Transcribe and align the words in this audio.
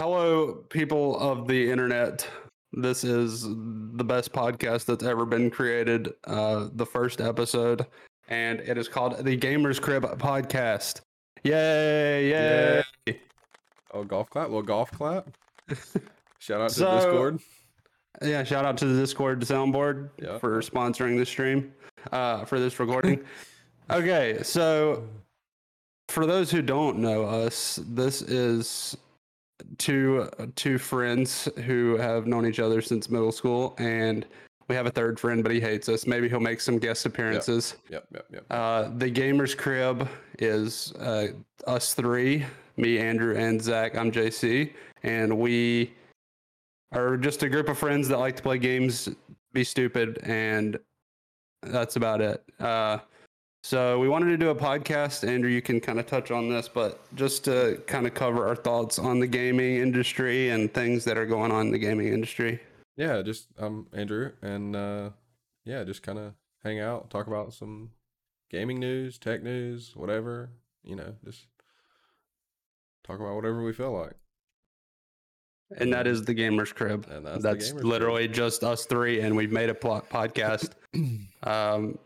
Hello, 0.00 0.64
people 0.70 1.18
of 1.20 1.46
the 1.46 1.70
internet. 1.70 2.26
This 2.72 3.04
is 3.04 3.42
the 3.42 4.02
best 4.02 4.32
podcast 4.32 4.86
that's 4.86 5.04
ever 5.04 5.26
been 5.26 5.50
created. 5.50 6.08
Uh, 6.24 6.68
the 6.72 6.86
first 6.86 7.20
episode, 7.20 7.84
and 8.28 8.60
it 8.60 8.78
is 8.78 8.88
called 8.88 9.18
the 9.22 9.36
Gamers 9.36 9.78
Crib 9.78 10.04
Podcast. 10.18 11.02
Yay! 11.44 12.30
Yay! 12.30 13.20
Oh, 13.92 14.02
golf 14.04 14.30
clap. 14.30 14.48
Well, 14.48 14.62
golf 14.62 14.90
clap. 14.90 15.28
Shout 16.38 16.62
out 16.62 16.70
to 16.70 16.74
So- 16.74 16.94
Discord. 16.96 17.40
Yeah, 18.22 18.42
shout 18.42 18.64
out 18.64 18.78
to 18.78 18.86
the 18.86 18.98
Discord 18.98 19.40
soundboard 19.42 20.08
Yeah. 20.18 20.38
for 20.38 20.62
sponsoring 20.62 21.18
the 21.18 21.26
stream 21.26 21.74
uh, 22.10 22.46
for 22.46 22.58
this 22.58 22.80
recording. 22.80 23.20
okay, 23.90 24.38
so 24.44 25.06
for 26.08 26.24
those 26.24 26.50
who 26.50 26.62
don't 26.62 26.98
know 27.00 27.24
us, 27.26 27.78
this 27.86 28.22
is 28.22 28.96
two 29.78 30.28
two 30.56 30.78
friends 30.78 31.48
who 31.64 31.96
have 31.96 32.26
known 32.26 32.46
each 32.46 32.60
other 32.60 32.80
since 32.80 33.10
middle 33.10 33.32
school, 33.32 33.74
and 33.78 34.26
we 34.68 34.76
have 34.76 34.86
a 34.86 34.90
third 34.90 35.18
friend, 35.18 35.42
but 35.42 35.52
he 35.52 35.60
hates 35.60 35.88
us. 35.88 36.06
Maybe 36.06 36.28
he'll 36.28 36.38
make 36.40 36.60
some 36.60 36.78
guest 36.78 37.04
appearances. 37.04 37.76
Yep, 37.88 38.06
yep, 38.12 38.26
yep. 38.32 38.44
Uh, 38.50 38.88
the 38.96 39.10
Gamers 39.10 39.56
Crib 39.56 40.08
is 40.38 40.92
uh, 40.92 41.28
us 41.66 41.94
three 41.94 42.46
me, 42.76 42.98
Andrew, 42.98 43.36
and 43.36 43.60
Zach. 43.60 43.96
I'm 43.96 44.10
JC, 44.10 44.72
and 45.02 45.38
we 45.38 45.92
are 46.92 47.16
just 47.16 47.42
a 47.42 47.48
group 47.48 47.68
of 47.68 47.78
friends 47.78 48.08
that 48.08 48.18
like 48.18 48.36
to 48.36 48.42
play 48.42 48.58
games, 48.58 49.08
be 49.52 49.64
stupid, 49.64 50.18
and 50.22 50.78
that's 51.62 51.96
about 51.96 52.20
it. 52.20 52.42
Uh, 52.58 52.98
so 53.62 53.98
we 53.98 54.08
wanted 54.08 54.26
to 54.26 54.36
do 54.36 54.50
a 54.50 54.54
podcast. 54.54 55.26
Andrew, 55.26 55.50
you 55.50 55.62
can 55.62 55.80
kind 55.80 55.98
of 56.00 56.06
touch 56.06 56.30
on 56.30 56.48
this, 56.48 56.68
but 56.68 57.00
just 57.14 57.44
to 57.44 57.82
kind 57.86 58.06
of 58.06 58.14
cover 58.14 58.46
our 58.48 58.56
thoughts 58.56 58.98
on 58.98 59.20
the 59.20 59.26
gaming 59.26 59.76
industry 59.76 60.50
and 60.50 60.72
things 60.72 61.04
that 61.04 61.18
are 61.18 61.26
going 61.26 61.52
on 61.52 61.66
in 61.66 61.72
the 61.72 61.78
gaming 61.78 62.08
industry. 62.08 62.60
Yeah, 62.96 63.22
just 63.22 63.48
I'm 63.58 63.86
Andrew, 63.92 64.32
and 64.42 64.74
uh, 64.76 65.10
yeah, 65.64 65.84
just 65.84 66.02
kind 66.02 66.18
of 66.18 66.34
hang 66.64 66.80
out, 66.80 67.10
talk 67.10 67.26
about 67.26 67.52
some 67.52 67.90
gaming 68.50 68.78
news, 68.80 69.18
tech 69.18 69.42
news, 69.42 69.92
whatever. 69.94 70.50
You 70.82 70.96
know, 70.96 71.14
just 71.24 71.46
talk 73.04 73.20
about 73.20 73.34
whatever 73.34 73.62
we 73.62 73.72
feel 73.72 73.92
like. 73.92 74.14
And 75.76 75.92
that 75.92 76.06
is 76.06 76.24
the 76.24 76.34
Gamers 76.34 76.74
Crib. 76.74 77.06
And 77.10 77.24
that's, 77.24 77.42
That's, 77.42 77.70
gamers 77.70 77.74
Crib. 77.74 77.84
literally 77.84 78.28
just 78.28 78.64
us 78.64 78.86
three, 78.86 79.20
and 79.20 79.36
we've 79.36 79.52
made 79.52 79.70
a 79.70 79.74
podcast. 79.74 80.72
um, 81.44 81.98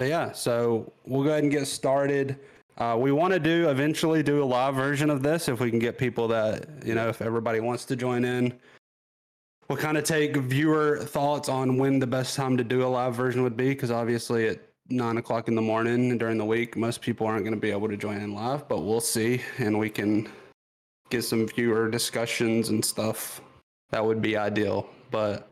but 0.00 0.08
yeah, 0.08 0.32
so 0.32 0.90
we'll 1.04 1.22
go 1.22 1.28
ahead 1.28 1.42
and 1.42 1.52
get 1.52 1.66
started. 1.66 2.38
Uh, 2.78 2.96
we 2.98 3.12
want 3.12 3.34
to 3.34 3.38
do 3.38 3.68
eventually 3.68 4.22
do 4.22 4.42
a 4.42 4.44
live 4.46 4.74
version 4.74 5.10
of 5.10 5.22
this 5.22 5.46
if 5.46 5.60
we 5.60 5.68
can 5.68 5.78
get 5.78 5.98
people 5.98 6.26
that 6.26 6.66
you 6.86 6.94
know 6.94 7.10
if 7.10 7.20
everybody 7.20 7.60
wants 7.60 7.84
to 7.84 7.94
join 7.94 8.24
in. 8.24 8.50
We'll 9.68 9.76
kind 9.76 9.98
of 9.98 10.04
take 10.04 10.38
viewer 10.38 11.00
thoughts 11.00 11.50
on 11.50 11.76
when 11.76 11.98
the 11.98 12.06
best 12.06 12.34
time 12.34 12.56
to 12.56 12.64
do 12.64 12.82
a 12.82 12.88
live 12.88 13.14
version 13.14 13.42
would 13.42 13.58
be 13.58 13.68
because 13.68 13.90
obviously 13.90 14.48
at 14.48 14.60
nine 14.88 15.18
o'clock 15.18 15.48
in 15.48 15.54
the 15.54 15.60
morning 15.60 16.16
during 16.16 16.38
the 16.38 16.46
week 16.46 16.78
most 16.78 17.02
people 17.02 17.26
aren't 17.26 17.44
going 17.44 17.54
to 17.54 17.60
be 17.60 17.70
able 17.70 17.86
to 17.90 17.96
join 17.98 18.22
in 18.22 18.34
live, 18.34 18.66
but 18.68 18.80
we'll 18.80 19.02
see 19.02 19.42
and 19.58 19.78
we 19.78 19.90
can 19.90 20.26
get 21.10 21.24
some 21.24 21.46
viewer 21.46 21.90
discussions 21.90 22.70
and 22.70 22.82
stuff. 22.82 23.42
That 23.90 24.02
would 24.02 24.22
be 24.22 24.34
ideal, 24.34 24.88
but 25.10 25.50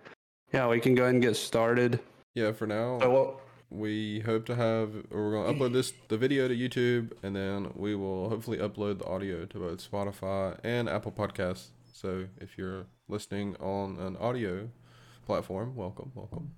yeah, 0.54 0.66
we 0.66 0.80
can 0.80 0.94
go 0.94 1.02
ahead 1.02 1.16
and 1.16 1.22
get 1.22 1.36
started. 1.36 2.00
Yeah, 2.34 2.52
for 2.52 2.66
now, 2.66 2.98
So? 3.00 3.40
We 3.70 4.20
hope 4.20 4.46
to 4.46 4.54
have, 4.54 4.94
or 5.10 5.30
we're 5.30 5.32
gonna 5.44 5.52
upload 5.58 5.72
this 5.72 5.92
the 6.08 6.16
video 6.16 6.48
to 6.48 6.56
YouTube, 6.56 7.12
and 7.22 7.34
then 7.36 7.70
we 7.74 7.94
will 7.94 8.28
hopefully 8.28 8.58
upload 8.58 8.98
the 8.98 9.06
audio 9.06 9.44
to 9.46 9.58
both 9.58 9.90
Spotify 9.90 10.58
and 10.64 10.88
Apple 10.88 11.12
Podcasts. 11.12 11.68
So 11.92 12.26
if 12.40 12.56
you're 12.56 12.86
listening 13.08 13.56
on 13.60 13.98
an 13.98 14.16
audio 14.16 14.68
platform, 15.26 15.74
welcome, 15.76 16.12
welcome. 16.14 16.50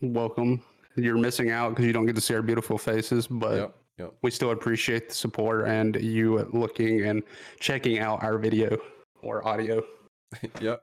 welcome. 0.00 0.62
You're 0.96 1.18
missing 1.18 1.50
out 1.50 1.70
because 1.70 1.84
you 1.86 1.92
don't 1.92 2.06
get 2.06 2.14
to 2.16 2.20
see 2.20 2.34
our 2.34 2.42
beautiful 2.42 2.78
faces, 2.78 3.26
but 3.26 3.56
Yep, 3.56 3.74
yep. 3.98 4.14
we 4.22 4.30
still 4.30 4.50
appreciate 4.52 5.08
the 5.08 5.14
support 5.14 5.66
and 5.66 5.96
you 5.96 6.38
looking 6.52 7.02
and 7.06 7.22
checking 7.60 7.98
out 7.98 8.22
our 8.22 8.38
video 8.38 8.78
or 9.22 9.46
audio. 9.46 9.82
yep. 10.60 10.82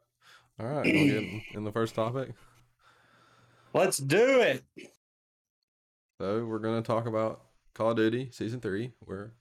All 0.59 0.65
right, 0.67 0.83
we'll 0.85 1.05
get 1.05 1.15
in- 1.23 1.41
in 1.53 1.63
the 1.63 1.71
first 1.71 1.95
topic. 1.95 2.31
Let's 3.73 3.97
do 3.97 4.41
it. 4.41 4.63
So 6.19 6.43
we're 6.43 6.59
gonna 6.59 6.81
talk 6.81 7.05
about 7.05 7.45
Call 7.73 7.91
of 7.91 7.95
Duty 7.95 8.27
Season 8.33 8.59
Three. 8.59 8.91
We're 9.05 9.31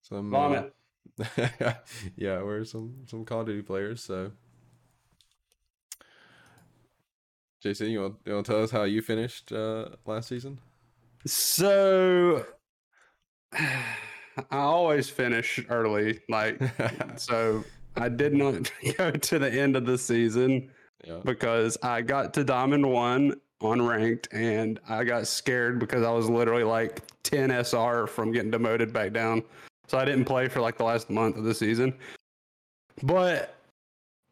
some 0.00 0.34
uh, 0.34 0.62
yeah, 2.16 2.40
we're 2.42 2.64
some 2.64 3.04
some 3.06 3.26
Call 3.26 3.40
of 3.40 3.46
Duty 3.46 3.60
players. 3.60 4.02
So, 4.02 4.32
Jason, 7.62 7.90
you 7.90 8.00
want 8.00 8.14
you 8.24 8.32
want 8.32 8.46
to 8.46 8.52
tell 8.52 8.62
us 8.62 8.70
how 8.70 8.84
you 8.84 9.02
finished 9.02 9.52
uh, 9.52 9.90
last 10.06 10.28
season? 10.30 10.60
So 11.26 12.46
I 13.52 13.76
always 14.50 15.10
finish 15.10 15.62
early. 15.68 16.20
Like, 16.30 16.58
so 17.16 17.64
I 17.96 18.08
did 18.08 18.32
not 18.32 18.72
go 18.96 19.10
to 19.10 19.38
the 19.38 19.52
end 19.52 19.76
of 19.76 19.84
the 19.84 19.98
season 19.98 20.70
yeah, 21.06 21.20
because 21.22 21.76
I 21.82 22.00
got 22.00 22.32
to 22.34 22.44
Diamond 22.44 22.90
One 22.90 23.34
on 23.60 23.80
ranked 23.80 24.28
and 24.32 24.78
I 24.88 25.04
got 25.04 25.26
scared 25.26 25.78
because 25.78 26.04
I 26.04 26.10
was 26.10 26.28
literally 26.28 26.64
like 26.64 27.02
10 27.22 27.50
SR 27.50 28.06
from 28.06 28.32
getting 28.32 28.50
demoted 28.50 28.92
back 28.92 29.12
down. 29.12 29.42
So 29.88 29.98
I 29.98 30.04
didn't 30.04 30.24
play 30.24 30.48
for 30.48 30.60
like 30.60 30.76
the 30.76 30.84
last 30.84 31.10
month 31.10 31.36
of 31.36 31.44
the 31.44 31.54
season. 31.54 31.94
But 33.02 33.54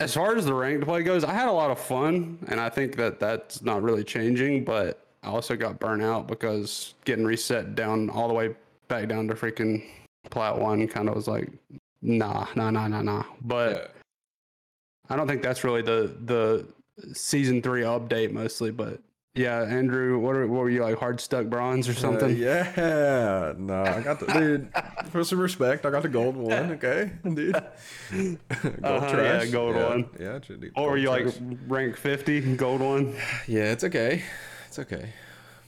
as 0.00 0.14
far 0.14 0.36
as 0.36 0.44
the 0.44 0.54
ranked 0.54 0.84
play 0.84 1.02
goes, 1.02 1.24
I 1.24 1.32
had 1.32 1.48
a 1.48 1.52
lot 1.52 1.70
of 1.70 1.78
fun 1.78 2.38
and 2.48 2.60
I 2.60 2.68
think 2.68 2.96
that 2.96 3.20
that's 3.20 3.62
not 3.62 3.82
really 3.82 4.04
changing. 4.04 4.64
But 4.64 5.00
I 5.22 5.28
also 5.28 5.56
got 5.56 5.78
burnt 5.78 6.02
out 6.02 6.26
because 6.26 6.94
getting 7.04 7.24
reset 7.24 7.74
down 7.74 8.10
all 8.10 8.28
the 8.28 8.34
way 8.34 8.54
back 8.88 9.08
down 9.08 9.28
to 9.28 9.34
freaking 9.34 9.84
plat 10.30 10.58
one 10.58 10.86
kind 10.88 11.08
of 11.08 11.14
was 11.14 11.28
like, 11.28 11.50
nah, 12.02 12.46
nah, 12.54 12.70
nah, 12.70 12.88
nah, 12.88 13.02
nah. 13.02 13.24
But 13.42 13.76
yeah. 13.76 13.86
I 15.08 15.16
don't 15.16 15.26
think 15.26 15.42
that's 15.42 15.64
really 15.64 15.82
the 15.82 16.14
the 16.24 16.66
season 17.14 17.62
three 17.62 17.82
update 17.82 18.32
mostly, 18.32 18.70
but 18.70 19.00
yeah, 19.34 19.62
Andrew, 19.62 20.18
what, 20.18 20.36
are, 20.36 20.46
what 20.46 20.60
were 20.62 20.70
you 20.70 20.82
like 20.82 20.98
hard 20.98 21.20
stuck 21.20 21.46
bronze 21.46 21.88
or 21.88 21.92
Uh, 21.92 21.94
something? 21.94 22.36
yeah, 22.36 23.52
no, 23.58 23.82
I 23.88 24.00
got 24.00 24.20
the 24.20 24.28
dude. 24.28 24.72
For 25.10 25.24
some 25.24 25.40
respect, 25.40 25.84
I 25.84 25.90
got 25.90 26.02
the 26.02 26.08
gold 26.08 26.36
one. 26.36 26.70
Okay, 26.72 27.12
dude. 27.22 27.60
gold 28.82 29.02
Uh-huh, 29.02 29.16
yeah, 29.22 29.44
trash. 29.44 29.50
gold 29.50 29.76
yeah, 29.76 29.88
one. 29.88 30.10
Yeah, 30.18 30.38
be 30.58 30.70
Or 30.76 30.90
were 30.92 30.96
you 30.98 31.10
like 31.10 31.26
rank 31.66 31.96
fifty 31.96 32.40
gold 32.56 32.80
one? 32.80 33.16
Yeah, 33.46 33.72
it's 33.72 33.84
okay. 33.84 34.22
It's 34.68 34.78
okay. 34.78 35.12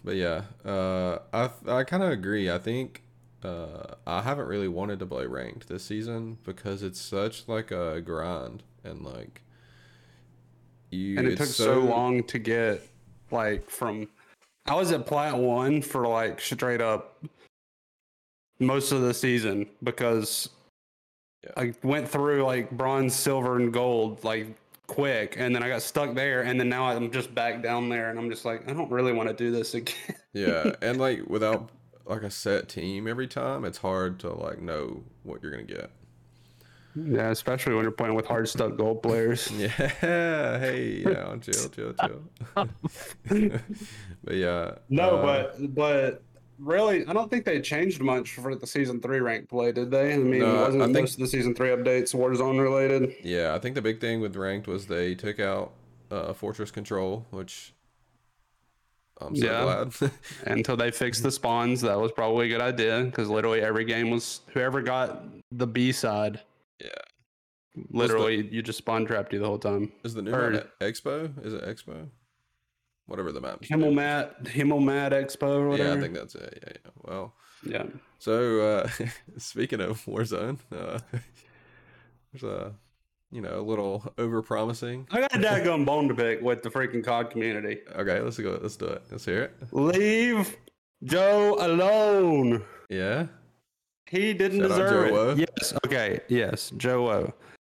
But 0.04 0.16
yeah, 0.16 0.43
uh, 0.65 1.19
I 1.33 1.50
I 1.69 1.84
kind 1.84 2.03
of 2.03 2.10
agree. 2.10 2.50
I 2.50 2.59
think 2.59 3.03
uh, 3.43 3.94
I 4.06 4.22
haven't 4.22 4.47
really 4.47 4.69
wanted 4.69 4.98
to 5.00 5.06
play 5.06 5.27
ranked 5.27 5.69
this 5.69 5.84
season 5.84 6.38
because 6.44 6.83
it's 6.83 7.00
such 7.00 7.48
like 7.48 7.71
a 7.71 8.00
grind 8.00 8.62
and 8.84 9.03
like 9.04 9.43
you. 10.91 11.19
And 11.19 11.27
it 11.27 11.37
took 11.38 11.47
so, 11.48 11.81
long 11.81 12.22
to 12.25 12.38
get 12.38 12.83
like 13.31 13.69
from. 13.70 14.09
I 14.66 14.75
was 14.75 14.91
at 14.91 15.06
plat 15.06 15.37
one 15.38 15.81
for 15.82 16.06
like 16.06 16.41
straight 16.41 16.81
up 16.81 17.25
most 18.59 18.91
of 18.92 19.03
the 19.03 19.14
season 19.14 19.66
because 19.82 20.48
Yeah. 21.44 21.50
I 21.56 21.75
went 21.82 22.09
through 22.09 22.44
like 22.44 22.70
bronze, 22.70 23.15
silver, 23.15 23.56
and 23.56 23.72
gold 23.72 24.25
like 24.25 24.48
quick, 24.88 25.36
and 25.38 25.54
then 25.54 25.62
I 25.62 25.69
got 25.69 25.82
stuck 25.82 26.15
there, 26.15 26.42
and 26.42 26.59
then 26.59 26.69
now 26.69 26.86
I'm 26.86 27.10
just 27.10 27.34
back 27.34 27.62
down 27.62 27.88
there, 27.88 28.10
and 28.10 28.19
I'm 28.19 28.31
just 28.31 28.44
like, 28.44 28.69
I 28.69 28.72
don't 28.72 28.91
really 28.91 29.12
want 29.12 29.28
to 29.28 29.34
do 29.34 29.50
this 29.50 29.75
again. 29.81 29.94
Yeah, 30.32 30.72
and 30.82 30.98
like 30.98 31.28
without 31.28 31.70
like 32.04 32.22
a 32.22 32.31
set 32.31 32.69
team 32.69 33.06
every 33.06 33.26
time, 33.28 33.65
it's 33.65 33.78
hard 33.78 34.19
to 34.20 34.32
like 34.32 34.60
know 34.60 35.03
what 35.22 35.42
you're 35.42 35.50
gonna 35.53 35.62
get. 35.65 35.91
Yeah, 37.04 37.28
especially 37.30 37.74
when 37.74 37.82
you're 37.82 37.92
playing 37.92 38.14
with 38.14 38.26
hard 38.26 38.48
stuck 38.48 38.76
gold 38.76 39.03
players. 39.03 39.50
Yeah, 39.59 39.68
hey, 40.59 41.03
now 41.04 41.36
chill, 41.36 41.68
chill, 41.68 41.92
chill. 41.94 42.22
but 44.24 44.34
yeah, 44.34 44.72
No, 44.88 45.16
uh, 45.16 45.22
but 45.56 45.74
but 45.74 46.22
really, 46.59 47.06
I 47.06 47.12
don't 47.12 47.30
think 47.30 47.44
they 47.44 47.60
changed 47.60 48.00
much 48.00 48.30
for 48.32 48.54
the 48.54 48.66
season 48.66 49.00
three 49.00 49.21
rank 49.21 49.48
play, 49.48 49.72
did 49.72 49.91
they? 49.91 50.15
I 50.15 50.18
mean, 50.18 50.41
No, 50.41 50.54
wasn't 50.62 50.82
I 50.82 50.86
think- 50.86 50.98
most 51.00 51.15
of 51.15 51.21
the 51.21 51.26
season 51.28 51.54
three 51.54 51.68
updates 51.68 52.15
Warzone 52.15 52.60
related? 52.62 53.15
Yeah, 53.22 53.54
I 53.54 53.59
think 53.59 53.74
the 53.74 53.82
big 53.82 54.00
thing 54.00 54.21
with 54.21 54.34
ranked 54.36 54.66
was 54.66 54.86
they 54.86 55.15
took 55.15 55.38
out 55.38 55.72
uh, 56.10 56.32
fortress 56.32 56.71
control, 56.71 57.26
which 57.30 57.74
I'm 59.21 59.34
so 59.36 59.44
Yeah. 59.44 59.62
glad. 59.98 60.12
Until 60.47 60.76
they 60.76 60.91
fixed 60.91 61.22
the 61.22 61.30
spawns, 61.30 61.80
that 61.82 61.98
was 62.00 62.12
probably 62.12 62.47
a 62.47 62.48
good 62.48 62.62
idea 62.62 63.03
because 63.04 63.28
literally 63.28 63.60
every 63.60 63.84
game 63.84 64.10
was 64.10 64.41
whoever 64.54 64.80
got 64.82 65.24
the 65.53 65.66
B 65.66 65.92
side. 65.92 66.41
Yeah. 66.80 66.88
Literally, 67.90 68.46
you 68.50 68.62
just 68.62 68.78
spawn 68.78 69.04
trapped 69.04 69.32
you 69.32 69.38
the 69.38 69.46
whole 69.46 69.58
time. 69.58 69.92
Is 70.04 70.14
the 70.14 70.22
new 70.22 70.32
Or- 70.32 70.50
map 70.50 70.68
Expo? 70.80 71.44
Is 71.44 71.52
it 71.52 71.62
Expo? 71.64 72.08
Whatever 73.06 73.30
the 73.32 73.40
map. 73.40 73.62
Himmelmatt, 73.62 74.46
Himmelmatt 74.46 75.12
Expo 75.12 75.58
or 75.60 75.68
whatever. 75.68 75.90
Yeah, 75.90 75.96
I 75.96 76.00
think 76.00 76.14
that's 76.14 76.34
it. 76.34 76.58
Yeah, 76.62 76.72
yeah. 76.84 76.90
Well, 77.02 77.34
Yeah. 77.64 77.84
so 78.18 78.60
uh, 78.60 78.88
speaking 79.36 79.80
of 79.80 80.04
Warzone, 80.06 80.58
uh, 80.74 80.98
there's 82.32 82.42
a 82.42 82.74
you 83.32 83.40
know, 83.40 83.58
a 83.58 83.62
little 83.62 84.12
over 84.18 84.40
promising. 84.40 85.06
I 85.10 85.20
got 85.20 85.34
a 85.34 85.38
dadgum 85.40 85.84
bone 85.84 86.08
to 86.08 86.14
pick 86.14 86.40
with 86.40 86.62
the 86.62 86.70
freaking 86.70 87.04
COD 87.04 87.30
community. 87.30 87.80
Okay, 87.94 88.20
let's 88.20 88.38
go. 88.38 88.58
Let's 88.62 88.76
do 88.76 88.86
it. 88.86 89.02
Let's 89.10 89.24
hear 89.24 89.42
it. 89.42 89.54
Leave 89.72 90.56
Joe 91.04 91.56
alone. 91.60 92.64
Yeah. 92.88 93.26
He 94.08 94.32
didn't 94.32 94.60
Shout 94.60 94.68
deserve 94.68 95.08
Joe 95.08 95.30
it. 95.30 95.38
Yes. 95.38 95.72
Okay. 95.84 96.20
Yes. 96.28 96.70
JoeWo. 96.76 97.32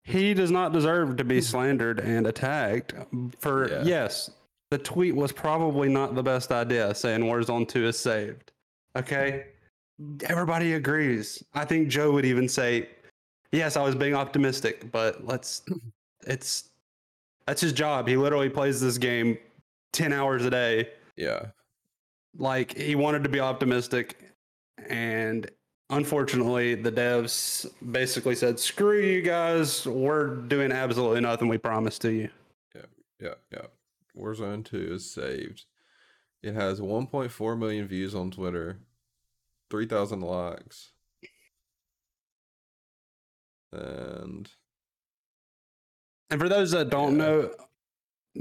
He 0.04 0.34
does 0.34 0.50
not 0.50 0.72
deserve 0.72 1.16
to 1.16 1.24
be 1.24 1.36
hmm. 1.36 1.42
slandered 1.42 2.00
and 2.00 2.26
attacked 2.26 2.94
for 3.38 3.70
Yeah. 3.70 3.82
yes. 3.84 4.30
The 4.70 4.78
tweet 4.78 5.16
was 5.16 5.32
probably 5.32 5.88
not 5.88 6.14
the 6.14 6.22
best 6.22 6.52
idea 6.52 6.94
saying 6.94 7.20
Warzone 7.20 7.66
2 7.66 7.86
is 7.86 7.98
saved. 7.98 8.52
Okay? 8.96 9.46
Everybody 10.24 10.74
agrees. 10.74 11.42
I 11.54 11.64
think 11.64 11.88
Joe 11.88 12.12
would 12.12 12.26
even 12.26 12.48
say, 12.48 12.90
"Yes, 13.50 13.76
I 13.76 13.82
was 13.82 13.94
being 13.94 14.14
optimistic, 14.14 14.92
but 14.92 15.26
let's 15.26 15.62
it's 16.26 16.68
that's 17.46 17.62
his 17.62 17.72
job. 17.72 18.06
He 18.06 18.16
literally 18.16 18.50
plays 18.50 18.78
this 18.78 18.98
game 18.98 19.38
10 19.94 20.12
hours 20.12 20.44
a 20.44 20.50
day 20.50 20.90
Yeah. 21.16 21.46
like 22.36 22.76
he 22.76 22.94
wanted 22.94 23.24
to 23.24 23.30
be 23.30 23.40
optimistic 23.40 24.22
and 24.88 25.50
unfortunately 25.90 26.74
the 26.74 26.92
devs 26.92 27.66
basically 27.92 28.34
said 28.34 28.58
screw 28.58 29.00
you 29.00 29.22
guys 29.22 29.86
we're 29.86 30.36
doing 30.36 30.70
absolutely 30.72 31.20
nothing 31.20 31.48
we 31.48 31.56
promised 31.58 32.02
to 32.02 32.10
you 32.12 32.28
Yeah. 32.74 32.82
Yeah. 33.20 33.34
Yeah. 33.52 33.66
Warzone 34.16 34.64
2 34.64 34.94
is 34.94 35.08
saved. 35.10 35.64
It 36.42 36.54
has 36.54 36.80
1.4 36.80 37.58
million 37.58 37.86
views 37.86 38.14
on 38.14 38.30
Twitter, 38.32 38.80
3,000 39.70 40.20
likes. 40.20 40.90
And 43.72 44.48
and 46.30 46.40
for 46.40 46.48
those 46.48 46.70
that 46.72 46.90
don't 46.90 47.12
Yeah. 47.12 47.24
know 47.24 47.50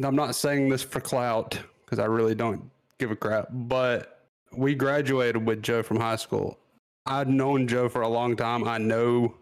i'm 0.08 0.16
not 0.16 0.36
saying 0.36 0.70
this 0.70 0.84
for 0.84 1.00
clout 1.00 1.58
because 1.86 2.00
i 2.00 2.06
really 2.06 2.36
don't 2.36 2.70
give 3.00 3.10
a 3.12 3.16
crap 3.16 3.48
but 3.52 4.28
we 4.52 4.76
graduated 4.76 5.46
with 5.46 5.62
joe 5.64 5.82
from 5.84 5.98
high 5.98 6.16
school 6.18 6.58
i'd 7.08 7.30
known 7.30 7.68
joe 7.68 7.90
for 7.90 8.02
a 8.02 8.08
long 8.08 8.36
time 8.36 8.68
i 8.68 8.78
know 8.78 9.34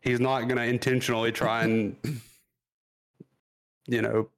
he's 0.00 0.20
not 0.20 0.42
going 0.42 0.56
to 0.56 0.64
intentionally 0.64 1.32
try 1.32 1.64
and 1.64 1.96
you 3.86 4.02
know 4.02 4.28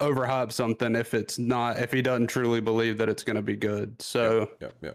overhype 0.00 0.52
something 0.52 0.94
if 0.94 1.14
it's 1.14 1.38
not 1.38 1.78
if 1.78 1.90
he 1.92 2.02
doesn't 2.02 2.26
truly 2.26 2.60
believe 2.60 2.98
that 2.98 3.08
it's 3.08 3.22
going 3.22 3.36
to 3.36 3.42
be 3.42 3.56
good 3.56 4.00
so 4.00 4.50
yeah, 4.60 4.68
yeah. 4.82 4.90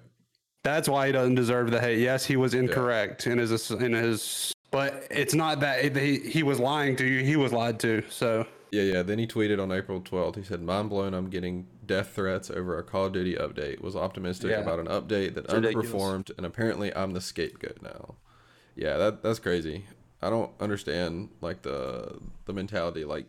that's 0.64 0.88
why 0.88 1.08
he 1.08 1.12
doesn't 1.12 1.36
deserve 1.36 1.72
the 1.72 1.80
hate 1.80 2.00
yes 2.00 2.24
he 2.24 2.36
was 2.36 2.54
incorrect 2.54 3.26
in 3.26 3.38
his 3.40 3.72
in 3.72 3.94
his 3.94 4.54
but 4.70 5.08
it's 5.10 5.34
not 5.34 5.60
that 5.60 5.96
he, 5.98 6.20
he 6.20 6.44
was 6.44 6.60
lying 6.60 6.96
to 6.96 7.06
you 7.06 7.24
he 7.24 7.36
was 7.36 7.52
lied 7.52 7.80
to 7.80 8.04
so 8.10 8.46
Yeah, 8.72 8.84
yeah. 8.84 9.04
Then 9.04 9.20
he 9.20 9.28
tweeted 9.28 9.62
on 9.62 9.72
April 9.72 10.00
12th. 10.02 10.38
He 10.38 10.44
said, 10.44 10.62
"Mind 10.62 10.90
blown. 10.90 11.14
I'm 11.14 11.30
getting 11.30 11.68
death 11.92 12.10
threats 12.16 12.50
over 12.50 12.78
a 12.78 12.84
Call 12.84 13.06
of 13.08 13.14
Duty 13.14 13.36
update. 13.36 13.82
Was 13.82 13.96
optimistic 13.96 14.52
Yeah. 14.52 14.60
about 14.62 14.80
an 14.80 14.88
update 14.88 15.34
that 15.36 15.46
It's 15.46 15.54
ridiculous. 15.54 15.92
underperformed, 15.92 16.32
and 16.38 16.46
apparently 16.46 16.96
I'm 16.96 17.12
the 17.12 17.22
scapegoat 17.22 17.82
now." 17.82 18.16
Yeah, 18.76 18.98
that 18.98 19.22
that's 19.24 19.40
crazy. 19.40 19.86
I 20.22 20.30
don't 20.30 20.52
understand 20.60 21.30
like 21.42 21.64
the 21.64 22.20
the 22.46 22.54
mentality. 22.54 23.04
Like, 23.04 23.26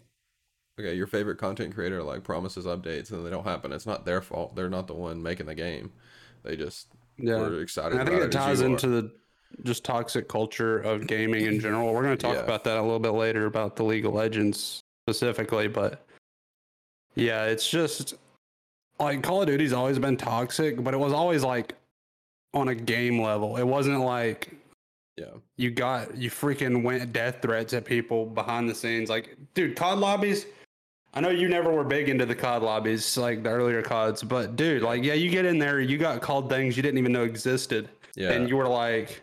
okay, 0.78 0.94
your 0.94 1.06
favorite 1.08 1.38
content 1.38 1.74
creator 1.74 2.02
like 2.02 2.22
promises 2.22 2.64
updates 2.66 3.10
and 3.10 3.26
they 3.26 3.30
don't 3.30 3.44
happen. 3.44 3.72
It's 3.72 3.86
not 3.86 4.04
their 4.04 4.22
fault. 4.22 4.54
They're 4.54 4.70
not 4.70 4.86
the 4.86 4.94
one 4.94 5.22
making 5.22 5.46
the 5.46 5.54
game. 5.54 5.92
They 6.44 6.56
just 6.56 6.88
yeah 7.18 7.38
were 7.38 7.60
excited. 7.60 7.92
And 7.98 8.02
I 8.02 8.04
think 8.04 8.22
it 8.22 8.28
as 8.28 8.34
ties 8.34 8.60
you 8.60 8.66
are. 8.66 8.70
into 8.70 8.86
the 8.88 9.12
just 9.64 9.84
toxic 9.84 10.28
culture 10.28 10.78
of 10.78 11.06
gaming 11.06 11.44
in 11.46 11.60
general. 11.60 11.92
We're 11.92 12.02
going 12.04 12.16
to 12.16 12.22
talk 12.26 12.36
Yeah. 12.36 12.42
about 12.42 12.64
that 12.64 12.78
a 12.78 12.82
little 12.82 12.98
bit 13.00 13.10
later 13.10 13.44
about 13.46 13.76
the 13.76 13.84
League 13.84 14.06
of 14.06 14.14
Legends 14.14 14.80
specifically, 15.06 15.68
but 15.68 16.06
yeah, 17.14 17.44
it's 17.44 17.68
just 17.68 18.14
like 19.02 19.22
Call 19.22 19.42
of 19.42 19.48
Duty's 19.48 19.72
always 19.72 19.98
been 19.98 20.16
toxic, 20.16 20.82
but 20.82 20.94
it 20.94 20.96
was 20.98 21.12
always 21.12 21.44
like 21.44 21.74
on 22.54 22.68
a 22.68 22.74
game 22.74 23.20
level. 23.20 23.56
It 23.56 23.64
wasn't 23.64 24.00
like 24.00 24.54
yeah, 25.16 25.26
you 25.56 25.70
got 25.70 26.16
you 26.16 26.30
freaking 26.30 26.82
went 26.82 27.12
death 27.12 27.38
threats 27.42 27.72
at 27.74 27.84
people 27.84 28.26
behind 28.26 28.68
the 28.68 28.74
scenes. 28.74 29.10
Like, 29.10 29.36
dude, 29.54 29.76
COD 29.76 29.98
lobbies. 29.98 30.46
I 31.14 31.20
know 31.20 31.28
you 31.28 31.48
never 31.48 31.70
were 31.70 31.84
big 31.84 32.08
into 32.08 32.24
the 32.24 32.34
COD 32.34 32.62
lobbies, 32.62 33.18
like 33.18 33.42
the 33.42 33.50
earlier 33.50 33.82
CODs, 33.82 34.22
but 34.22 34.56
dude, 34.56 34.80
like, 34.82 35.04
yeah, 35.04 35.12
you 35.12 35.28
get 35.28 35.44
in 35.44 35.58
there, 35.58 35.78
you 35.80 35.98
got 35.98 36.22
called 36.22 36.48
things 36.48 36.74
you 36.74 36.82
didn't 36.82 36.96
even 36.96 37.12
know 37.12 37.24
existed 37.24 37.90
yeah, 38.14 38.30
and 38.32 38.48
you 38.48 38.56
were 38.56 38.68
like 38.68 39.22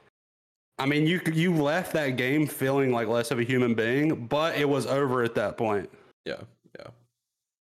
i 0.79 0.85
mean 0.85 1.05
you 1.05 1.21
you 1.33 1.53
left 1.53 1.93
that 1.93 2.15
game 2.15 2.47
feeling 2.47 2.91
like 2.91 3.07
less 3.07 3.29
of 3.31 3.39
a 3.39 3.43
human 3.43 3.75
being 3.75 4.25
but 4.27 4.55
it 4.57 4.67
was 4.67 4.87
over 4.87 5.23
at 5.23 5.35
that 5.35 5.57
point 5.57 5.89
yeah, 6.25 6.37
yeah, 6.79 6.87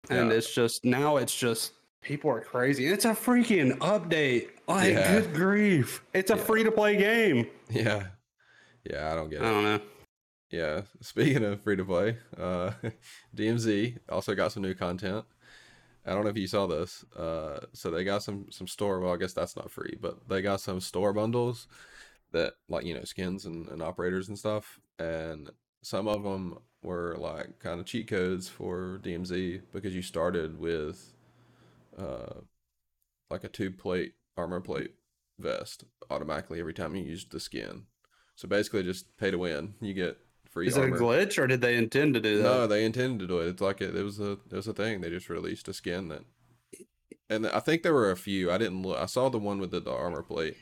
and 0.08 0.30
Yeah. 0.30 0.36
it's 0.36 0.54
just 0.54 0.84
now 0.84 1.16
it's 1.18 1.36
just 1.36 1.72
people 2.02 2.30
are 2.30 2.40
crazy 2.40 2.86
it's 2.86 3.04
a 3.04 3.10
freaking 3.10 3.76
update 3.78 4.48
like 4.68 4.94
Yeah. 4.94 5.20
good 5.20 5.34
grief 5.34 6.02
it's 6.14 6.30
a 6.30 6.36
Yeah. 6.36 6.42
free 6.42 6.62
to 6.64 6.72
play 6.72 6.96
game 6.96 7.46
yeah, 7.68 8.06
yeah. 8.84 9.12
I 9.12 9.14
don't 9.14 9.30
get 9.30 9.42
i 9.42 9.50
don't 9.50 9.64
know 9.64 9.80
Yeah, 10.50 10.82
speaking 11.00 11.44
of 11.44 11.62
free 11.62 11.76
to 11.76 11.84
play, 11.84 12.16
uh, 12.36 12.72
DMZ 13.36 13.98
also 14.08 14.34
got 14.34 14.50
some 14.50 14.64
new 14.64 14.74
content. 14.74 15.24
I 16.04 16.12
don't 16.12 16.24
know 16.24 16.30
if 16.30 16.36
you 16.36 16.48
saw 16.48 16.66
this. 16.66 17.04
Uh, 17.16 17.60
so 17.72 17.88
they 17.90 18.02
got 18.02 18.24
some 18.24 18.46
some 18.50 18.66
store. 18.66 18.98
Well, 18.98 19.14
I 19.14 19.16
guess 19.16 19.32
that's 19.32 19.54
not 19.54 19.70
free, 19.70 19.96
but 20.00 20.28
they 20.28 20.42
got 20.42 20.60
some 20.60 20.80
store 20.80 21.12
bundles 21.12 21.68
that 22.32 22.54
like 22.68 22.84
you 22.84 22.94
know 22.94 23.04
skins 23.04 23.44
and, 23.44 23.68
and 23.68 23.80
operators 23.80 24.28
and 24.28 24.36
stuff. 24.36 24.80
And 24.98 25.50
some 25.82 26.08
of 26.08 26.24
them 26.24 26.58
were 26.82 27.16
like 27.18 27.60
kind 27.60 27.78
of 27.78 27.86
cheat 27.86 28.08
codes 28.08 28.48
for 28.48 28.98
DMZ 29.04 29.60
because 29.72 29.94
you 29.94 30.02
started 30.02 30.58
with 30.58 31.12
uh, 31.98 32.40
like 33.30 33.44
a 33.44 33.48
two 33.48 33.70
plate 33.70 34.14
armor 34.36 34.60
plate 34.60 34.94
vest 35.38 35.84
automatically 36.10 36.60
every 36.60 36.74
time 36.74 36.94
you 36.94 37.02
used 37.04 37.30
the 37.32 37.40
skin. 37.40 37.84
So 38.36 38.48
basically, 38.48 38.82
just 38.82 39.16
pay 39.18 39.30
to 39.30 39.38
win. 39.38 39.74
You 39.80 39.94
get 39.94 40.18
free 40.50 40.66
is 40.66 40.76
it 40.76 40.84
a 40.84 40.88
glitch 40.88 41.40
or 41.40 41.46
did 41.46 41.60
they 41.60 41.76
intend 41.76 42.14
to 42.14 42.20
do 42.20 42.38
that 42.38 42.42
No, 42.42 42.66
they 42.66 42.84
intended 42.84 43.20
to 43.20 43.26
do 43.28 43.38
it. 43.40 43.48
It's 43.48 43.60
like 43.62 43.80
it, 43.80 43.94
it 43.94 44.02
was 44.02 44.18
a 44.20 44.32
it 44.32 44.52
was 44.52 44.66
a 44.66 44.72
thing. 44.74 45.00
They 45.00 45.10
just 45.10 45.28
released 45.30 45.68
a 45.68 45.72
skin 45.72 46.08
that, 46.08 46.22
and 47.28 47.46
I 47.46 47.60
think 47.60 47.82
there 47.82 47.94
were 47.94 48.10
a 48.10 48.16
few. 48.16 48.50
I 48.50 48.58
didn't 48.58 48.82
look. 48.82 48.98
I 48.98 49.06
saw 49.06 49.28
the 49.28 49.38
one 49.38 49.58
with 49.60 49.70
the, 49.70 49.80
the 49.80 49.92
armor 49.92 50.22
plate, 50.22 50.56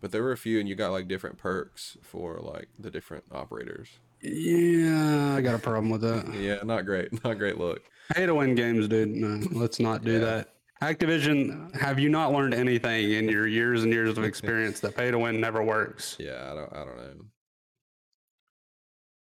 but 0.00 0.12
there 0.12 0.22
were 0.22 0.32
a 0.32 0.36
few, 0.38 0.58
and 0.60 0.68
you 0.68 0.74
got 0.74 0.92
like 0.92 1.08
different 1.08 1.36
perks 1.38 1.96
for 2.02 2.38
like 2.40 2.68
the 2.78 2.90
different 2.90 3.24
operators. 3.32 3.88
yeah 4.22 5.34
i 5.36 5.40
got 5.42 5.54
a 5.54 5.58
problem 5.58 5.90
with 5.90 6.00
that 6.00 6.24
Yeah, 6.34 6.60
not 6.64 6.86
great. 6.86 7.12
Not 7.24 7.36
great 7.38 7.58
look. 7.58 7.82
pay 8.14 8.24
to 8.26 8.34
win 8.34 8.54
games 8.54 8.88
dude 8.88 9.08
no 9.10 9.46
let's 9.52 9.78
not 9.80 10.02
do 10.04 10.12
Yeah. 10.12 10.18
that 10.20 10.53
activision 10.92 11.74
have 11.74 11.98
you 11.98 12.08
not 12.08 12.32
learned 12.32 12.54
anything 12.54 13.12
in 13.12 13.28
your 13.28 13.46
years 13.46 13.82
and 13.84 13.92
years 13.92 14.16
of 14.18 14.24
experience 14.32 14.80
that 14.80 14.96
pay 14.96 15.10
to 15.10 15.18
win 15.18 15.40
never 15.40 15.62
works 15.62 16.16
Yeah, 16.18 16.50
I 16.50 16.54
don't. 16.54 16.72
I 16.72 16.84
don't 16.84 16.96
know. 16.96 17.24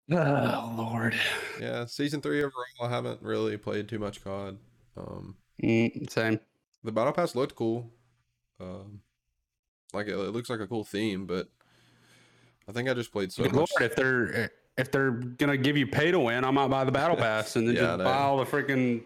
Oh 0.11 0.75
Lord. 0.77 1.15
Yeah, 1.61 1.87
season 1.87 2.21
three 2.21 2.41
overall. 2.41 2.65
I 2.83 2.89
haven't 2.91 3.23
really 3.23 3.57
played 3.57 3.89
too 3.89 3.99
much 3.99 4.23
COD. 4.23 4.59
Um, 4.97 5.37
Mm, 5.63 6.11
same. 6.11 6.41
the 6.83 6.91
battle 6.93 7.13
pass 7.13 7.35
looked 7.37 7.55
cool. 7.55 7.89
Um, 8.61 9.01
like 9.93 10.09
it, 10.09 10.15
it 10.15 10.33
looks 10.33 10.51
like 10.51 10.59
a 10.61 10.67
cool 10.67 10.83
theme, 10.85 11.27
but 11.27 11.49
I 12.69 12.73
think 12.73 12.89
I 12.89 12.95
just 12.95 13.13
played 13.13 13.33
so 13.33 13.45
Good 13.45 13.53
much. 13.55 13.71
Lord, 13.79 13.91
if 13.91 13.95
they're 13.97 14.51
if 14.77 14.91
they're 14.91 15.13
gonna 15.13 15.57
give 15.57 15.77
you 15.77 15.87
pay 15.87 16.11
to 16.11 16.19
win, 16.19 16.45
I 16.45 16.51
might 16.51 16.69
buy 16.69 16.85
the 16.85 16.91
battle 16.93 17.17
pass 17.29 17.55
and 17.57 17.69
then 17.69 17.77
Yeah, 17.77 17.83
just 17.83 17.99
buy 18.05 18.13
all 18.19 18.37
the 18.39 18.45
freaking. 18.45 19.05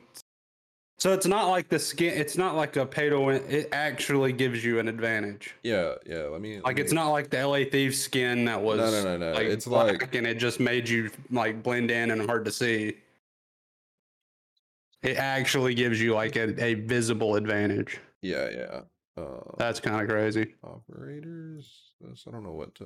So 0.99 1.13
it's 1.13 1.27
not 1.27 1.49
like 1.49 1.69
the 1.69 1.79
skin. 1.79 2.13
It's 2.19 2.37
not 2.37 2.57
like 2.57 2.75
a 2.77 2.85
pay 2.85 3.09
to 3.09 3.21
win. 3.21 3.45
It 3.49 3.69
actually 3.71 4.33
gives 4.33 4.65
you 4.65 4.81
an 4.81 4.89
advantage. 4.89 5.55
Yeah, 5.63 5.95
yeah. 6.05 6.25
Let 6.25 6.41
me. 6.41 6.57
let 6.57 6.65
Like 6.65 6.79
it's 6.81 6.91
me- 6.93 6.97
not 6.97 7.11
like 7.11 7.31
the 7.31 7.47
LA 7.47 7.65
Thief 7.71 7.95
skin 7.95 8.45
that 8.47 8.61
was 8.61 8.79
No, 8.79 8.91
no, 8.91 9.17
no, 9.17 9.31
no. 9.31 9.33
like 9.33 9.47
It's 9.47 9.65
black 9.67 10.01
like 10.03 10.15
and 10.17 10.27
it 10.27 10.39
just 10.39 10.59
made 10.59 10.89
you 10.89 11.11
like 11.31 11.63
blend 11.63 11.93
in 11.93 12.11
and 12.11 12.27
hard 12.27 12.45
to 12.47 12.51
see. 12.51 12.97
It 15.03 15.17
actually 15.19 15.75
gives 15.75 16.01
you 16.03 16.15
like 16.15 16.35
a, 16.35 16.61
a 16.65 16.75
visible 16.75 17.37
advantage. 17.37 18.01
yeah, 18.21 18.51
yeah. 18.51 18.81
Uh, 19.17 19.41
That's 19.57 19.79
kind 19.81 20.01
of 20.03 20.09
crazy. 20.09 20.55
operators. 20.65 21.93
This 22.01 22.25
I 22.27 22.33
don't 22.33 22.43
know 22.43 22.53
what. 22.53 22.77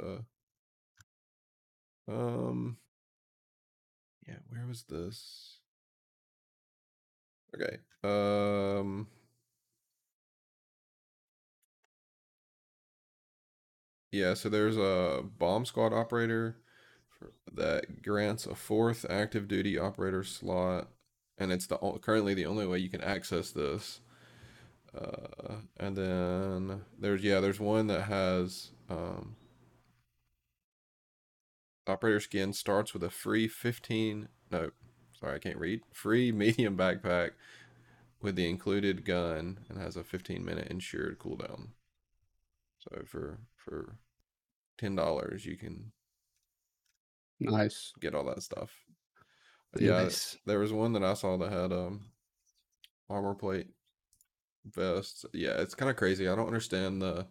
Uh, 2.09 2.13
um. 2.13 2.77
Yeah, 4.29 4.37
where 4.51 4.67
was 4.67 4.85
this? 4.85 5.59
Okay. 7.55 7.79
Um. 8.05 9.07
Yeah, 14.11 14.35
so 14.35 14.49
there's 14.49 14.77
a 14.77 15.23
bomb 15.39 15.65
squad 15.65 15.93
operator 15.93 16.57
that 17.53 18.03
grants 18.03 18.47
a 18.47 18.55
fourth 18.55 19.07
active 19.11 19.49
duty 19.49 19.79
operator 19.79 20.25
slot, 20.25 20.89
and 21.39 21.53
it's 21.53 21.67
the 21.67 21.79
currently 22.03 22.35
the 22.35 22.47
only 22.47 22.67
way 22.67 22.79
you 22.79 22.91
can 22.91 23.03
access 23.03 23.51
this. 23.53 24.01
Uh, 24.95 25.57
and 25.79 25.97
then 25.97 26.83
there's 26.99 27.25
yeah, 27.25 27.41
there's 27.41 27.61
one 27.61 27.89
that 27.89 28.03
has 28.05 28.73
um 28.91 29.37
operator 31.87 32.19
skin 32.21 32.53
starts 32.53 32.93
with 32.95 33.03
a 33.05 33.11
free 33.11 33.47
15 33.49 34.29
no 34.51 34.71
sorry 35.23 35.37
i 35.37 35.39
can't 35.39 35.57
read 35.59 35.81
free 35.93 36.33
medium 36.33 36.77
backpack 36.77 37.31
with 38.21 38.35
the 38.37 38.49
included 38.49 39.05
gun 39.05 39.61
and 39.69 39.79
has 39.79 39.97
a 39.97 40.03
15 40.05 40.45
minute 40.45 40.67
insured 40.69 41.19
cooldown 41.19 41.69
so 42.81 43.03
for 43.07 43.39
for 43.57 43.95
ten 44.79 44.97
dollars 44.97 45.47
you 45.47 45.57
can 45.57 45.93
Nice. 47.39 47.93
get 48.01 48.15
all 48.15 48.25
that 48.25 48.43
stuff 48.43 48.71
but 49.73 49.83
yeah 49.83 50.03
Nice. 50.03 50.39
there 50.45 50.59
was 50.59 50.73
one 50.73 50.93
that 50.93 51.05
i 51.05 51.15
saw 51.15 51.37
that 51.37 51.53
had 51.53 51.73
um 51.73 52.07
armor 53.09 53.35
plate 53.35 53.69
vests. 54.65 55.25
yeah 55.33 55.61
it's 55.61 55.75
kind 55.75 55.91
of 55.91 55.97
crazy 55.97 56.29
i 56.29 56.35
don't 56.35 56.47
understand 56.47 57.01
the 57.01 57.27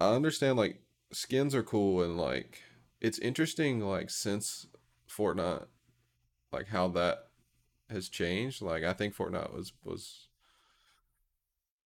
i 0.00 0.14
understand 0.14 0.56
like 0.56 0.80
skins 1.12 1.54
are 1.54 1.62
cool 1.62 2.02
and 2.02 2.16
like 2.16 2.60
it's 3.00 3.18
interesting 3.18 3.80
like 3.80 4.10
since 4.10 4.66
fortnite 5.08 5.66
like 6.52 6.66
how 6.68 6.88
that 6.88 7.26
has 7.90 8.08
changed 8.08 8.62
like 8.62 8.82
i 8.84 8.92
think 8.92 9.14
fortnite 9.14 9.52
was 9.54 9.72
was 9.84 10.28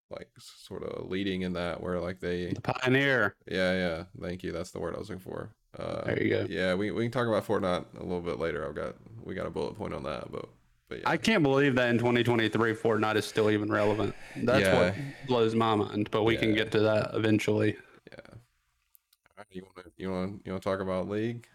like 0.09 0.29
sort 0.39 0.83
of 0.83 1.09
leading 1.09 1.41
in 1.41 1.53
that 1.53 1.81
where 1.81 1.99
like 1.99 2.19
they 2.19 2.53
The 2.53 2.61
pioneer. 2.61 3.35
yeah 3.47 3.73
yeah 3.73 4.03
thank 4.21 4.43
you 4.43 4.51
that's 4.51 4.71
the 4.71 4.79
word 4.79 4.95
i 4.95 4.99
was 4.99 5.09
looking 5.09 5.23
for 5.23 5.49
uh 5.77 6.05
There 6.05 6.23
you 6.23 6.29
go. 6.29 6.45
yeah 6.49 6.75
we, 6.75 6.91
we 6.91 7.03
can 7.03 7.11
talk 7.11 7.27
about 7.27 7.45
fortnite 7.45 7.85
a 7.99 8.03
little 8.03 8.21
bit 8.21 8.39
later 8.39 8.67
i've 8.67 8.75
got 8.75 8.95
we 9.23 9.35
got 9.35 9.45
a 9.45 9.49
bullet 9.49 9.75
point 9.77 9.93
on 9.93 10.03
that 10.03 10.31
but 10.31 10.45
but 10.89 10.99
yeah 10.99 11.09
I 11.09 11.17
can't 11.17 11.43
believe 11.43 11.75
that 11.75 11.89
in 11.89 11.97
2023 11.97 12.73
Fortnite 12.73 13.17
is 13.17 13.25
still 13.25 13.51
even 13.51 13.69
relevant. 13.69 14.15
That's 14.37 14.69
what 14.73 14.95
blows 15.27 15.53
my 15.53 15.75
mind. 15.75 16.09
But 16.11 16.23
we 16.23 16.37
can 16.37 16.53
get 16.55 16.71
to 16.71 16.79
that 16.79 17.09
eventually. 17.13 17.75
yeah 18.09 19.43
you 19.51 19.63
want 19.63 19.75
to 19.85 19.91
you 19.97 20.09
want 20.09 20.41
you 20.45 20.51
want 20.53 20.63
to 20.63 20.69
talk 20.69 20.79
about 20.79 21.09
league 21.09 21.45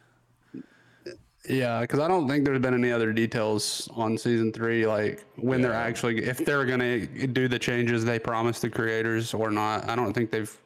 Yeah, 1.49 1.81
because 1.81 1.99
I 1.99 2.07
don't 2.07 2.29
think 2.29 2.45
there's 2.45 2.61
been 2.61 2.75
any 2.75 2.93
other 2.93 3.13
details 3.13 3.89
on 3.95 4.17
season 4.17 4.53
three, 4.53 4.87
like 4.87 5.25
when 5.37 5.61
they're 5.61 5.73
actually, 5.73 6.23
if 6.25 6.39
they're 6.39 6.65
gonna 6.65 7.05
do 7.07 7.49
the 7.49 7.59
changes 7.59 8.05
they 8.05 8.19
promised 8.21 8.63
the 8.63 8.71
creators 8.71 9.35
or 9.35 9.51
not. 9.51 9.89
I 9.89 9.97
don't 9.97 10.13
think 10.13 10.31
they've 10.31 10.57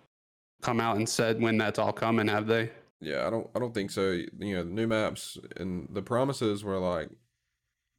come 0.62 0.80
out 0.80 0.96
and 0.96 1.08
said 1.08 1.40
when 1.40 1.56
that's 1.56 1.78
all 1.78 1.92
coming, 1.94 2.28
have 2.28 2.46
they? 2.46 2.70
Yeah, 3.00 3.26
I 3.26 3.30
don't 3.30 3.48
I 3.54 3.58
don't 3.58 3.72
think 3.72 3.90
so. 3.90 4.10
You 4.10 4.56
know, 4.56 4.64
the 4.64 4.70
new 4.70 4.86
maps 4.86 5.38
and 5.56 5.88
the 5.92 6.02
promises 6.02 6.62
were 6.62 6.78
like 6.78 7.08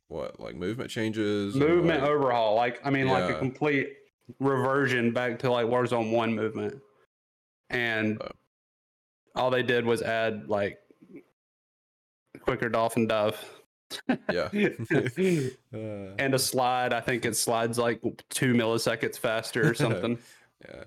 what, 0.10 0.40
like 0.40 0.56
movement 0.56 0.90
changes, 0.92 1.56
Movement 1.56 2.02
like- 2.02 2.10
overhaul, 2.12 2.56
like 2.56 2.80
I 2.86 2.92
mean, 2.92 3.08
like 3.08 3.30
a 3.34 3.40
complete 3.40 3.90
reversion 4.40 5.12
back 5.14 5.40
to 5.40 5.52
like 5.52 5.66
Warzone 5.66 6.12
one 6.12 6.36
movement, 6.36 6.80
and 7.72 8.22
Oh. 8.22 8.30
all 9.36 9.50
they 9.50 9.64
did 9.64 9.84
was 9.86 10.02
add 10.04 10.48
like 10.48 10.78
quicker 12.42 12.70
dolphin 12.70 13.08
dove. 13.08 13.38
yeah. 14.32 14.50
Uh, 14.54 15.48
and 16.20 16.34
a 16.34 16.40
slide. 16.40 16.94
I 16.94 17.02
think 17.02 17.26
it 17.26 17.36
slides 17.36 17.78
like 17.78 18.02
two 18.30 18.54
milliseconds 18.54 19.18
faster 19.18 19.70
or 19.70 19.74
something. 19.74 20.18
yeah. 20.68 20.84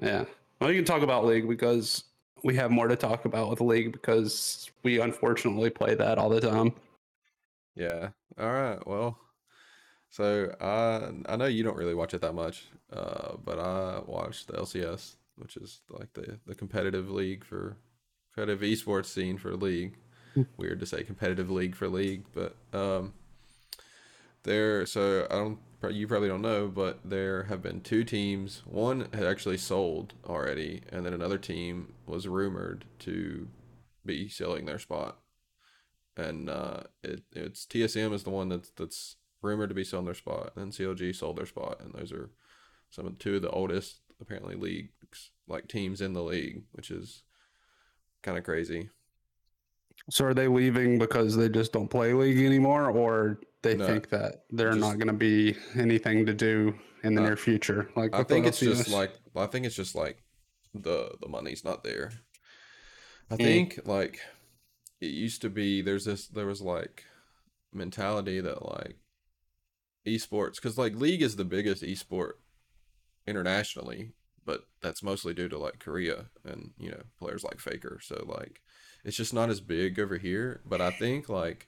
yeah. 0.00 0.24
Well, 0.60 0.70
you 0.70 0.76
can 0.76 0.84
talk 0.84 1.02
about 1.02 1.24
League 1.24 1.48
because 1.48 2.04
we 2.44 2.54
have 2.56 2.70
more 2.70 2.88
to 2.88 2.96
talk 2.96 3.24
about 3.24 3.48
with 3.50 3.60
League 3.60 3.92
because 3.92 4.70
we 4.82 5.00
unfortunately 5.00 5.70
play 5.70 5.94
that 5.94 6.18
all 6.18 6.28
the 6.28 6.40
time. 6.40 6.74
Yeah. 7.74 8.10
All 8.38 8.52
right. 8.52 8.86
Well, 8.86 9.18
so 10.10 10.54
I 10.60 11.32
I 11.32 11.36
know 11.36 11.46
you 11.46 11.62
don't 11.62 11.76
really 11.76 11.94
watch 11.94 12.14
it 12.14 12.20
that 12.20 12.34
much, 12.34 12.66
uh, 12.92 13.36
but 13.42 13.58
I 13.58 14.00
watch 14.04 14.46
the 14.46 14.54
LCS, 14.54 15.16
which 15.36 15.56
is 15.56 15.80
like 15.88 16.12
the 16.12 16.38
the 16.46 16.54
competitive 16.54 17.10
league 17.10 17.44
for 17.44 17.76
competitive 18.34 18.68
esports 18.68 19.06
scene 19.06 19.38
for 19.38 19.54
league. 19.56 19.96
Weird 20.56 20.80
to 20.80 20.86
say 20.86 21.02
competitive 21.02 21.50
league 21.50 21.74
for 21.74 21.88
league, 21.88 22.24
but 22.34 22.56
um, 22.72 23.14
there. 24.42 24.86
So 24.86 25.26
I 25.30 25.34
don't. 25.34 25.58
You 25.94 26.06
probably 26.06 26.28
don't 26.28 26.42
know, 26.42 26.68
but 26.68 27.00
there 27.04 27.44
have 27.44 27.62
been 27.62 27.80
two 27.80 28.04
teams. 28.04 28.62
One 28.66 29.08
had 29.14 29.24
actually 29.24 29.56
sold 29.56 30.12
already, 30.26 30.82
and 30.92 31.06
then 31.06 31.14
another 31.14 31.38
team 31.38 31.94
was 32.06 32.28
rumored 32.28 32.84
to 33.00 33.48
be 34.04 34.28
selling 34.28 34.66
their 34.66 34.78
spot 34.78 35.16
and 36.20 36.50
uh, 36.50 36.82
it 37.02 37.22
it's 37.32 37.66
TSM 37.66 38.12
is 38.12 38.24
the 38.24 38.30
one 38.30 38.48
that's 38.48 38.70
that's 38.70 39.16
rumored 39.42 39.70
to 39.70 39.74
be 39.74 39.84
selling 39.84 40.04
their 40.04 40.14
spot, 40.14 40.52
and 40.56 40.72
CLG 40.72 41.14
sold 41.14 41.38
their 41.38 41.46
spot, 41.46 41.80
and 41.80 41.94
those 41.94 42.12
are 42.12 42.30
some 42.90 43.06
of 43.06 43.18
two 43.18 43.36
of 43.36 43.42
the 43.42 43.50
oldest 43.50 44.00
apparently 44.20 44.54
leagues 44.54 45.30
like 45.48 45.66
teams 45.66 46.00
in 46.00 46.12
the 46.12 46.22
league, 46.22 46.62
which 46.72 46.90
is 46.90 47.22
kind 48.22 48.36
of 48.36 48.44
crazy. 48.44 48.90
So 50.08 50.24
are 50.26 50.34
they 50.34 50.48
leaving 50.48 50.98
because 50.98 51.36
they 51.36 51.48
just 51.48 51.72
don't 51.72 51.88
play 51.88 52.12
League 52.14 52.38
anymore, 52.44 52.90
or 52.90 53.40
they 53.62 53.76
No, 53.76 53.86
think 53.86 54.08
that 54.10 54.44
they're 54.50 54.70
just- 54.70 54.80
not 54.80 54.96
going 54.98 55.08
to 55.08 55.12
be 55.12 55.56
anything 55.74 56.26
to 56.26 56.34
do 56.34 56.74
in 57.02 57.14
the 57.14 57.20
Uh, 57.22 57.26
near 57.26 57.36
future? 57.36 57.90
Like 57.94 58.14
I 58.14 58.22
think 58.24 58.46
it's 58.46 58.60
just 58.60 58.88
like 58.88 59.12
I 59.36 59.46
think 59.46 59.66
it's 59.66 59.76
just 59.76 59.94
like 59.94 60.22
the 60.74 61.16
the 61.20 61.28
money's 61.28 61.64
not 61.64 61.84
there. 61.84 62.12
I 63.30 63.36
Mm. 63.36 63.42
think 63.42 63.80
like 63.86 64.20
it 65.00 65.10
used 65.10 65.42
to 65.42 65.50
be 65.50 65.82
there's 65.82 66.04
this 66.06 66.26
there 66.28 66.46
was 66.46 66.60
like 66.60 67.04
mentality 67.72 68.40
that 68.40 68.64
like 68.66 68.96
esports 70.06 70.56
because 70.56 70.76
like 70.78 70.94
league 70.96 71.22
is 71.22 71.36
the 71.36 71.44
biggest 71.44 71.82
esport 71.82 72.32
internationally 73.26 74.12
but 74.44 74.66
that's 74.80 75.02
mostly 75.02 75.32
due 75.34 75.48
to 75.48 75.58
like 75.58 75.78
korea 75.78 76.26
and 76.44 76.72
you 76.78 76.90
know 76.90 77.02
players 77.18 77.44
like 77.44 77.60
faker 77.60 78.00
so 78.02 78.24
like 78.26 78.60
it's 79.04 79.16
just 79.16 79.34
not 79.34 79.50
as 79.50 79.60
big 79.60 79.98
over 79.98 80.16
here 80.18 80.60
but 80.66 80.80
i 80.80 80.90
think 80.90 81.28
like 81.28 81.66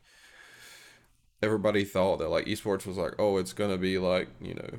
everybody 1.42 1.84
thought 1.84 2.18
that 2.18 2.28
like 2.28 2.46
esports 2.46 2.86
was 2.86 2.96
like 2.96 3.14
oh 3.18 3.36
it's 3.36 3.52
gonna 3.52 3.76
be 3.78 3.98
like 3.98 4.28
you 4.40 4.54
know 4.54 4.70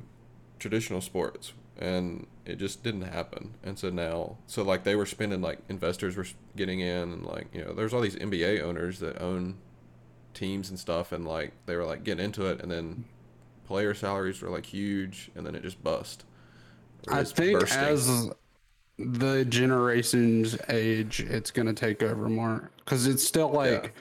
traditional 0.58 1.00
sports 1.00 1.52
and 1.78 2.26
it 2.46 2.56
just 2.56 2.82
didn't 2.82 3.02
happen 3.02 3.54
and 3.62 3.78
so 3.78 3.90
now 3.90 4.36
so 4.46 4.62
like 4.62 4.84
they 4.84 4.94
were 4.94 5.06
spending 5.06 5.40
like 5.40 5.58
investors 5.68 6.16
were 6.16 6.26
getting 6.56 6.80
in 6.80 7.12
and 7.12 7.26
like 7.26 7.46
you 7.52 7.62
know 7.62 7.72
there's 7.72 7.92
all 7.92 8.00
these 8.00 8.16
nba 8.16 8.62
owners 8.62 9.00
that 9.00 9.20
own 9.20 9.56
teams 10.32 10.70
and 10.70 10.78
stuff 10.78 11.12
and 11.12 11.26
like 11.26 11.52
they 11.66 11.76
were 11.76 11.84
like 11.84 12.04
getting 12.04 12.24
into 12.24 12.46
it 12.46 12.60
and 12.60 12.70
then 12.70 13.04
player 13.66 13.92
salaries 13.94 14.40
were 14.40 14.50
like 14.50 14.66
huge 14.66 15.30
and 15.34 15.44
then 15.46 15.54
it 15.54 15.62
just 15.62 15.82
bust 15.82 16.24
I 17.08 17.24
think 17.24 17.60
bursting. 17.60 17.78
as 17.78 18.30
the 18.98 19.44
generations 19.46 20.56
age, 20.68 21.20
it's 21.20 21.50
going 21.50 21.66
to 21.66 21.72
take 21.72 22.02
over 22.02 22.28
more 22.28 22.70
because 22.84 23.06
it's 23.06 23.24
still 23.24 23.50
like 23.50 23.92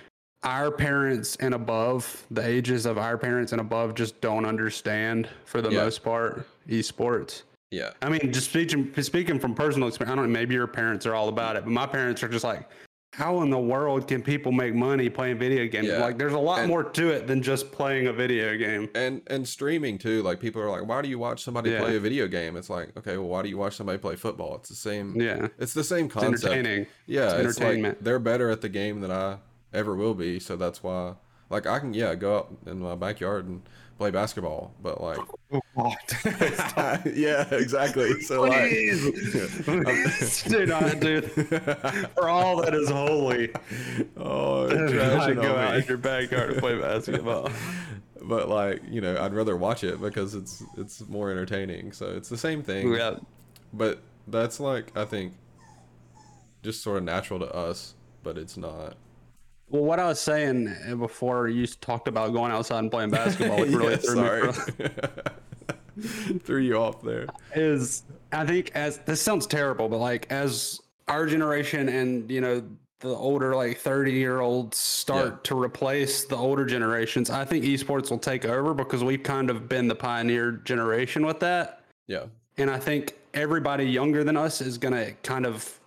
our 0.44 0.70
parents 0.72 1.36
and 1.38 1.54
above, 1.54 2.26
the 2.32 2.46
ages 2.46 2.86
of 2.86 2.98
our 2.98 3.18
parents 3.18 3.54
and 3.54 3.62
above, 3.62 3.96
just 3.96 4.20
don't 4.22 4.46
understand 4.46 5.28
for 5.46 5.62
the 5.62 5.70
Yeah. 5.72 5.84
most 5.84 6.04
part 6.04 6.46
esports. 6.68 7.44
yeah 7.72 7.92
I 8.02 8.10
mean, 8.10 8.32
just 8.32 8.50
speaking 8.50 8.94
speaking 9.02 9.40
from 9.40 9.56
personal 9.56 9.88
experience, 9.88 10.12
I 10.12 10.16
don't 10.16 10.26
know, 10.26 10.32
maybe 10.32 10.54
your 10.54 10.68
parents 10.68 11.06
are 11.06 11.16
all 11.16 11.30
about 11.30 11.56
it, 11.56 11.64
but 11.64 11.72
my 11.72 11.88
parents 11.88 12.22
are 12.24 12.28
just 12.28 12.44
like, 12.44 12.68
how 13.14 13.42
in 13.44 13.52
the 13.52 13.60
world 13.60 14.08
can 14.08 14.24
people 14.24 14.52
make 14.52 14.74
money 14.74 15.08
playing 15.08 15.38
video 15.38 15.68
games? 15.68 15.88
Yeah. 15.88 16.00
Like, 16.00 16.18
there's 16.18 16.34
a 16.34 16.40
lot 16.40 16.60
And- 16.60 16.68
more 16.68 16.84
to 16.84 17.10
it 17.12 17.28
than 17.28 17.44
just 17.44 17.72
playing 17.72 18.08
a 18.08 18.14
video 18.14 18.58
game. 18.58 18.90
and 18.96 19.22
and 19.28 19.48
streaming 19.48 19.98
too 20.00 20.24
like 20.24 20.40
people 20.40 20.62
are 20.62 20.70
like 20.70 20.86
why 20.88 21.02
do 21.02 21.08
you 21.10 21.20
watch 21.20 21.44
somebody 21.44 21.70
Yeah. 21.70 21.80
play 21.82 21.96
a 21.96 22.00
video 22.00 22.28
game 22.28 22.58
it's 22.58 22.70
like 22.70 22.90
okay 22.98 23.18
well 23.18 23.28
why 23.28 23.42
do 23.44 23.50
you 23.50 23.58
watch 23.58 23.76
somebody 23.76 23.98
play 24.00 24.16
football 24.16 24.56
it's 24.56 24.70
the 24.70 24.76
same 24.76 25.20
Yeah, 25.20 25.48
it's 25.60 25.74
the 25.74 25.84
same 25.84 26.06
it's 26.06 26.14
concept 26.16 26.44
entertaining. 26.54 26.88
Yeah, 27.06 27.26
It's 27.26 27.34
it's, 27.34 27.60
like 27.60 27.66
entertainment. 27.68 28.04
they're 28.04 28.20
better 28.20 28.50
at 28.50 28.62
the 28.62 28.70
game 28.70 29.02
than 29.02 29.12
I 29.12 29.38
ever 29.74 29.96
will 29.96 30.14
be, 30.16 30.40
so 30.40 30.56
that's 30.56 30.82
why. 30.84 31.14
Like 31.50 31.68
I 31.68 31.78
can, 31.80 31.94
yeah, 31.94 32.16
go 32.16 32.38
out 32.38 32.56
in 32.66 32.80
my 32.80 32.96
backyard 32.96 33.46
and 33.48 33.62
play 34.04 34.12
basketball, 34.12 34.74
but 34.82 35.00
like, 35.00 35.18
oh, 35.78 35.94
yeah, 37.06 37.48
exactly. 37.54 38.12
So 38.24 38.42
like, 38.42 38.70
Please 38.70 40.44
do 40.44 40.66
not 40.66 41.00
do 41.00 41.22
for 41.22 42.28
all 42.28 42.62
that 42.62 42.74
is 42.74 42.90
holy. 42.90 43.54
oh, 44.18 44.68
trashing 44.70 45.42
go 45.42 45.56
out 45.56 45.78
in 45.78 45.86
your 45.86 45.98
backyard 45.98 46.54
to 46.56 46.60
play 46.60 46.78
basketball. 46.78 47.50
But 48.22 48.50
like, 48.50 48.82
you 48.90 49.00
know, 49.00 49.18
I'd 49.18 49.34
rather 49.34 49.56
watch 49.56 49.86
it 49.86 50.02
because 50.02 50.36
it's 50.36 50.62
it's 50.78 51.08
more 51.08 51.32
entertaining. 51.32 51.94
So 51.94 52.08
it's 52.08 52.28
the 52.28 52.38
same 52.38 52.62
thing. 52.62 52.94
Yeah, 52.94 53.16
But 53.72 54.02
that's 54.28 54.60
like 54.60 54.96
I 54.98 55.06
think 55.06 55.34
just 56.62 56.84
sort 56.84 56.98
of 56.98 57.04
natural 57.04 57.40
to 57.40 57.54
us, 57.54 57.96
but 58.22 58.38
it's 58.38 58.58
not. 58.58 58.96
Well, 59.74 59.84
what 59.86 60.00
I 60.00 60.06
was 60.06 60.20
saying 60.20 60.72
before 61.00 61.48
you 61.48 61.66
talked 61.66 62.08
about 62.08 62.32
going 62.32 62.52
outside 62.52 62.78
and 62.78 62.92
playing 62.92 63.10
basketball, 63.10 63.60
which 63.62 63.72
really 63.74 63.94
Yeah, 63.94 64.52
threw 64.52 64.52
me 64.84 66.40
Threw 66.44 66.62
you 66.62 66.78
off 66.78 67.02
there. 67.02 67.26
is 67.56 68.04
I 68.32 68.46
think 68.46 68.72
as 68.76 69.00
this 69.00 69.20
sounds 69.20 69.48
terrible, 69.48 69.90
but 69.90 69.98
like 69.98 70.32
as 70.32 70.80
our 71.08 71.26
generation 71.26 71.90
and 71.90 72.30
you 72.30 72.40
know 72.40 72.64
the 73.00 73.10
older 73.10 73.56
like 73.56 73.80
30 73.80 74.12
year 74.12 74.42
olds 74.42 74.78
start 74.78 75.26
Yeah. 75.26 75.36
to 75.46 75.60
replace 75.60 76.26
the 76.26 76.36
older 76.38 76.66
generations, 76.66 77.32
I 77.32 77.44
think 77.44 77.66
esports 77.66 78.12
will 78.12 78.20
take 78.20 78.46
over 78.46 78.76
because 78.76 79.04
we've 79.04 79.24
kind 79.24 79.50
of 79.50 79.68
been 79.68 79.88
the 79.88 79.96
pioneer 79.96 80.52
generation 80.52 81.26
with 81.26 81.40
that. 81.40 81.82
Yeah. 82.06 82.26
And 82.58 82.70
I 82.70 82.78
think 82.78 83.16
everybody 83.34 83.86
younger 83.86 84.24
than 84.24 84.38
us 84.38 84.62
is 84.62 84.78
going 84.78 84.94
to 84.94 85.14
kind 85.24 85.48
of 85.48 85.80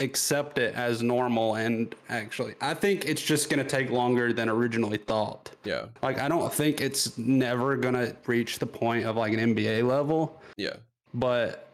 accept 0.00 0.58
it 0.58 0.74
as 0.74 1.02
normal 1.02 1.54
and 1.54 1.94
actually 2.08 2.54
I 2.60 2.74
think 2.74 3.04
it's 3.04 3.22
just 3.22 3.48
going 3.48 3.64
to 3.64 3.68
take 3.68 3.90
longer 3.90 4.32
than 4.32 4.48
originally 4.48 4.98
thought. 4.98 5.50
Yeah. 5.62 5.86
Like 6.02 6.18
I 6.18 6.28
don't 6.28 6.52
think 6.52 6.80
it's 6.80 7.16
never 7.16 7.76
going 7.76 7.94
to 7.94 8.16
reach 8.26 8.58
the 8.58 8.66
point 8.66 9.04
of 9.06 9.14
like 9.16 9.32
an 9.32 9.54
NBA 9.54 9.86
level, 9.86 10.40
Yeah. 10.56 10.74
but 11.12 11.70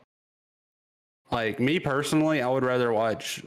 like 1.31 1.61
me 1.61 1.79
personally, 1.79 2.43
I 2.43 2.49
would 2.49 2.65
rather 2.65 2.93
watch 2.93 3.43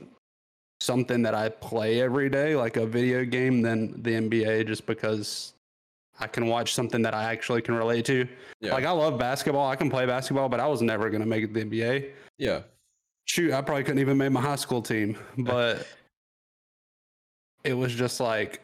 something 0.79 1.21
that 1.21 1.35
I 1.35 1.49
play 1.49 2.01
every 2.01 2.29
day 2.29 2.55
like 2.55 2.77
a 2.77 2.85
video 2.85 3.23
game 3.25 3.61
than 3.61 4.01
the 4.01 4.11
NBA 4.11 4.65
just 4.67 4.85
because 4.85 5.53
I 6.19 6.27
can 6.27 6.47
watch 6.47 6.73
something 6.73 7.01
that 7.03 7.13
I 7.13 7.25
actually 7.31 7.61
can 7.61 7.75
relate 7.75 8.05
to. 8.05 8.27
Yeah. 8.59 8.73
Like 8.73 8.85
I 8.85 8.91
love 8.91 9.17
basketball. 9.19 9.69
I 9.69 9.75
can 9.75 9.89
play 9.89 10.05
basketball, 10.05 10.49
but 10.49 10.59
I 10.59 10.67
was 10.67 10.81
never 10.81 11.09
going 11.09 11.21
to 11.21 11.27
make 11.27 11.43
it 11.43 11.53
the 11.53 11.63
NBA 11.63 12.09
yeah. 12.39 12.61
Shoot, 13.25 13.53
I 13.53 13.61
probably 13.61 13.83
couldn't 13.83 13.99
even 13.99 14.17
make 14.17 14.31
my 14.31 14.41
high 14.41 14.55
school 14.55 14.81
team, 14.81 15.17
but 15.37 15.85
it 17.63 17.73
was 17.73 17.93
just 17.93 18.19
like, 18.19 18.61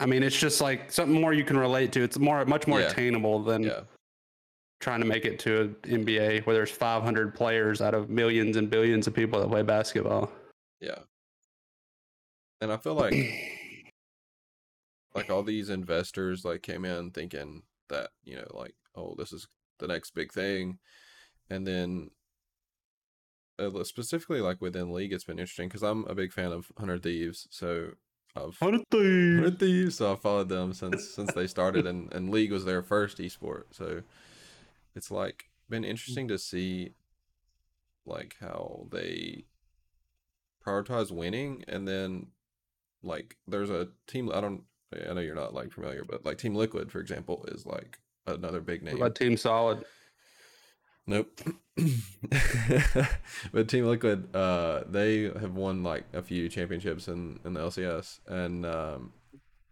I 0.00 0.06
mean, 0.06 0.22
it's 0.22 0.36
just 0.38 0.60
like 0.60 0.92
something 0.92 1.20
more 1.20 1.32
you 1.32 1.44
can 1.44 1.56
relate 1.56 1.92
to. 1.92 2.02
It's 2.02 2.18
more, 2.18 2.44
much 2.44 2.66
more 2.66 2.80
Yeah. 2.80 2.90
attainable 2.90 3.42
than 3.42 3.62
Yeah. 3.62 3.80
trying 4.80 5.00
to 5.00 5.06
make 5.06 5.24
it 5.24 5.38
to 5.40 5.60
an 5.62 5.76
NBA 5.84 6.40
where 6.46 6.54
there's 6.54 6.70
500 6.70 7.34
players 7.34 7.80
out 7.80 7.94
of 7.94 8.10
millions 8.10 8.56
and 8.56 8.68
billions 8.68 9.06
of 9.06 9.14
people 9.14 9.40
that 9.40 9.48
play 9.48 9.62
basketball. 9.62 10.30
Yeah. 10.80 10.98
And 12.60 12.70
I 12.72 12.76
feel 12.76 12.94
like 12.94 13.14
like 15.14 15.30
all 15.30 15.42
these 15.42 15.70
investors 15.70 16.44
like 16.44 16.62
came 16.62 16.84
in 16.84 17.10
thinking 17.10 17.62
that 17.88 18.10
you 18.24 18.36
know 18.36 18.46
like 18.52 18.74
oh 18.94 19.14
this 19.16 19.32
is 19.32 19.46
the 19.78 19.86
next 19.86 20.10
big 20.14 20.30
thing 20.32 20.78
and 21.48 21.66
then 21.66 22.10
uh, 23.58 23.84
specifically 23.84 24.40
like 24.40 24.60
within 24.60 24.92
league 24.92 25.12
it's 25.12 25.24
been 25.24 25.38
interesting 25.38 25.68
because 25.68 25.82
i'm 25.82 26.04
a 26.06 26.14
big 26.14 26.32
fan 26.32 26.52
of 26.52 26.70
100 26.76 27.02
thieves 27.02 27.46
so 27.50 27.90
i've 28.36 28.56
100 28.60 29.58
thieves! 29.58 29.96
So 29.96 30.12
i 30.12 30.16
followed 30.16 30.48
them 30.48 30.72
since 30.72 31.08
since 31.08 31.32
they 31.32 31.46
started 31.46 31.86
and 31.90 32.12
and 32.12 32.30
league 32.30 32.52
was 32.52 32.64
their 32.64 32.82
first 32.82 33.18
esport 33.18 33.64
so 33.70 34.02
it's 34.94 35.10
like 35.10 35.50
been 35.68 35.84
interesting 35.84 36.28
to 36.28 36.38
see 36.38 36.92
like 38.04 38.36
how 38.40 38.86
they 38.90 39.44
prioritize 40.64 41.10
winning 41.10 41.64
and 41.68 41.86
then 41.86 42.28
like 43.02 43.36
there's 43.46 43.70
a 43.70 43.88
team 44.06 44.30
i 44.32 44.40
don't 44.40 44.62
i 45.08 45.12
know 45.12 45.20
you're 45.20 45.34
not 45.34 45.54
like 45.54 45.72
familiar 45.72 46.04
but 46.08 46.24
like 46.24 46.38
team 46.38 46.54
liquid 46.54 46.90
for 46.90 47.00
example 47.00 47.44
is 47.48 47.66
like 47.66 47.98
another 48.26 48.60
big 48.60 48.82
What 48.82 48.92
name. 48.92 48.96
About 48.96 49.14
Team 49.14 49.36
Solid? 49.36 49.84
Nope. 51.06 51.40
but 53.52 53.68
Team 53.68 53.86
Liquid, 53.86 54.34
uh, 54.34 54.82
they 54.88 55.24
have 55.24 55.54
won 55.54 55.82
like 55.82 56.04
a 56.12 56.22
few 56.22 56.48
championships 56.48 57.06
in, 57.06 57.38
in 57.44 57.54
the 57.54 57.60
LCS, 57.60 58.20
and 58.26 58.66
um, 58.66 59.12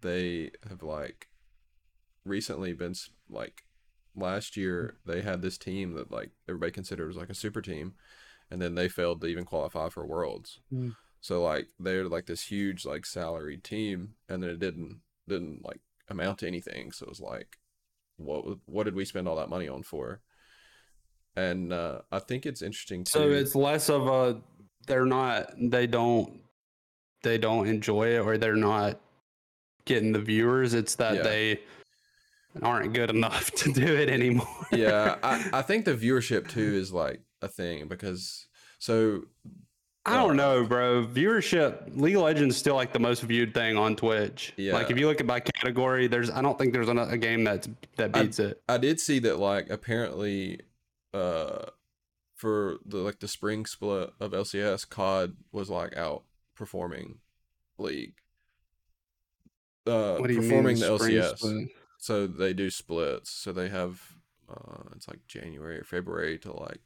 they 0.00 0.52
have 0.68 0.82
like 0.82 1.28
recently 2.24 2.72
been 2.72 2.94
like 3.28 3.64
last 4.14 4.56
year 4.56 4.96
they 5.04 5.22
had 5.22 5.42
this 5.42 5.58
team 5.58 5.94
that 5.94 6.10
like 6.10 6.30
everybody 6.48 6.72
considered 6.72 7.08
was 7.08 7.16
like 7.16 7.30
a 7.30 7.34
super 7.34 7.60
team, 7.60 7.94
and 8.50 8.62
then 8.62 8.76
they 8.76 8.88
failed 8.88 9.20
to 9.20 9.26
even 9.26 9.44
qualify 9.44 9.88
for 9.88 10.06
Worlds. 10.06 10.60
Mm. 10.72 10.94
So 11.20 11.42
like 11.42 11.68
they're 11.80 12.08
like 12.08 12.26
this 12.26 12.42
huge 12.42 12.84
like 12.84 13.06
salaried 13.06 13.64
team, 13.64 14.14
and 14.28 14.42
then 14.42 14.50
it 14.50 14.60
didn't 14.60 15.00
didn't 15.26 15.64
like 15.64 15.80
amount 16.08 16.38
to 16.38 16.46
anything. 16.46 16.92
So 16.92 17.06
it 17.06 17.08
was 17.08 17.20
like, 17.20 17.58
what 18.18 18.58
what 18.66 18.84
did 18.84 18.94
we 18.94 19.04
spend 19.04 19.26
all 19.26 19.36
that 19.36 19.48
money 19.48 19.66
on 19.66 19.82
for? 19.82 20.20
And 21.36 21.72
uh, 21.72 22.00
I 22.12 22.18
think 22.20 22.46
it's 22.46 22.62
interesting 22.62 23.04
too. 23.04 23.10
So 23.10 23.30
it's 23.30 23.54
less 23.54 23.88
of 23.88 24.06
a, 24.06 24.40
they're 24.86 25.06
not, 25.06 25.50
they 25.58 25.86
don't, 25.86 26.40
they 27.22 27.38
don't 27.38 27.66
enjoy 27.66 28.08
it 28.16 28.18
or 28.20 28.36
they're 28.38 28.54
not 28.56 29.00
getting 29.86 30.12
the 30.12 30.20
viewers. 30.20 30.74
It's 30.74 30.94
that 30.96 31.16
Yeah. 31.16 31.22
they 31.22 31.60
aren't 32.62 32.92
good 32.92 33.10
enough 33.10 33.50
to 33.56 33.72
do 33.72 33.86
it 33.86 34.08
anymore. 34.08 34.46
yeah, 34.72 35.16
I, 35.22 35.48
I 35.58 35.62
think 35.62 35.84
the 35.86 35.94
viewership 35.94 36.48
too 36.48 36.60
is 36.74 36.92
like 36.92 37.20
a 37.42 37.48
thing 37.48 37.88
because 37.88 38.46
so 38.78 39.24
I 40.06 40.16
don't 40.16 40.36
know, 40.36 40.64
bro. 40.64 41.06
Viewership, 41.06 41.98
League 41.98 42.16
of 42.16 42.22
Legends 42.22 42.54
is 42.56 42.60
still 42.60 42.74
like 42.74 42.92
the 42.92 42.98
most 42.98 43.22
viewed 43.22 43.54
thing 43.54 43.78
on 43.78 43.96
Twitch. 43.96 44.52
Yeah. 44.58 44.74
Like 44.74 44.90
if 44.90 44.98
you 44.98 45.06
look 45.08 45.18
at 45.20 45.26
by 45.26 45.40
category, 45.40 46.08
there's 46.08 46.28
I 46.30 46.42
don't 46.42 46.58
think 46.58 46.74
there's 46.74 46.88
a, 46.90 47.16
game 47.16 47.42
that's 47.42 47.68
that 47.96 48.14
I- 48.14 48.22
beats 48.22 48.38
it. 48.38 48.60
I 48.68 48.76
did 48.76 49.00
see 49.00 49.18
that 49.20 49.38
like 49.38 49.70
apparently 49.70 50.60
uh 51.14 51.66
for 52.34 52.78
the 52.84 52.98
like 52.98 53.20
the 53.20 53.28
spring 53.28 53.64
split 53.66 54.10
of 54.20 54.32
LCS, 54.32 54.88
COD 54.88 55.36
was 55.52 55.70
like 55.70 55.92
outperforming 55.92 57.16
League. 57.78 58.14
Uh, 59.86 60.16
What 60.16 60.28
do 60.28 60.34
you 60.34 60.40
performing 60.40 60.78
mean? 60.78 60.80
the 60.80 60.86
LCS. 60.98 61.38
split? 61.38 61.68
So 61.98 62.26
they 62.26 62.52
do 62.52 62.70
splits. 62.70 63.30
So 63.30 63.52
they 63.52 63.68
have 63.68 64.00
uh 64.50 64.82
it's 64.96 65.08
like 65.08 65.26
January 65.26 65.78
or 65.78 65.84
February 65.84 66.38
to 66.40 66.52
like 66.52 66.80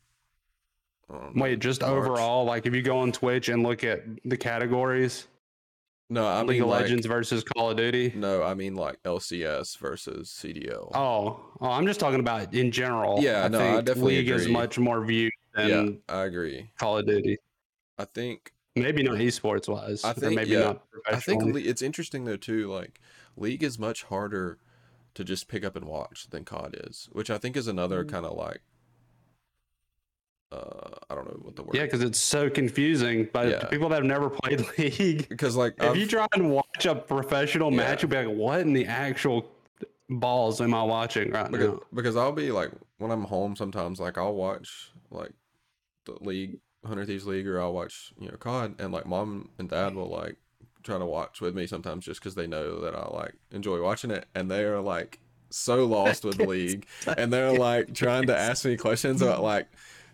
know, 1.11 1.33
Wait, 1.35 1.59
just 1.59 1.81
March. 1.81 1.91
overall, 1.93 2.45
like 2.45 2.67
if 2.67 2.75
you 2.75 2.83
go 2.83 2.99
on 2.99 3.13
Twitch 3.13 3.49
and 3.49 3.63
look 3.63 3.83
at 3.85 4.03
the 4.27 4.37
categories, 4.37 5.27
No, 6.11 6.27
I 6.27 6.41
League 6.41 6.49
mean 6.49 6.63
of 6.63 6.69
like, 6.69 6.83
Legends 6.83 7.07
versus 7.07 7.45
Call 7.45 7.71
of 7.71 7.77
Duty. 7.77 8.13
No, 8.17 8.43
I 8.43 8.55
mean 8.55 8.75
like 8.77 9.03
LCS 9.03 9.77
versus 9.79 10.29
CDL. 10.31 10.91
Oh, 10.95 11.41
oh, 11.61 11.71
I'm 11.71 11.87
just 11.87 12.01
talking 12.01 12.21
about 12.21 12.55
in 12.55 12.71
general. 12.71 13.21
Yeah, 13.21 13.45
I 13.45 13.49
no, 13.49 13.59
I 13.61 13.81
definitely 13.83 14.17
League 14.19 14.31
is 14.31 14.49
much 14.49 14.79
more 14.79 15.05
viewed 15.05 15.33
than 15.55 15.69
yeah, 16.09 16.15
I 16.15 16.25
agree. 16.25 16.71
Call 16.79 16.99
of 16.99 17.07
Duty. 17.07 17.37
I 17.99 18.05
think 18.07 18.53
Maybe 18.77 19.03
not 19.03 19.17
esports 19.17 19.69
wise. 19.69 20.05
I 20.05 20.11
or 20.11 20.15
think, 20.15 20.35
maybe 20.37 20.51
yeah. 20.51 20.61
not 20.61 20.83
I 21.11 21.17
think. 21.17 21.43
Le- 21.43 21.61
it's 21.61 21.83
interesting 21.83 22.25
though 22.25 22.37
too. 22.37 22.73
Like 22.73 23.01
League 23.37 23.63
is 23.63 23.79
much 23.79 24.05
harder 24.05 24.59
to 25.15 25.25
just 25.25 25.49
pick 25.49 25.65
up 25.65 25.75
and 25.77 25.87
watch 25.87 26.29
than 26.31 26.45
COD 26.45 26.77
is, 26.87 27.09
which 27.13 27.29
I 27.29 27.39
think 27.39 27.57
is 27.57 27.67
another 27.67 28.05
Mm. 28.05 28.09
kind 28.09 28.25
of 28.27 28.37
like 28.37 28.61
uh 30.53 30.91
I 31.11 31.15
don't 31.15 31.27
know 31.27 31.39
what 31.43 31.57
the 31.57 31.63
word. 31.63 31.75
Yeah, 31.75 31.85
because 31.85 32.03
it's 32.03 32.19
so 32.19 32.49
confusing. 32.51 33.29
But 33.33 33.49
Yeah. 33.49 33.59
to 33.61 33.67
people 33.67 33.89
that 33.91 33.97
have 33.97 34.05
never 34.05 34.31
played 34.31 34.65
League, 34.79 35.29
because 35.29 35.57
like 35.57 35.75
if 35.79 35.85
I've- 35.91 35.99
you 36.01 36.07
try 36.07 36.27
and 36.35 36.51
watch 36.51 36.87
a 36.87 36.95
professional 36.95 37.71
Yeah. 37.71 37.77
match, 37.79 38.03
you'll 38.03 38.11
be 38.11 38.17
like, 38.17 38.35
"What 38.37 38.61
in 38.61 38.73
the 38.73 38.87
actual 38.87 39.51
balls 40.09 40.61
am 40.61 40.73
I 40.75 40.83
watching 40.83 41.31
right 41.33 41.51
because, 41.51 41.69
now?" 41.69 41.81
because 41.93 42.17
I'll 42.17 42.33
be 42.33 42.51
like 42.51 42.71
when 42.99 43.11
I'm 43.11 43.25
home 43.25 43.57
sometimes 43.57 44.01
like 44.01 44.17
I'll 44.17 44.35
watch 44.35 44.91
like 45.11 45.33
the 46.07 46.17
league 46.21 46.59
Hundred 46.87 47.07
Thieves 47.07 47.27
League 47.27 47.47
or 47.47 47.61
I'll 47.61 47.75
watch 47.75 48.13
you 48.19 48.29
know 48.29 48.37
COD 48.39 48.75
and 48.79 48.93
like 48.93 49.05
mom 49.07 49.51
and 49.59 49.69
dad 49.69 49.95
will 49.95 50.09
like 50.09 50.37
try 50.83 50.97
to 50.99 51.05
watch 51.05 51.41
with 51.43 51.55
me 51.55 51.67
sometimes 51.67 52.05
just 52.07 52.21
because 52.21 52.35
they 52.35 52.47
know 52.47 52.81
that 52.81 52.95
I 52.95 53.07
like 53.13 53.35
enjoy 53.51 53.83
watching 53.83 54.11
it 54.11 54.27
and 54.35 54.51
they 54.51 54.65
are 54.65 54.81
like 54.81 55.19
so 55.51 55.85
lost 55.85 56.25
with 56.25 56.39
League 56.47 56.87
and 57.19 57.31
they're 57.33 57.53
like 57.53 57.93
trying 57.95 58.27
to 58.29 58.37
ask 58.37 58.65
me 58.65 58.77
questions 58.77 59.21
about 59.21 59.43
like 59.43 59.67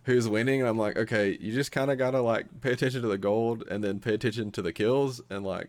who's 0.05 0.29
winning 0.29 0.61
and 0.61 0.69
I'm 0.69 0.79
like 0.79 0.97
okay 0.97 1.37
you 1.41 1.53
just 1.53 1.73
kind 1.73 1.91
of 1.91 1.99
gotta 1.99 2.21
like 2.21 2.47
pay 2.61 2.73
attention 2.73 3.03
to 3.03 3.09
the 3.09 3.19
gold 3.19 3.65
and 3.71 3.83
then 3.83 4.01
pay 4.01 4.15
attention 4.15 4.51
to 4.53 4.63
the 4.63 4.73
kills 4.73 5.21
and 5.31 5.45
like 5.45 5.69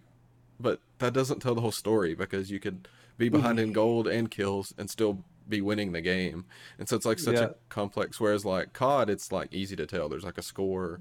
but 0.59 0.79
that 0.99 1.13
doesn't 1.13 1.41
tell 1.41 1.55
the 1.55 1.61
whole 1.61 1.71
story 1.71 2.15
because 2.15 2.51
you 2.51 2.59
could 2.59 2.87
be 3.17 3.29
behind 3.29 3.59
in 3.59 3.67
mm-hmm. 3.67 3.73
gold 3.73 4.07
and 4.07 4.29
kills 4.31 4.73
and 4.77 4.89
still 4.89 5.23
be 5.47 5.61
winning 5.61 5.91
the 5.91 6.01
game 6.01 6.45
and 6.79 6.89
so 6.89 6.95
it's 6.95 7.05
like 7.05 7.19
such 7.19 7.35
Yeah. 7.35 7.45
a 7.45 7.49
complex 7.69 8.19
whereas 8.19 8.45
like 8.45 8.73
cod 8.73 9.09
it's 9.09 9.31
like 9.31 9.53
easy 9.53 9.75
to 9.75 9.85
tell 9.85 10.09
there's 10.09 10.23
like 10.23 10.37
a 10.37 10.43
score 10.43 10.99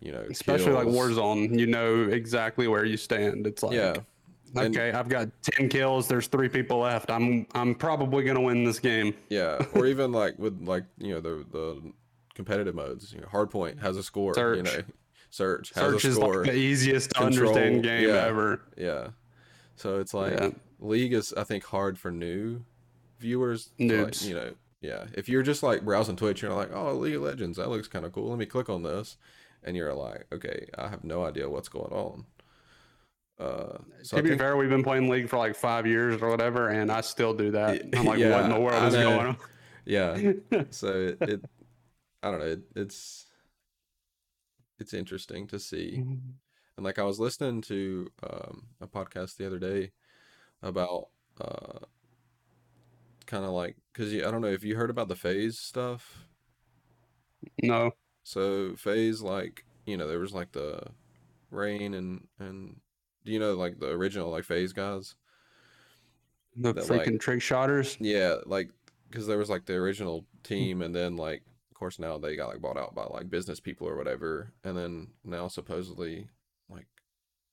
you 0.00 0.10
know 0.10 0.24
Especially 0.30 0.72
like. 0.72 0.88
Warzone, 0.88 1.58
you 1.58 1.66
know 1.66 2.02
exactly 2.02 2.66
where 2.66 2.84
you 2.84 2.96
stand. 2.96 3.46
It's 3.46 3.62
like, 3.62 3.74
yeah 3.74 3.94
and- 4.56 4.76
okay, 4.76 4.92
I've 4.92 5.08
got 5.08 5.28
ten 5.42 5.68
kills. 5.68 6.08
There's 6.08 6.26
three 6.26 6.48
people 6.48 6.80
left. 6.80 7.10
I'm 7.10 7.46
I'm 7.54 7.74
probably 7.74 8.24
gonna 8.24 8.40
win 8.40 8.64
this 8.64 8.78
game. 8.78 9.14
yeah 9.28 9.64
or 9.74 9.86
even 9.86 10.12
like 10.12 10.38
with 10.38 10.60
like 10.66 10.84
you 10.98 11.14
know 11.14 11.20
the 11.20 11.44
the 11.52 11.92
competitive 12.34 12.74
modes 12.74 13.12
you 13.12 13.20
know 13.20 13.26
hardpoint 13.28 13.80
has 13.80 13.96
a 13.96 14.02
score 14.02 14.28
you 14.28 14.34
Search. 14.34 14.64
know 14.64 14.82
search 15.30 15.72
has 15.74 15.92
Search 15.92 16.04
a 16.04 16.08
is 16.08 16.14
score 16.16 16.36
like 16.44 16.52
the 16.52 16.56
easiest 16.56 17.10
to 17.10 17.14
Control, 17.16 17.48
understand 17.50 17.82
game 17.82 18.08
yeah. 18.08 18.24
ever. 18.26 18.60
Yeah. 18.76 19.08
So 19.76 19.98
it's 20.00 20.12
like 20.14 20.32
Yeah. 20.34 20.50
League 20.80 21.12
is 21.14 21.32
I 21.34 21.44
think 21.44 21.64
hard 21.64 21.98
for 21.98 22.10
new 22.10 22.62
viewers. 23.18 23.70
to, 23.78 23.84
like, 24.04 24.12
Noobs. 24.12 24.26
you 24.28 24.34
know, 24.34 24.52
yeah. 24.80 25.06
If 25.14 25.28
you're 25.28 25.42
just 25.42 25.62
like 25.62 25.82
browsing 25.84 26.16
Twitch, 26.16 26.42
you're 26.42 26.52
like, 26.52 26.70
oh, 26.74 26.92
League 26.94 27.14
of 27.14 27.22
Legends, 27.22 27.56
that 27.56 27.68
looks 27.70 27.88
kind 27.88 28.04
of 28.04 28.12
cool. 28.12 28.28
Let 28.28 28.38
me 28.38 28.46
click 28.46 28.68
on 28.68 28.82
this, 28.82 29.16
and 29.62 29.76
you're 29.76 29.94
like, 29.94 30.26
okay, 30.32 30.66
I 30.76 30.88
have 30.88 31.04
no 31.04 31.24
idea 31.24 31.48
what's 31.48 31.68
going 31.68 31.92
on. 31.92 32.26
Uh, 33.38 33.78
so 34.02 34.16
to 34.18 34.22
be 34.22 34.30
think, 34.30 34.40
fair, 34.40 34.56
we've 34.56 34.68
been 34.68 34.82
playing 34.84 35.08
League 35.08 35.28
for 35.28 35.38
like 35.38 35.54
five 35.56 35.86
years 35.86 36.20
or 36.20 36.28
whatever, 36.30 36.68
and 36.68 36.90
I 36.92 37.00
still 37.00 37.32
do 37.32 37.50
that. 37.52 37.82
I'm 37.96 38.04
like, 38.04 38.18
Yeah, 38.18 38.30
what 38.36 38.44
in 38.44 38.50
the 38.50 38.60
world 38.60 38.84
is 38.84 38.94
going 38.94 39.26
on? 39.28 39.36
yeah. 39.86 40.32
So 40.70 40.88
it, 41.18 41.18
it 41.22 41.44
I 42.22 42.30
don't 42.30 42.40
know. 42.40 42.46
It, 42.46 42.60
it's 42.76 43.26
it's 44.78 44.94
interesting 44.94 45.46
to 45.48 45.58
see. 45.58 45.96
And 46.76 46.84
like 46.84 46.98
I 46.98 47.02
was 47.04 47.20
listening 47.20 47.60
to 47.62 48.10
um, 48.28 48.66
a 48.80 48.86
podcast 48.86 49.36
the 49.36 49.46
other 49.46 49.58
day 49.58 49.92
about 50.62 51.08
uh, 51.40 51.78
kind 53.26 53.44
of 53.44 53.50
like 53.50 53.76
because 53.92 54.14
I 54.14 54.30
don't 54.30 54.40
know 54.40 54.48
if 54.48 54.64
you 54.64 54.76
heard 54.76 54.90
about 54.90 55.08
the 55.08 55.16
FaZe 55.16 55.58
stuff. 55.58 56.26
No. 57.62 57.90
So 58.22 58.74
FaZe 58.76 59.20
like 59.22 59.64
you 59.86 59.96
know 59.96 60.06
there 60.08 60.20
was 60.20 60.32
like 60.32 60.52
the 60.52 60.80
Rain 61.50 61.94
and 61.94 62.26
and 62.38 62.80
do 63.24 63.32
you 63.32 63.38
know 63.38 63.54
like 63.54 63.78
the 63.78 63.88
original 63.90 64.30
like 64.30 64.44
FaZe 64.44 64.72
guys? 64.72 65.14
The 66.56 66.72
That, 66.72 66.84
freaking 66.84 67.12
like- 67.12 67.20
trick 67.20 67.42
shotters. 67.42 67.96
Yeah, 68.00 68.36
like 68.46 68.70
because 69.10 69.26
there 69.26 69.38
was 69.38 69.50
like 69.50 69.66
the 69.66 69.74
original 69.74 70.24
team, 70.42 70.80
and 70.82 70.94
then 70.94 71.16
like 71.16 71.42
course 71.82 71.98
now 71.98 72.16
they 72.16 72.36
got 72.36 72.48
like 72.48 72.60
bought 72.60 72.76
out 72.76 72.94
by 72.94 73.04
like 73.04 73.28
business 73.28 73.58
people 73.58 73.88
or 73.88 73.96
whatever, 73.96 74.52
and 74.62 74.76
then 74.76 75.08
now 75.24 75.48
supposedly 75.48 76.28
like 76.70 76.86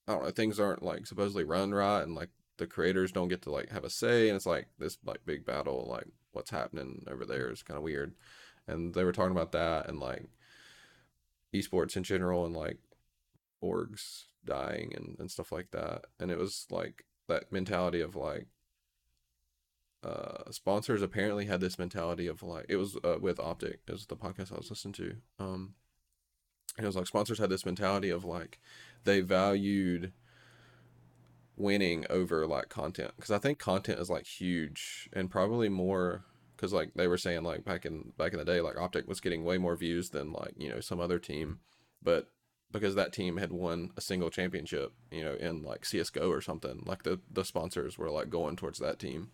I 0.07 0.13
don't 0.13 0.23
know 0.23 0.29
things 0.29 0.59
aren't 0.59 0.83
like 0.83 1.07
supposedly 1.07 1.43
run 1.43 1.71
right, 1.71 2.03
and 2.03 2.13
like 2.13 2.29
the 2.57 2.67
creators 2.67 3.11
don't 3.11 3.29
get 3.29 3.41
to 3.43 3.51
like 3.51 3.69
have 3.69 3.83
a 3.83 3.89
say, 3.89 4.29
and 4.29 4.35
it's 4.35 4.45
like 4.45 4.67
this 4.77 4.99
like 5.03 5.25
big 5.25 5.45
battle, 5.45 5.87
like 5.89 6.05
what's 6.31 6.51
happening 6.51 7.03
over 7.09 7.25
there 7.25 7.49
is 7.49 7.63
kind 7.63 7.77
of 7.77 7.83
weird, 7.83 8.13
and 8.67 8.93
they 8.93 9.03
were 9.03 9.11
talking 9.11 9.35
about 9.35 9.51
that 9.53 9.89
and 9.89 9.99
like 9.99 10.27
esports 11.55 11.97
in 11.97 12.03
general 12.03 12.45
and 12.45 12.55
like 12.55 12.77
orgs 13.63 14.25
dying 14.45 14.93
and, 14.95 15.15
and 15.17 15.31
stuff 15.31 15.51
like 15.51 15.71
that. 15.71 16.05
And 16.19 16.29
it 16.29 16.37
was 16.37 16.67
like 16.69 17.03
that 17.27 17.51
mentality 17.51 18.01
of 18.01 18.15
like 18.15 18.45
uh 20.03 20.49
sponsors 20.51 21.01
apparently 21.01 21.45
had 21.45 21.59
this 21.59 21.77
mentality 21.77 22.27
of 22.27 22.41
like 22.41 22.65
it 22.69 22.77
was 22.77 22.97
uh, 23.03 23.17
with 23.19 23.37
OpTic 23.37 23.77
was 23.89 24.05
the 24.05 24.15
podcast 24.15 24.53
i 24.53 24.57
was 24.57 24.69
listening 24.69 24.93
to 24.93 25.15
um 25.39 25.73
and 26.77 26.85
it 26.85 26.87
was 26.87 26.95
like 26.95 27.07
sponsors 27.07 27.39
had 27.39 27.49
this 27.49 27.65
mentality 27.65 28.09
of 28.09 28.23
like 28.23 28.59
they 29.03 29.19
valued 29.19 30.13
winning 31.57 32.05
over 32.09 32.47
like 32.47 32.69
content 32.69 33.11
because 33.17 33.31
i 33.31 33.37
think 33.37 33.59
content 33.59 33.99
is 33.99 34.09
like 34.09 34.25
huge 34.25 35.09
and 35.11 35.29
probably 35.29 35.67
more 35.67 36.23
because 36.59 36.73
like 36.73 36.93
they 36.93 37.07
were 37.07 37.17
saying 37.17 37.43
like 37.43 37.63
back 37.63 37.85
in 37.85 38.11
back 38.17 38.33
in 38.33 38.39
the 38.39 38.45
day 38.45 38.59
like 38.59 38.75
OpTic 38.75 39.07
was 39.07 39.21
getting 39.21 39.45
way 39.45 39.57
more 39.57 39.77
views 39.77 40.09
than 40.09 40.33
like 40.33 40.53
you 40.57 40.69
know 40.69 40.81
some 40.81 40.99
other 40.99 41.17
team 41.17 41.59
but 42.03 42.29
because 42.71 42.95
that 42.95 43.13
team 43.13 43.37
had 43.37 43.51
won 43.51 43.91
a 43.95 44.01
single 44.01 44.29
championship 44.29 44.91
you 45.09 45.23
know 45.23 45.35
in 45.35 45.63
like 45.63 45.83
csgo 45.83 46.27
or 46.29 46.41
something 46.41 46.83
like 46.85 47.03
the 47.03 47.19
the 47.31 47.45
sponsors 47.45 47.97
were 47.97 48.09
like 48.09 48.29
going 48.29 48.57
towards 48.57 48.79
that 48.79 48.99
team 48.99 49.29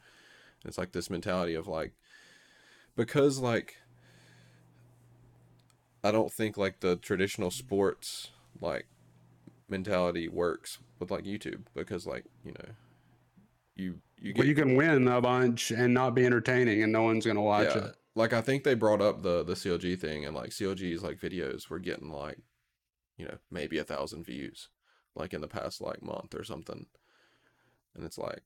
it's 0.64 0.78
like 0.78 0.92
this 0.92 1.10
mentality 1.10 1.56
of 1.56 1.68
like 1.68 1.94
because 2.96 3.40
like 3.40 3.76
I 6.04 6.12
don't 6.12 6.32
think 6.32 6.58
like 6.58 6.82
the 6.82 6.96
traditional 6.96 7.52
sports 7.52 8.30
like 8.62 8.88
mentality 9.68 10.28
works 10.28 10.80
with 11.00 11.12
like 11.12 11.24
YouTube 11.24 11.64
because 11.74 12.06
like, 12.06 12.26
you 12.44 12.52
know, 12.52 12.70
you 13.76 13.96
you 14.20 14.34
get 14.34 14.40
Well, 14.40 14.48
you 14.48 14.56
can 14.56 14.76
win 14.76 15.08
a 15.08 15.22
bunch 15.22 15.72
and 15.72 15.94
not 15.94 16.16
be 16.16 16.26
entertaining, 16.26 16.84
and 16.84 16.92
no 16.92 17.04
one's 17.04 17.26
gonna 17.26 17.42
watch 17.42 17.76
yeah. 17.76 17.86
it. 17.86 17.96
Like 18.16 18.34
I 18.34 18.42
think 18.42 18.64
they 18.64 18.76
brought 18.76 19.02
up 19.02 19.24
the 19.24 19.44
the 19.44 19.54
CLG 19.54 20.00
thing 20.00 20.26
and 20.26 20.36
like 20.36 20.52
CLG's 20.52 21.04
like 21.04 21.20
videos 21.20 21.70
were 21.70 21.80
getting 21.80 22.12
like, 22.12 22.38
you 23.18 23.26
know, 23.26 23.38
maybe 23.52 23.78
a 23.78 23.84
thousand 23.84 24.26
views 24.26 24.70
like 25.16 25.34
in 25.34 25.42
the 25.42 25.48
past 25.48 25.82
like 25.82 26.04
month 26.04 26.36
or 26.36 26.44
something. 26.44 26.86
And 27.96 28.06
it's 28.06 28.18
like, 28.18 28.44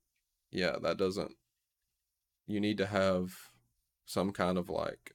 yeah, 0.52 0.78
that 0.82 0.98
doesn't 0.98 1.32
you 2.50 2.60
need 2.60 2.80
to 2.80 2.88
have 2.88 3.52
some 4.06 4.32
kind 4.32 4.58
of 4.58 4.70
like 4.70 5.14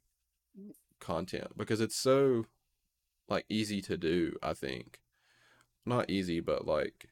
mm. 0.58 0.70
content 1.00 1.48
because 1.56 1.80
it's 1.80 1.96
so 1.96 2.46
like 3.28 3.44
easy 3.48 3.82
to 3.82 3.96
do, 3.96 4.36
I 4.42 4.54
think. 4.54 5.00
Not 5.84 6.08
easy, 6.08 6.40
but 6.40 6.66
like 6.66 7.08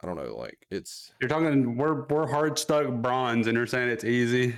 I 0.00 0.06
don't 0.06 0.16
know, 0.16 0.36
like 0.36 0.66
it's 0.70 1.12
You're 1.20 1.30
talking 1.30 1.76
we're 1.76 2.02
we're 2.02 2.28
hard 2.28 2.58
stuck 2.58 2.88
bronze, 2.88 3.46
and 3.46 3.56
you're 3.56 3.66
saying 3.66 3.88
it's 3.88 4.04
easy. 4.04 4.54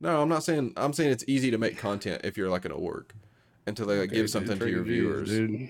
No, 0.00 0.22
I'm 0.22 0.28
not 0.28 0.42
saying 0.42 0.72
I'm 0.76 0.92
saying 0.92 1.10
it's 1.10 1.24
easy 1.28 1.50
to 1.50 1.58
make 1.58 1.76
content 1.76 2.22
if 2.24 2.36
you're 2.36 2.48
like 2.48 2.64
an 2.64 2.72
org 2.72 3.12
and 3.66 3.76
to 3.76 3.84
like 3.84 3.98
Okay, 3.98 4.06
give 4.06 4.24
dude, 4.24 4.30
something 4.30 4.58
to 4.58 4.70
your 4.70 4.84
viewers. 4.84 5.28
Dude. 5.28 5.68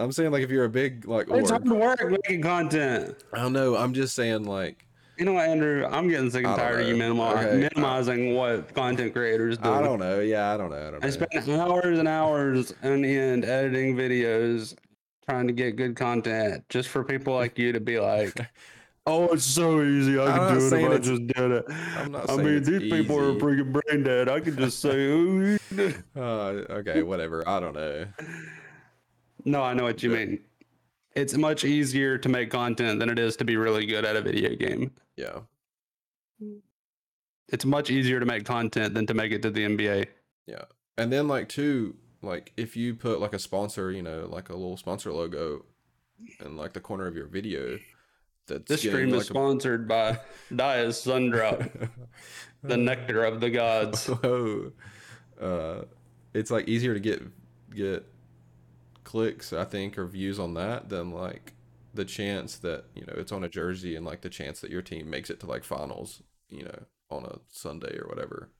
I'm 0.00 0.12
saying 0.12 0.32
like 0.32 0.42
if 0.42 0.50
you're 0.50 0.64
a 0.64 0.70
big 0.70 1.06
like 1.06 1.28
It's 1.30 1.50
hard 1.50 1.64
to 1.64 1.74
work 1.74 2.00
making 2.10 2.42
content. 2.42 3.16
I 3.32 3.38
don't 3.42 3.52
know. 3.52 3.76
I'm 3.76 3.94
just 3.94 4.14
saying 4.14 4.44
like 4.44 4.87
You 5.18 5.24
know 5.24 5.32
what, 5.32 5.48
Andrew? 5.48 5.84
I'm 5.84 6.08
getting 6.08 6.30
sick 6.30 6.44
and 6.44 6.54
tired 6.56 6.80
of 6.82 6.86
you 6.88 6.96
know. 6.96 7.12
minimi- 7.14 7.44
Okay, 7.44 7.56
minimizing 7.56 8.34
what 8.36 8.72
content 8.72 9.12
creators 9.12 9.58
do. 9.58 9.68
I 9.68 9.82
don't 9.82 9.98
know. 9.98 10.20
Yeah, 10.20 10.54
I 10.54 10.56
don't 10.56 10.70
know. 10.70 10.76
I 10.76 10.90
don't 10.92 11.00
know. 11.02 11.06
I 11.06 11.10
spend 11.10 11.60
hours 11.60 11.98
and 11.98 12.06
hours 12.06 12.72
on 12.84 13.04
end 13.04 13.44
editing 13.44 13.96
videos, 13.96 14.76
trying 15.28 15.48
to 15.48 15.52
get 15.52 15.74
good 15.74 15.96
content, 15.96 16.64
just 16.68 16.88
for 16.88 17.02
people 17.02 17.34
like 17.34 17.58
you 17.58 17.72
to 17.72 17.80
be 17.80 17.98
like, 17.98 18.32
"Oh, 19.08 19.24
it's 19.32 19.44
so 19.44 19.82
easy. 19.82 20.20
I 20.20 20.26
I'm 20.26 20.36
can 20.56 20.58
do 20.60 20.76
it 20.76 20.82
if 20.82 20.90
I 20.92 20.98
just 20.98 21.26
did 21.26 21.50
it." 21.50 21.64
I'm 21.96 22.12
not 22.12 22.30
I 22.30 22.36
saying 22.36 22.46
mean, 22.46 22.62
these 22.62 22.92
people 22.92 23.18
are 23.18 23.34
freaking 23.34 23.72
brain 23.72 24.04
dead. 24.04 24.28
I 24.28 24.38
can 24.38 24.56
just 24.56 24.78
say, 24.78 24.94
"Ooh." 25.06 25.58
Uh, 26.16 26.20
okay, 26.70 27.02
whatever. 27.02 27.46
I 27.48 27.58
don't 27.58 27.74
know. 27.74 28.06
"No, 29.44 29.62
I 29.62 29.74
know 29.74 29.82
what 29.82 30.00
you 30.04 30.10
mean." 30.10 30.38
It's 31.18 31.36
much 31.36 31.64
easier 31.64 32.16
to 32.16 32.28
make 32.28 32.48
content 32.48 33.00
than 33.00 33.10
it 33.10 33.18
is 33.18 33.36
to 33.38 33.44
be 33.44 33.56
really 33.56 33.86
good 33.86 34.04
at 34.04 34.14
a 34.14 34.20
video 34.20 34.54
game. 34.54 34.92
Yeah. 35.16 35.40
It's 37.48 37.64
much 37.64 37.90
easier 37.90 38.20
to 38.20 38.26
make 38.26 38.44
content 38.44 38.94
than 38.94 39.04
to 39.06 39.14
make 39.14 39.32
it 39.32 39.42
to 39.42 39.50
the 39.50 39.64
NBA. 39.64 40.06
Yeah. 40.46 40.62
And 40.96 41.12
then 41.12 41.26
like 41.26 41.48
too, 41.48 41.96
like 42.22 42.52
if 42.56 42.76
you 42.76 42.94
put 42.94 43.20
like 43.20 43.32
a 43.32 43.38
sponsor, 43.40 43.90
you 43.90 44.02
know, 44.02 44.28
like 44.30 44.48
a 44.48 44.52
little 44.52 44.76
sponsor 44.76 45.12
logo 45.12 45.64
in 46.38 46.56
like 46.56 46.72
the 46.72 46.80
corner 46.80 47.08
of 47.08 47.16
your 47.16 47.26
video, 47.26 47.80
that's 48.46 48.68
This 48.68 48.80
stream 48.80 49.08
is 49.08 49.14
like, 49.14 49.24
sponsored 49.24 49.88
by 49.88 50.20
Dias 50.54 51.04
Sundrop, 51.04 51.90
the 52.62 52.76
nectar 52.76 53.24
of 53.24 53.40
the 53.40 53.50
gods. 53.50 54.06
Whoa. 54.06 54.72
Uh, 55.40 55.84
it's 56.34 56.50
like 56.50 56.66
easier 56.66 56.94
to 56.94 56.98
get 56.98 57.22
get 57.72 58.04
clicks, 59.08 59.54
I 59.54 59.64
think, 59.64 59.96
or 59.96 60.06
views 60.06 60.38
on 60.38 60.52
that 60.54 60.90
than 60.90 61.12
like 61.12 61.54
the 61.94 62.04
chance 62.04 62.58
that 62.58 62.84
you 62.94 63.06
know 63.06 63.14
it's 63.16 63.32
on 63.32 63.42
a 63.42 63.48
jersey 63.48 63.96
and 63.96 64.04
like 64.04 64.20
the 64.20 64.28
chance 64.28 64.60
that 64.60 64.70
your 64.70 64.82
team 64.82 65.08
makes 65.08 65.30
it 65.30 65.40
to 65.40 65.46
like 65.46 65.64
finals, 65.64 66.22
you 66.50 66.64
know, 66.64 66.78
on 67.08 67.24
a 67.24 67.38
Sunday 67.48 67.96
or 67.96 68.06
whatever. 68.06 68.50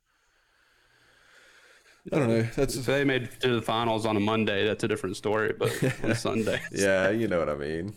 I 2.10 2.18
don't 2.18 2.28
know. 2.28 2.42
That's 2.56 2.76
If 2.76 2.86
they 2.86 3.04
made 3.04 3.28
to 3.40 3.56
the 3.56 3.60
finals 3.60 4.06
on 4.06 4.16
a 4.16 4.20
Monday, 4.20 4.66
that's 4.66 4.82
a 4.82 4.88
different 4.88 5.18
story. 5.18 5.52
But 5.52 5.70
on 6.02 6.14
Sunday, 6.14 6.62
yeah, 6.72 7.10
you 7.10 7.28
know 7.28 7.40
what 7.40 7.50
I 7.50 7.54
mean. 7.54 7.92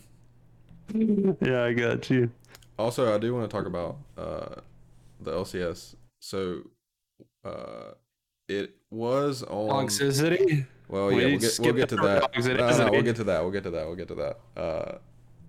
yeah, 1.40 1.64
I 1.64 1.72
got 1.72 2.10
you. 2.10 2.30
Also, 2.78 3.14
I 3.14 3.16
do 3.16 3.32
want 3.34 3.50
to 3.50 3.56
talk 3.56 3.66
about 3.66 3.96
uh, 4.18 4.60
the 5.20 5.30
LCS. 5.30 5.94
So, 6.20 6.64
uh, 7.46 7.92
it 8.46 8.74
was 8.90 9.42
on. 9.42 9.86
Toxicity. 9.86 10.66
Well, 10.92 11.06
We 11.06 11.22
yeah, 11.22 11.28
we'll 11.28 11.38
get 11.38 11.58
we'll 11.58 11.72
get 11.72 11.88
to 11.88 11.96
that. 11.96 12.30
It 12.34 12.56
No, 12.58 12.84
no, 12.84 12.90
we'll 12.90 13.02
get 13.02 13.16
to 13.16 13.24
that. 13.30 13.40
We'll 13.40 13.50
get 13.50 13.62
to 13.62 13.70
that. 13.70 13.86
We'll 13.86 13.96
get 13.96 14.08
to 14.08 14.14
that. 14.16 14.38
Uh, 14.54 14.98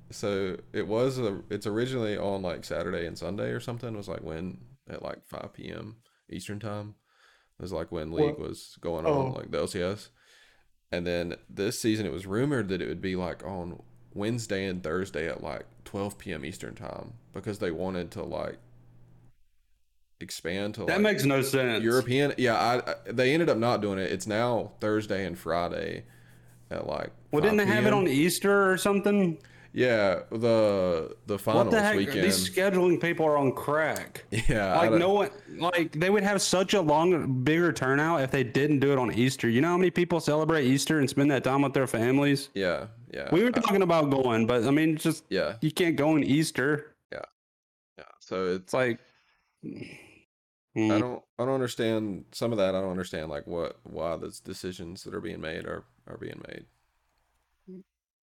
so 0.10 0.56
it 0.72 0.88
was 0.88 1.20
a. 1.20 1.42
It's 1.50 1.68
originally 1.68 2.18
on 2.18 2.42
like 2.42 2.64
Saturday 2.64 3.06
and 3.06 3.18
Sunday 3.18 3.50
or 3.50 3.60
something. 3.60 3.94
It 3.94 3.98
was 3.98 4.08
like 4.08 4.24
when 4.24 4.60
at 4.90 5.04
like 5.04 5.26
five 5.26 5.52
p.m. 5.54 5.98
Eastern 6.30 6.62
time. 6.62 6.96
It 7.60 7.62
was 7.62 7.74
like 7.74 7.92
when 7.92 8.14
league 8.14 8.40
was 8.40 8.78
going 8.80 9.06
on, 9.06 9.12
oh. 9.12 9.38
like 9.38 9.52
the 9.52 9.58
LCS. 9.58 10.10
And 10.94 11.06
then 11.06 11.36
this 11.50 11.78
season, 11.78 12.06
it 12.06 12.14
was 12.14 12.26
rumored 12.26 12.70
that 12.70 12.82
it 12.82 12.88
would 12.88 13.02
be 13.02 13.18
like 13.18 13.46
on 13.46 13.82
Wednesday 14.14 14.66
and 14.66 14.82
Thursday 14.82 15.28
at 15.28 15.44
like 15.44 15.66
12 15.84 16.18
p.m. 16.18 16.46
Eastern 16.46 16.74
time 16.74 17.16
because 17.34 17.60
they 17.60 17.72
wanted 17.72 18.12
to 18.12 18.24
like 18.24 18.60
expand 20.24 20.76
to 20.76 20.82
That 20.86 20.94
like 20.96 21.02
makes 21.02 21.24
no 21.26 21.42
sense. 21.42 21.84
European. 21.84 22.34
Yeah, 22.38 22.56
I, 22.56 22.92
I 22.92 22.96
they 23.12 23.34
ended 23.34 23.50
up 23.50 23.58
not 23.58 23.82
doing 23.82 24.00
it. 24.00 24.12
It's 24.12 24.26
now 24.28 24.72
Thursday 24.80 25.26
and 25.26 25.38
Friday 25.38 26.06
at 26.72 26.88
like. 26.88 27.12
Well, 27.32 27.42
didn't 27.42 27.58
they 27.58 27.66
5 27.66 27.74
have 27.74 27.86
it 27.86 27.94
on 27.94 28.08
Easter 28.08 28.72
or 28.72 28.78
something? 28.78 29.38
Yeah, 29.76 30.20
the 30.32 31.16
the 31.26 31.40
finals 31.40 31.66
What 31.66 31.72
the 31.72 31.82
heck? 31.82 31.96
weekend. 31.98 32.24
These 32.24 32.48
scheduling 32.48 33.02
people 33.02 33.26
are 33.26 33.38
on 33.38 33.54
crack. 33.54 34.24
yeah, 34.48 34.78
Like 34.78 34.92
no 34.92 35.10
one, 35.10 35.30
like 35.58 35.92
they 35.94 36.12
would 36.12 36.22
have 36.22 36.44
such 36.44 36.76
a 36.76 36.82
long, 36.82 37.42
bigger 37.44 37.74
turnout 37.74 38.22
if 38.22 38.30
they 38.30 38.44
didn't 38.44 38.82
do 38.82 38.92
it 38.92 39.00
on 39.00 39.12
Easter. 39.12 39.50
You 39.50 39.62
know 39.62 39.70
how 39.70 39.78
many 39.78 39.90
people 39.90 40.20
celebrate 40.20 40.66
Easter 40.66 41.00
and 41.00 41.10
spend 41.10 41.32
that 41.32 41.44
time 41.44 41.64
with 41.64 41.74
their 41.74 41.88
families? 41.88 42.50
Yeah, 42.54 42.86
yeah. 43.12 43.30
We 43.32 43.42
were 43.42 43.50
I- 43.56 43.60
talking 43.62 43.82
about 43.82 44.12
going, 44.12 44.46
but 44.46 44.64
I 44.64 44.70
mean, 44.70 44.96
just 44.96 45.24
yeah, 45.32 45.56
you 45.62 45.72
can't 45.72 45.96
go 45.96 46.10
on 46.10 46.24
Easter. 46.24 46.94
Yeah, 47.12 47.22
yeah. 47.98 48.04
So 48.20 48.46
it's 48.46 48.66
It's 48.66 48.74
like, 48.76 49.00
I 50.76 50.80
Mm. 50.80 51.00
don't 51.00 51.24
I 51.40 51.46
don't 51.46 51.54
understand 51.54 52.26
some 52.32 52.52
of 52.52 52.58
that. 52.58 52.74
I 52.76 52.82
don't 52.82 52.90
understand 52.92 53.30
like 53.30 53.46
what 53.46 53.78
why 53.84 54.18
those 54.18 54.40
decisions 54.40 55.04
that 55.04 55.14
are 55.14 55.22
being 55.22 55.42
made 55.42 55.66
are 55.66 55.84
are 56.08 56.18
being 56.18 56.42
made. 56.48 56.66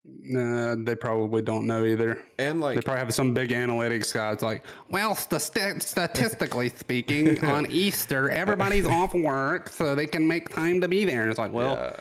Nah, 0.05 0.77
they 0.79 0.97
probably 0.97 1.43
don't 1.43 1.67
know 1.67 1.85
either. 1.85 2.23
And 2.39 2.61
like 2.61 2.77
They 2.77 2.81
probably 2.83 3.01
have 3.01 3.15
some 3.15 3.35
big 3.35 3.51
analytics 3.51 4.13
guy. 4.15 4.33
It's 4.33 4.43
like, 4.43 4.65
well, 4.89 5.15
st- 5.15 5.83
statistically 5.83 6.71
speaking, 6.71 7.45
on 7.45 7.67
Easter, 7.71 8.31
everybody's 8.31 8.87
off 8.87 9.13
work, 9.15 9.69
so 9.69 9.95
they 9.95 10.07
can 10.07 10.27
make 10.27 10.49
time 10.49 10.81
to 10.81 10.89
be 10.89 11.05
there. 11.05 11.21
And 11.23 11.31
it's 11.31 11.39
like, 11.39 11.53
well, 11.53 11.75
yeah, 11.75 12.01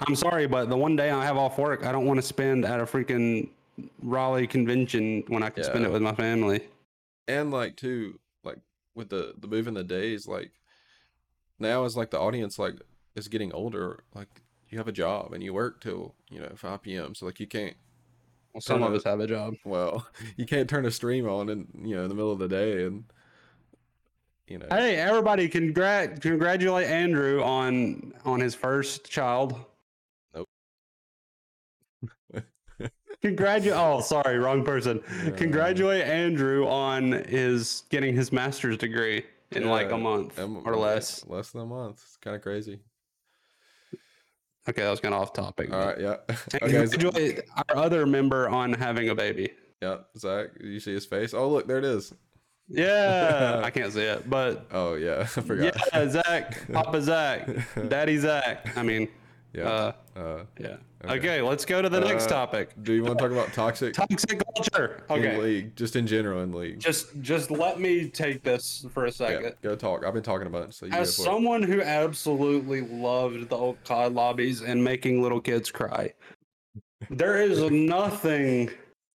I'm 0.00 0.16
sorry, 0.16 0.46
but 0.48 0.68
the 0.68 0.76
one 0.76 0.96
day 0.96 1.10
I 1.10 1.24
have 1.24 1.36
off 1.36 1.56
work, 1.56 1.86
I 1.86 1.92
don't 1.92 2.04
want 2.04 2.18
to 2.18 2.22
spend 2.22 2.64
at 2.64 2.80
a 2.80 2.84
freaking 2.84 3.48
Raleigh 4.02 4.48
convention 4.48 5.22
when 5.28 5.42
I 5.44 5.50
can 5.50 5.62
spend 5.62 5.84
it 5.84 5.92
with 5.92 6.02
my 6.02 6.14
family. 6.16 6.60
and 7.28 7.50
like 7.52 7.76
too 7.76 8.08
like 8.08 8.20
with 8.96 9.10
the 9.10 9.34
the 9.38 9.46
move 9.46 9.68
in 9.68 9.74
the 9.74 9.84
days 9.84 10.26
like 10.26 10.50
now 11.58 11.84
as 11.84 11.96
like 11.96 12.10
the 12.10 12.18
audience 12.18 12.58
like 12.58 12.74
is 13.14 13.28
getting 13.28 13.52
older 13.52 14.04
like 14.14 14.42
you 14.70 14.78
have 14.78 14.88
a 14.88 14.92
job 14.92 15.32
and 15.32 15.42
you 15.42 15.52
work 15.54 15.80
till 15.80 16.14
you 16.30 16.40
know 16.40 16.50
5 16.54 16.82
p.m. 16.82 17.14
So 17.14 17.26
like 17.26 17.40
you 17.40 17.46
can't. 17.46 17.76
Well, 18.52 18.60
some 18.60 18.82
of 18.82 18.94
us 18.94 19.04
have 19.04 19.20
a 19.20 19.26
job. 19.26 19.54
Well, 19.64 20.06
you 20.36 20.46
can't 20.46 20.68
turn 20.68 20.86
a 20.86 20.90
stream 20.90 21.28
on 21.28 21.48
in 21.48 21.66
you 21.84 21.94
know 21.94 22.02
in 22.02 22.08
the 22.08 22.14
middle 22.14 22.32
of 22.32 22.38
the 22.38 22.48
day 22.48 22.84
and 22.84 23.04
you 24.46 24.58
know. 24.58 24.66
Hey, 24.70 24.96
everybody! 24.96 25.48
Congrat 25.48 26.20
congratulate 26.20 26.88
Andrew 26.88 27.42
on 27.42 28.12
on 28.24 28.40
his 28.40 28.54
first 28.54 29.08
child. 29.10 29.58
Nope. 30.34 30.48
Congratulate! 33.22 33.78
Oh, 33.78 34.00
sorry, 34.02 34.38
wrong 34.38 34.64
person. 34.64 35.00
Congratulate 35.36 36.04
Andrew 36.04 36.66
on 36.68 37.12
his 37.12 37.84
getting 37.90 38.14
his 38.14 38.32
master's 38.32 38.76
degree 38.78 39.24
in 39.52 39.68
like 39.68 39.90
a 39.92 39.98
month 39.98 40.38
um, 40.38 40.62
or 40.64 40.76
less. 40.76 41.24
Less 41.26 41.50
than 41.50 41.62
a 41.62 41.66
month. 41.66 42.02
It's 42.06 42.16
kind 42.18 42.36
of 42.36 42.42
crazy. 42.42 42.80
Okay, 44.68 44.82
that 44.82 44.90
was 44.90 45.00
kind 45.00 45.14
of 45.14 45.20
off 45.22 45.32
topic. 45.32 45.72
All 45.72 45.78
right, 45.78 46.00
yeah. 46.00 46.16
Okay, 46.62 46.86
so- 46.86 46.98
congratulate 46.98 47.40
our 47.68 47.76
other 47.76 48.04
member 48.06 48.48
on 48.48 48.72
having 48.72 49.08
a 49.10 49.14
baby. 49.14 49.50
yeah, 49.80 49.98
Zach, 50.18 50.48
you 50.60 50.80
see 50.80 50.92
his 50.92 51.06
face? 51.06 51.34
Oh, 51.34 51.48
look, 51.48 51.68
there 51.68 51.78
it 51.78 51.84
is. 51.84 52.12
Yeah, 52.68 53.60
I 53.64 53.70
can't 53.70 53.92
see 53.92 54.02
it, 54.02 54.28
but 54.28 54.66
Oh 54.72 54.94
yeah, 54.94 55.20
I 55.20 55.24
forgot. 55.26 55.72
yeah, 55.94 56.08
Zach, 56.08 56.72
Papa 56.72 57.00
Zach, 57.00 57.48
Daddy 57.88 58.18
Zach. 58.18 58.76
I 58.76 58.82
mean, 58.82 59.08
Yeah. 59.52 59.68
uh, 59.68 59.92
uh, 60.18 60.44
yeah. 60.58 60.76
Okay. 61.06 61.18
Okay, 61.18 61.42
let's 61.42 61.64
go 61.64 61.80
to 61.82 61.88
the 61.88 62.00
next 62.00 62.26
Uh, 62.26 62.28
topic. 62.30 62.70
do 62.82 62.92
you 62.92 63.02
want 63.04 63.18
to 63.18 63.22
talk 63.24 63.32
about 63.32 63.52
toxic 63.52 63.94
Toxic 63.94 64.42
culture. 64.54 65.04
in 65.10 65.16
Okay, 65.18 65.38
league, 65.38 65.76
just 65.76 65.96
in 65.96 66.06
general 66.06 66.42
in 66.42 66.52
league? 66.52 66.78
just 66.80 67.20
just 67.20 67.50
let 67.50 67.78
me 67.80 68.08
take 68.08 68.42
this 68.42 68.86
for 68.92 69.04
a 69.04 69.08
Yeah, 69.08 69.12
second. 69.12 69.54
go 69.62 69.76
talk. 69.76 70.04
I've 70.04 70.14
been 70.14 70.22
talking 70.22 70.46
about 70.46 70.68
it, 70.68 70.74
so 70.74 70.86
you 70.86 70.92
As 70.92 71.08
it. 71.10 71.12
someone 71.12 71.62
who 71.62 71.80
absolutely 71.80 72.80
loved 72.82 73.48
the 73.48 73.56
old 73.56 73.78
COD 73.84 74.12
lobbies 74.12 74.62
and 74.62 74.82
making 74.82 75.22
little 75.22 75.40
kids 75.40 75.70
cry, 75.70 76.12
there 77.10 77.40
is 77.40 77.60
nothing 77.70 78.70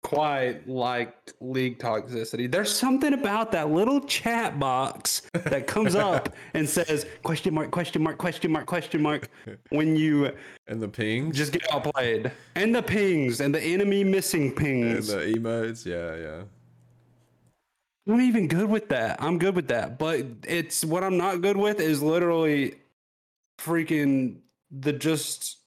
quite 0.08 0.66
like 0.70 1.14
league 1.42 1.80
toxicity. 1.80 2.50
There's 2.50 2.74
something 2.74 3.12
about 3.12 3.52
that 3.52 3.72
little 3.72 4.00
chat 4.00 4.58
box 4.58 5.24
that 5.34 5.68
comes 5.68 5.96
up 6.10 6.34
and 6.54 6.68
says 6.68 7.06
question 7.24 7.54
mark 7.54 7.72
question 7.72 8.02
mark 8.02 8.18
question 8.18 8.50
mark 8.50 8.66
question 8.66 9.02
mark 9.02 9.30
when 9.70 9.98
you 9.98 10.32
And 10.68 10.82
the 10.82 10.88
pings, 10.88 11.36
just 11.36 11.52
get 11.52 11.70
outplayed 11.74 12.32
and 12.56 12.74
the 12.74 12.82
pings 12.82 13.42
and 13.42 13.54
the 13.54 13.62
enemy 13.62 14.06
missing 14.06 14.56
pings 14.56 15.10
and 15.10 15.20
the 15.20 15.40
emotes. 15.40 15.86
Yeah, 15.86 16.16
yeah. 16.16 16.44
I'm 18.08 18.22
even 18.22 18.48
good 18.48 18.70
with 18.70 18.88
that. 18.88 19.22
I'm 19.22 19.38
good 19.38 19.58
with 19.58 19.68
that. 19.68 20.00
But 20.00 20.26
it's 20.48 20.86
what 20.86 21.04
I'm 21.04 21.18
not 21.18 21.42
good 21.42 21.58
with 21.58 21.82
is 21.82 22.02
literally 22.02 22.76
freaking 23.60 24.38
the 24.72 24.94
just 24.94 25.58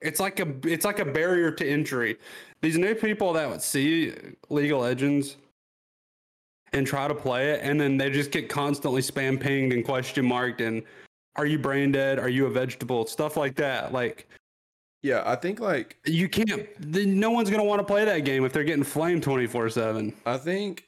it's 0.00 0.20
like 0.20 0.38
a 0.40 0.46
it's 0.64 0.84
like 0.84 1.00
a 1.00 1.04
barrier 1.04 1.50
to 1.50 1.68
entry. 1.68 2.18
These 2.60 2.78
new 2.78 2.94
people 2.94 3.32
that 3.34 3.48
would 3.48 3.62
see 3.62 4.12
League 4.48 4.72
of 4.72 4.80
Legends 4.80 5.36
and 6.72 6.86
try 6.86 7.08
to 7.08 7.14
play 7.14 7.50
it 7.50 7.60
and 7.62 7.80
then 7.80 7.96
they 7.96 8.10
just 8.10 8.30
get 8.30 8.48
constantly 8.48 9.00
spam 9.00 9.40
pinged 9.40 9.72
and 9.72 9.84
question 9.84 10.26
marked 10.26 10.60
and 10.60 10.82
are 11.36 11.46
you 11.46 11.58
brain 11.58 11.92
dead? 11.92 12.18
Are 12.18 12.28
you 12.28 12.46
a 12.46 12.50
vegetable? 12.50 13.06
Stuff 13.06 13.36
like 13.36 13.54
that. 13.56 13.92
Like 13.92 14.28
Yeah, 15.02 15.22
I 15.24 15.36
think 15.36 15.60
like 15.60 15.96
you 16.04 16.28
can't 16.28 16.68
no 16.84 17.30
one's 17.30 17.48
gonna 17.48 17.64
want 17.64 17.80
to 17.80 17.84
play 17.84 18.04
that 18.04 18.20
game 18.20 18.44
if 18.44 18.52
they're 18.52 18.64
getting 18.64 18.84
flamed 18.84 19.22
24-7. 19.22 20.14
I 20.26 20.36
think 20.36 20.84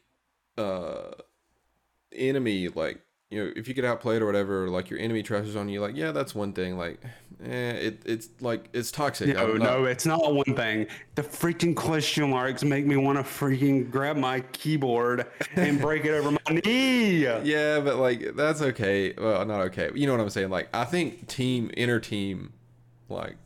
uh 0.58 1.12
enemy 2.12 2.68
like 2.68 3.00
you 3.30 3.44
know 3.44 3.52
if 3.56 3.68
you 3.68 3.74
get 3.74 3.84
outplayed 3.84 4.22
or 4.22 4.26
whatever 4.26 4.68
like 4.68 4.90
your 4.90 4.98
enemy 4.98 5.22
trashes 5.22 5.56
on 5.56 5.68
you 5.68 5.80
like 5.80 5.96
yeah 5.96 6.10
that's 6.12 6.34
one 6.34 6.52
thing 6.52 6.76
like 6.76 7.00
eh, 7.44 7.70
it 7.72 8.02
it's 8.04 8.28
like 8.40 8.68
it's 8.72 8.90
toxic 8.90 9.34
No, 9.34 9.52
not- 9.54 9.58
no, 9.62 9.84
it's 9.84 10.04
not 10.04 10.34
one 10.34 10.54
thing. 10.56 10.86
The 11.14 11.22
freaking 11.22 11.76
question 11.76 12.28
marks 12.30 12.64
make 12.64 12.86
me 12.86 12.96
want 12.96 13.18
to 13.18 13.22
freaking 13.24 13.88
grab 13.90 14.16
my 14.16 14.40
keyboard 14.52 15.26
and 15.54 15.80
break 15.86 16.04
it 16.04 16.10
over 16.10 16.32
my 16.32 16.60
knee. 16.64 17.22
yeah 17.24 17.80
but 17.80 17.96
like 17.96 18.34
that's 18.34 18.60
okay 18.62 19.14
well 19.16 19.44
not 19.46 19.60
okay 19.62 19.90
you 19.94 20.06
know 20.06 20.12
what 20.12 20.20
i'm 20.20 20.30
saying 20.30 20.50
like 20.50 20.68
i 20.74 20.84
think 20.84 21.26
team 21.28 21.70
inner 21.76 22.00
team 22.00 22.52
like 23.08 23.36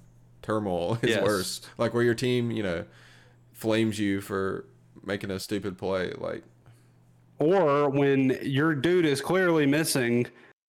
turmoil 0.42 0.94
is 1.02 1.10
Yes. 1.10 1.22
worse 1.22 1.60
like 1.78 1.92
where 1.94 2.02
your 2.02 2.14
team 2.14 2.50
you 2.50 2.62
know 2.62 2.84
flames 3.52 3.98
you 3.98 4.20
for 4.20 4.64
making 5.04 5.30
a 5.30 5.38
stupid 5.38 5.76
play 5.76 6.12
like 6.16 6.42
Or 7.44 7.90
when 7.90 8.38
your 8.42 8.74
dude 8.74 9.04
is 9.04 9.20
clearly 9.20 9.66
missing. 9.66 10.26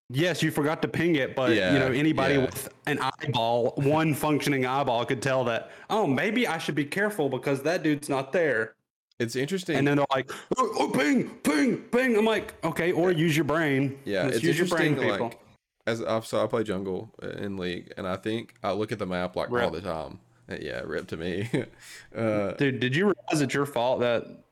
Yes, 0.09 0.43
you 0.43 0.51
forgot 0.51 0.83
to 0.83 0.87
ping 0.87 1.15
it, 1.15 1.35
but 1.35 1.49
you 1.51 1.79
know 1.79 1.87
anybody 1.87 2.35
yeah. 2.35 2.41
with 2.41 2.69
an 2.85 2.99
eyeball, 2.99 3.73
one 3.77 4.13
functioning 4.13 4.65
eyeball, 4.65 5.03
could 5.05 5.21
tell 5.21 5.43
that. 5.45 5.71
Oh, 5.89 6.05
maybe 6.05 6.47
I 6.47 6.59
should 6.59 6.75
be 6.75 6.85
careful 6.85 7.27
because 7.27 7.63
that 7.63 7.81
dude's 7.81 8.07
not 8.07 8.31
there. 8.31 8.75
it's 9.19 9.35
interesting 9.35 9.77
And 9.77 9.87
then 9.87 9.97
they're 9.97 10.05
like, 10.11 10.29
oh, 10.57 10.71
oh, 10.77 10.89
ping, 10.89 11.29
ping, 11.43 11.77
ping. 11.77 12.17
I'm 12.17 12.25
like, 12.25 12.53
okay, 12.63 12.91
or 12.91 13.11
use 13.11 13.35
your 13.35 13.45
brain. 13.45 13.97
Yeah, 14.05 14.25
Let's 14.25 14.35
it's 14.37 14.45
use 14.45 14.59
your 14.59 14.67
brain, 14.67 14.93
interesting. 14.93 15.11
people. 15.11 15.27
Like, 15.29 15.39
as 15.87 16.03
I've 16.03 16.25
so 16.25 16.43
I 16.43 16.47
play 16.47 16.63
jungle 16.63 17.11
uh, 17.23 17.29
in 17.29 17.57
league, 17.57 17.93
and 17.97 18.07
I 18.07 18.17
think 18.17 18.55
I 18.63 18.73
look 18.73 18.91
at 18.91 18.99
the 18.99 19.05
map 19.05 19.35
like 19.35 19.49
all 19.51 19.71
the 19.71 19.81
time. 19.81 20.19
Uh, 20.49 20.57
Yeah, 20.59 20.81
rip 20.81 21.07
to 21.07 21.17
me. 21.17 21.49
uh, 22.15 22.51
Dude, 22.51 22.79
did 22.79 22.95
you 22.95 23.05
realize 23.05 23.41
it's 23.41 23.53
your 23.53 23.65
fault 23.65 24.01
that 24.01 24.44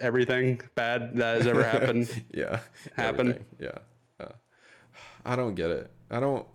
everything 0.00 0.60
bad 0.74 1.16
that 1.16 1.36
has 1.38 1.46
ever 1.46 1.62
happened? 1.64 2.24
yeah, 2.34 2.60
Happened. 2.96 3.30
everything, 3.30 3.44
Yeah, 3.58 3.78
uh, 4.26 4.32
I 5.24 5.36
don't 5.36 5.54
get 5.54 5.70
it. 5.70 5.90
I 6.10 6.20
don't. 6.20 6.46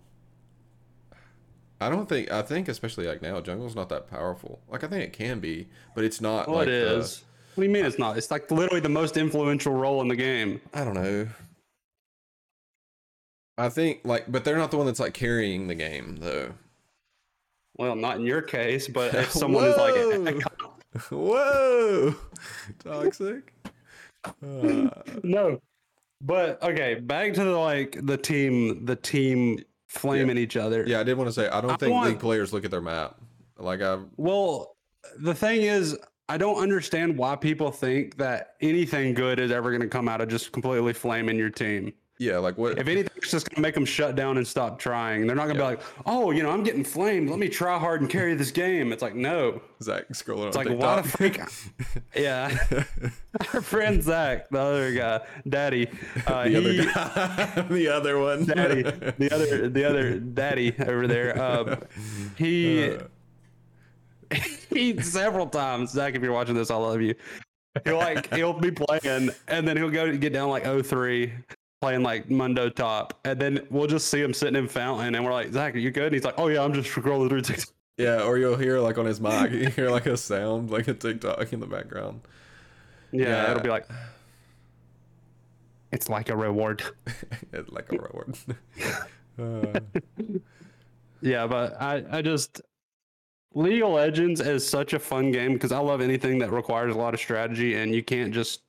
I 1.79 1.89
don't 1.89 2.07
think. 2.07 2.31
I 2.31 2.41
think 2.43 2.67
especially 2.67 3.07
like 3.07 3.21
now, 3.21 3.41
jungle's 3.41 3.75
not 3.75 3.89
that 3.89 4.07
powerful. 4.09 4.59
Like 4.69 4.83
I 4.83 4.87
think 4.87 5.03
it 5.03 5.13
can 5.13 5.39
be, 5.39 5.67
but 5.95 6.03
it's 6.03 6.21
not. 6.21 6.47
well, 6.47 6.57
like 6.57 6.67
it 6.67 6.85
the- 6.87 6.97
What 7.55 7.63
do 7.63 7.63
you 7.63 7.69
mean 7.69 7.85
it's 7.85 7.97
not? 7.99 8.17
It's 8.17 8.29
like 8.31 8.49
literally 8.51 8.81
the 8.81 8.89
most 8.89 9.17
influential 9.17 9.73
role 9.73 9.99
in 10.01 10.07
the 10.07 10.15
game. 10.15 10.61
I 10.73 10.83
don't 10.83 10.93
know. 10.93 11.27
I 13.57 13.69
think 13.69 14.01
like, 14.03 14.31
but 14.31 14.43
they're 14.45 14.57
not 14.57 14.71
the 14.71 14.77
one 14.77 14.85
that's 14.85 14.99
like 14.99 15.13
carrying 15.13 15.67
the 15.67 15.75
game 15.75 16.17
though. 16.21 16.53
Well, 17.77 17.95
not 17.95 18.17
in 18.17 18.25
your 18.25 18.41
case, 18.41 18.87
but 18.87 19.13
if 19.15 19.31
someone 19.31 19.65
is 19.65 19.77
like, 19.77 20.43
Whoa, 21.09 22.15
toxic. 22.83 23.53
Uh, 24.25 24.89
no. 25.23 25.59
But 26.21 26.61
okay, 26.61 26.95
back 26.95 27.33
to 27.33 27.43
the 27.43 27.57
like 27.57 27.97
the 28.03 28.17
team, 28.17 28.85
the 28.85 28.95
team 28.95 29.63
flaming 29.87 30.37
each 30.37 30.55
other. 30.57 30.83
yeah, 30.87 30.99
I 30.99 31.03
did 31.03 31.17
want 31.17 31.27
to 31.27 31.33
say 31.33 31.49
I 31.49 31.61
don't 31.61 31.71
I 31.71 31.75
think 31.77 31.93
want- 31.93 32.09
league 32.09 32.19
players 32.19 32.53
look 32.53 32.65
at 32.65 32.71
their 32.71 32.81
map. 32.81 33.19
Like 33.57 33.81
I, 33.81 33.99
Well, 34.17 34.75
the 35.19 35.33
thing 35.35 35.61
is, 35.61 35.97
I 36.29 36.37
don't 36.37 36.61
understand 36.61 37.17
why 37.17 37.35
people 37.35 37.71
think 37.71 38.17
that 38.17 38.55
anything 38.61 39.13
good 39.13 39.39
is 39.39 39.51
ever 39.51 39.69
going 39.69 39.81
to 39.81 39.87
come 39.87 40.07
out 40.07 40.21
of 40.21 40.29
just 40.29 40.51
completely 40.51 40.93
flaming 40.93 41.37
your 41.37 41.49
team. 41.49 41.93
Yeah, 42.21 42.37
like 42.37 42.55
what? 42.55 42.77
If 42.77 42.87
anything, 42.87 43.09
it's 43.15 43.31
just 43.31 43.49
gonna 43.49 43.63
make 43.63 43.73
them 43.73 43.83
shut 43.83 44.15
down 44.15 44.37
and 44.37 44.45
stop 44.47 44.77
trying. 44.77 45.25
They're 45.25 45.35
not 45.35 45.47
gonna 45.47 45.57
Yeah. 45.59 45.71
be 45.71 45.75
like, 45.77 45.81
"Oh, 46.05 46.29
you 46.29 46.43
know, 46.43 46.51
I'm 46.51 46.61
getting 46.61 46.83
flamed. 46.83 47.31
Let 47.31 47.39
me 47.39 47.49
try 47.49 47.79
hard 47.79 48.01
and 48.01 48.09
carry 48.09 48.35
this 48.35 48.51
game." 48.51 48.93
It's 48.93 49.01
like, 49.01 49.15
no. 49.15 49.59
Zach 49.81 50.07
scrolling 50.09 50.47
It's 50.47 50.55
like, 50.55 50.69
why 50.69 51.01
the 51.01 51.07
freak? 51.07 51.39
yeah. 52.15 52.55
Our 53.53 53.61
friend 53.61 54.03
Zach, 54.03 54.49
the 54.51 54.59
other 54.59 54.93
guy, 54.93 55.21
Daddy, 55.49 55.87
uh, 56.27 56.43
the 56.47 56.57
other 56.57 56.83
guy, 56.83 57.61
the 57.69 57.87
other 57.87 58.19
one, 58.19 58.45
Daddy, 58.45 58.83
the 58.83 59.29
other, 59.33 59.67
the 59.69 59.83
other 59.83 60.19
Daddy 60.19 60.75
over 60.79 61.07
there. 61.07 61.41
Um, 61.41 61.77
he, 62.37 62.91
Uh, 62.91 62.99
he 64.69 65.01
several 65.01 65.47
times. 65.47 65.89
Zach, 65.91 66.13
if 66.15 66.21
you're 66.21 66.31
watching 66.33 66.53
this, 66.55 66.69
I 66.69 66.75
love 66.75 67.01
you. 67.01 67.15
He'll 67.83 67.97
like 67.97 68.31
he'll 68.33 68.53
be 68.53 68.69
playing, 68.71 69.31
and 69.47 69.67
then 69.67 69.75
he'll 69.77 69.89
go 69.89 70.15
get 70.15 70.33
down 70.33 70.49
like 70.49 70.65
0-3, 70.65 71.31
playing 71.81 72.03
like 72.03 72.29
Mundo 72.29 72.69
top, 72.69 73.19
and 73.25 73.39
then 73.39 73.65
we'll 73.71 73.87
just 73.87 74.07
see 74.09 74.21
him 74.21 74.33
sitting 74.33 74.55
in 74.55 74.67
fountain, 74.67 75.15
and 75.15 75.25
we're 75.25 75.33
like, 75.33 75.51
Zach, 75.51 75.73
are 75.75 75.79
you 75.79 75.91
good? 75.91 76.05
And 76.05 76.13
he's 76.13 76.23
like, 76.23 76.35
Oh 76.37 76.47
yeah, 76.47 76.63
I'm 76.63 76.73
just 76.73 76.89
scrolling 76.89 77.27
through 77.29 77.41
TikTok. 77.41 77.73
yeah, 77.97 78.21
or 78.21 78.37
you'll 78.37 78.55
hear 78.57 78.79
like 78.79 78.97
on 78.97 79.05
his 79.05 79.19
mic, 79.19 79.51
you 79.51 79.67
hear 79.69 79.89
like 79.89 80.05
a 80.05 80.15
sound, 80.15 80.69
like 80.69 80.87
a 80.87 80.93
TikTok 80.93 81.51
in 81.51 81.59
the 81.59 81.65
background. 81.67 82.21
Yeah, 83.11 83.25
Yeah. 83.27 83.51
it'll 83.51 83.63
be 83.63 83.69
like, 83.69 83.87
it's 85.91 86.07
like 86.07 86.29
a 86.29 86.35
reward. 86.37 86.83
It's 87.53 87.69
like 87.69 87.91
a 87.91 87.97
reward. 87.97 88.37
uh, 89.39 89.79
Yeah, 91.21 91.45
but 91.47 91.79
I, 91.81 92.03
I 92.11 92.21
just 92.21 92.61
League 93.53 93.83
of 93.83 93.89
Legends 93.89 94.39
is 94.39 94.67
such 94.67 94.93
a 94.93 94.99
fun 94.99 95.31
game 95.31 95.53
because 95.53 95.71
I 95.71 95.79
love 95.79 95.99
anything 96.01 96.39
that 96.39 96.51
requires 96.51 96.95
a 96.95 96.97
lot 96.97 97.13
of 97.13 97.19
strategy, 97.19 97.75
and 97.75 97.93
you 97.93 98.01
can't 98.03 98.33
just 98.33 98.61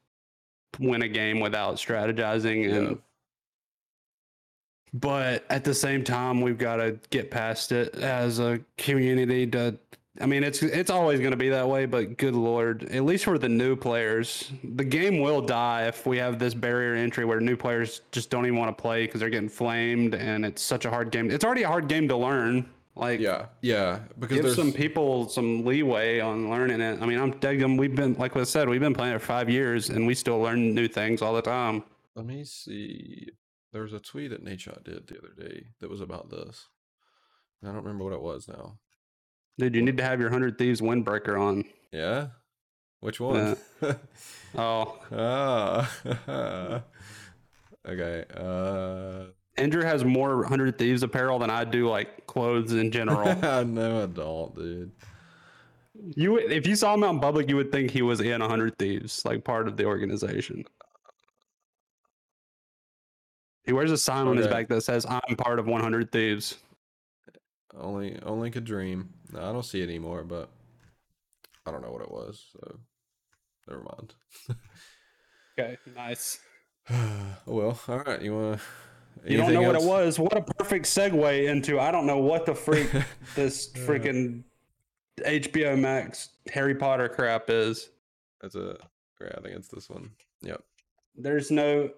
win 0.78 1.02
a 1.02 1.08
game 1.08 1.40
without 1.40 1.76
strategizing. 1.76 2.64
And 2.72 2.88
Yeah. 2.88 2.94
but 4.94 5.44
at 5.50 5.64
the 5.64 5.74
same 5.74 6.04
time, 6.04 6.40
we've 6.40 6.58
got 6.58 6.76
to 6.76 6.98
get 7.11 7.30
past 7.30 7.72
it 7.72 7.94
as 7.96 8.38
a 8.38 8.61
community. 8.76 9.46
To 9.48 9.78
I 10.20 10.26
mean, 10.26 10.44
it's 10.44 10.62
it's 10.62 10.90
always 10.90 11.20
going 11.20 11.30
to 11.30 11.38
be 11.38 11.48
that 11.48 11.66
way. 11.68 11.87
But 11.87 12.18
good 12.18 12.35
lord, 12.35 12.85
at 12.90 13.04
least 13.04 13.24
for 13.24 13.38
the 13.38 13.48
new 13.48 13.74
players, 13.76 14.50
the 14.62 14.85
game 14.85 15.20
will 15.20 15.40
die 15.40 15.87
if 15.87 16.06
we 16.06 16.18
have 16.18 16.38
this 16.38 16.52
barrier 16.52 16.94
entry 16.94 17.24
where 17.24 17.40
new 17.40 17.56
players 17.56 18.02
just 18.12 18.28
don't 18.28 18.44
even 18.44 18.58
want 18.58 18.76
to 18.76 18.80
play 18.80 19.06
because 19.06 19.20
they're 19.20 19.30
getting 19.30 19.48
flamed, 19.48 20.14
and 20.14 20.44
it's 20.44 20.61
such 20.62 20.85
a 20.85 20.90
hard 20.90 21.11
game. 21.11 21.30
It's 21.30 21.44
already 21.44 21.62
a 21.62 21.68
hard 21.68 21.88
game 21.88 22.08
to 22.08 22.16
learn. 22.16 22.68
Like, 22.94 23.20
Yeah, 23.20 23.46
yeah, 23.62 24.00
because 24.18 24.37
give 24.37 24.44
there's 24.44 24.57
some 24.57 24.72
people 24.72 25.28
some 25.28 25.64
leeway 25.64 26.20
on 26.20 26.50
learning 26.50 26.81
it. 26.83 27.00
I 27.00 27.07
mean, 27.07 27.18
I'm 27.18 27.31
digging. 27.38 27.76
We've 27.78 27.94
been, 27.94 28.14
like 28.14 28.37
I 28.37 28.44
said, 28.44 28.68
we've 28.68 28.81
been 28.81 28.92
playing 28.94 29.14
it 29.14 29.22
five 29.22 29.48
years, 29.48 29.88
and 29.88 30.07
we 30.07 30.14
still 30.14 30.38
learn 30.38 30.74
new 30.74 30.88
things 30.88 31.22
all 31.22 31.33
the 31.33 31.42
time. 31.42 31.85
Let 32.14 32.26
me 32.26 32.44
see. 32.44 33.28
There 33.72 33.83
was 33.83 33.94
a 33.94 33.98
tweet 33.98 34.31
that 34.31 34.44
Nadeshot 34.44 34.85
did 34.85 35.07
the 35.07 35.18
other 35.18 35.33
day 35.48 35.64
that 35.81 35.88
was 35.88 36.02
about 36.02 36.28
this. 36.28 36.68
I 37.62 37.68
don't 37.68 37.76
remember 37.76 38.05
what 38.05 38.12
it 38.12 38.20
was 38.20 38.46
now. 38.46 38.78
Dude, 39.59 39.74
you 39.74 39.83
need 39.83 39.96
to 39.96 40.05
have 40.05 40.20
your 40.20 40.31
hundred 40.31 40.59
thieves 40.59 40.83
windbreaker 40.83 41.40
on. 41.40 41.64
Yeah, 41.92 42.28
which 43.00 43.20
one? 43.20 43.57
Oh, 44.55 44.98
ah, 45.12 45.90
okay. 47.88 48.24
Uh, 48.35 49.24
Andrew 49.56 49.82
has 49.82 50.04
more 50.04 50.44
hundred 50.44 50.78
thieves 50.78 51.02
apparel 51.02 51.38
than 51.38 51.50
I 51.50 51.64
do, 51.64 51.88
like 51.88 52.26
clothes 52.26 52.72
in 52.72 52.90
general. 52.90 53.34
no, 53.64 54.02
I 54.02 54.06
don't, 54.06 54.54
dude. 54.54 54.90
you, 56.16 56.38
if 56.38 56.66
you 56.66 56.74
saw 56.74 56.94
him 56.94 57.04
out 57.04 57.14
in 57.14 57.20
public, 57.20 57.48
you 57.48 57.56
would 57.56 57.70
think 57.70 57.90
he 57.90 58.02
was 58.02 58.20
in 58.20 58.40
hundred 58.40 58.78
thieves, 58.78 59.24
like 59.24 59.44
part 59.44 59.68
of 59.68 59.76
the 59.76 59.84
organization. 59.84 60.64
He 63.64 63.72
wears 63.72 63.92
a 63.92 63.98
sign 63.98 64.26
on 64.26 64.36
his 64.36 64.48
back 64.48 64.68
that 64.68 64.82
says, 64.82 65.06
"I'm 65.08 65.36
part 65.36 65.58
of 65.58 65.66
100 65.66 66.10
Thieves." 66.10 66.58
Only, 67.74 68.18
only 68.22 68.50
could 68.50 68.64
dream. 68.64 69.14
No, 69.32 69.38
I 69.38 69.52
don't 69.52 69.64
see 69.64 69.80
it 69.80 69.88
anymore, 69.88 70.24
but 70.24 70.50
I 71.64 71.70
don't 71.70 71.80
know 71.80 71.90
what 71.90 72.02
it 72.02 72.10
was. 72.10 72.44
So, 72.52 72.78
never 73.68 73.82
mind. 73.82 74.14
Okay, 75.58 75.76
nice. 75.94 76.38
oh 76.88 77.36
well, 77.44 77.78
all 77.86 77.98
right. 77.98 78.22
You 78.22 78.34
want? 78.34 78.60
You 79.25 79.37
don't 79.37 79.53
know 79.53 79.62
what 79.62 79.77
it 79.77 79.83
was. 79.83 80.18
What 80.18 80.37
a 80.37 80.42
perfect 80.42 80.87
segue 80.87 81.48
into 81.48 81.79
I 81.79 81.90
don't 81.90 82.07
know 82.07 82.18
what 82.18 82.46
the 82.46 82.55
freak 82.55 82.90
this 83.35 83.70
freaking 83.70 84.42
HBO 85.20 85.79
Max 85.79 86.31
Harry 86.53 86.75
Potter 86.75 87.09
crap 87.09 87.48
is. 87.51 87.90
That's 88.40 88.55
a. 88.55 88.77
Yeah, 89.20 89.29
I 89.38 89.40
think 89.40 89.57
it's 89.57 89.68
this 89.68 89.88
one. 89.88 90.11
Yep. 90.42 90.62
There's 91.14 91.51
no. 91.51 91.90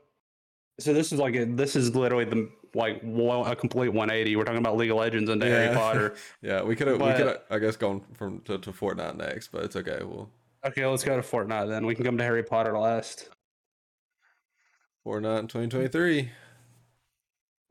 So 0.79 0.93
this 0.93 1.13
is 1.13 1.19
like 1.19 1.35
a, 1.37 1.47
this 1.47 1.77
is 1.77 1.95
literally 1.95 2.25
the 2.25 2.51
like 2.75 3.03
a 3.03 3.57
complete 3.57 3.89
180. 3.89 4.37
We're 4.37 4.45
talking 4.45 4.59
about 4.59 4.77
League 4.77 4.91
of 4.91 4.97
Legends 4.97 5.31
and 5.31 5.43
Harry 5.43 5.75
Potter. 5.75 6.15
Yeah, 6.43 6.63
we 6.63 6.77
could 6.77 6.89
have. 6.89 7.01
We 7.01 7.13
could. 7.13 7.39
I 7.49 7.59
guess 7.59 7.77
gone 7.77 8.03
from 8.15 8.41
to, 8.41 8.59
to 8.59 8.73
Fortnite 8.73 9.17
next, 9.17 9.49
but 9.49 9.65
it's 9.65 9.77
okay. 9.77 10.01
We'll 10.03 10.29
Okay, 10.65 10.87
let's 10.87 11.05
go 11.05 11.15
to 11.15 11.23
Fortnite 11.23 11.69
then. 11.69 11.85
We 11.85 11.95
can 11.95 12.05
come 12.05 12.17
to 12.17 12.25
Harry 12.25 12.43
Potter 12.43 12.79
last. 12.79 13.29
Fortnite 15.05 15.41
in 15.41 15.47
2023. 15.49 16.31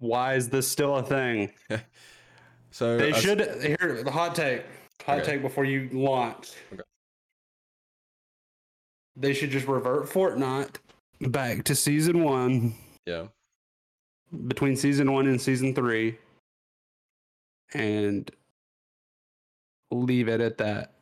Why 0.03 0.33
is 0.33 0.49
this 0.49 0.67
still 0.67 0.97
a 0.97 1.03
thing? 1.03 1.51
So 2.71 2.97
They 2.97 3.11
uh, 3.11 3.15
s- 3.15 3.21
should 3.21 3.39
here 3.61 4.01
the 4.03 4.09
hot 4.09 4.33
take. 4.33 4.63
Hot 5.05 5.19
Okay. 5.19 5.33
take 5.33 5.41
before 5.43 5.63
you 5.63 5.89
launch. 5.93 6.53
Okay. 6.73 6.81
They 9.15 9.33
should 9.33 9.51
just 9.51 9.67
revert 9.67 10.05
Fortnite 10.07 10.77
back 11.21 11.65
to 11.65 11.75
season 11.75 12.23
one, 12.23 12.73
Yeah. 13.05 13.27
between 14.47 14.75
season 14.75 15.11
one 15.13 15.27
and 15.27 15.39
season 15.39 15.75
three, 15.75 16.17
and 17.75 18.29
leave 19.91 20.27
it 20.27 20.41
at 20.41 20.57
that. 20.57 20.95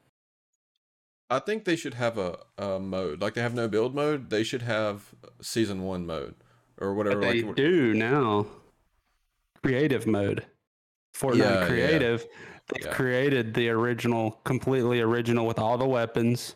I 1.29 1.39
think 1.39 1.63
they 1.63 1.77
should 1.77 1.93
have 1.93 2.17
a, 2.17 2.37
a 2.57 2.79
mode. 2.81 3.21
Like 3.21 3.35
they 3.35 3.41
have 3.41 3.53
no 3.55 3.69
build 3.69 3.95
mode, 3.95 4.29
they 4.29 4.43
should 4.43 4.63
have 4.63 5.15
season 5.41 5.83
one 5.83 6.05
mode 6.05 6.35
or 6.81 6.93
whatever. 6.93 7.21
But 7.21 7.31
they 7.31 7.43
like 7.43 7.55
do 7.55 7.93
now. 7.93 8.45
Creative 9.63 10.05
mode. 10.07 10.45
Fortnite 11.15 11.37
Yeah, 11.37 11.59
yeah. 11.61 11.67
Creative. 11.67 12.27
They've 12.73 12.85
Yeah. 12.85 12.93
created 12.93 13.53
the 13.53 13.69
original, 13.69 14.31
completely 14.43 15.01
original 15.01 15.45
with 15.45 15.59
all 15.59 15.77
the 15.77 15.87
weapons. 15.87 16.55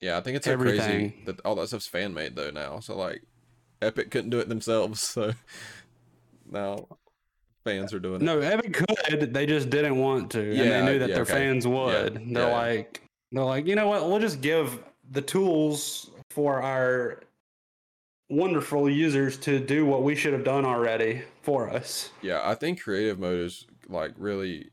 yeah, 0.00 0.16
I 0.18 0.20
think 0.20 0.36
it's 0.36 0.46
so 0.46 0.56
crazy 0.56 1.14
that 1.26 1.40
all 1.44 1.54
that 1.56 1.68
stuff's 1.68 1.86
fan 1.86 2.12
made 2.14 2.34
though 2.34 2.50
now. 2.50 2.80
So 2.80 2.96
like, 2.96 3.22
Epic 3.80 4.10
couldn't 4.10 4.30
do 4.30 4.38
it 4.40 4.48
themselves, 4.48 5.00
so 5.14 5.32
now 6.50 6.88
fans 7.64 7.92
are 7.94 8.00
doing 8.00 8.16
it. 8.16 8.22
No, 8.22 8.40
Epic 8.40 8.72
could. 8.72 9.32
They 9.34 9.46
just 9.46 9.70
didn't 9.70 9.98
want 9.98 10.30
to, 10.32 10.40
and 10.40 10.56
Yeah, 10.56 10.80
they 10.80 10.84
knew 10.92 10.98
that 10.98 11.08
yeah, 11.10 11.14
their 11.16 11.22
okay. 11.24 11.32
fans 11.34 11.66
would. 11.66 12.14
They're 12.34 12.48
yeah. 12.48 12.56
like, 12.56 13.02
they're 13.30 13.44
like, 13.44 13.66
you 13.66 13.74
know 13.76 13.86
what? 13.86 14.08
We'll 14.08 14.18
just 14.18 14.40
give 14.40 14.82
the 15.10 15.22
tools 15.22 16.10
for 16.30 16.62
our 16.62 17.20
wonderful 18.32 18.88
users 18.88 19.36
to 19.36 19.60
do 19.60 19.84
what 19.86 20.02
we 20.02 20.16
should 20.16 20.32
have 20.32 20.44
done 20.44 20.64
already 20.64 21.22
for 21.42 21.70
us. 21.70 22.10
Yeah, 22.22 22.40
I 22.42 22.54
think 22.54 22.80
creative 22.80 23.18
mode 23.18 23.40
is 23.40 23.66
like 23.88 24.12
really. 24.16 24.70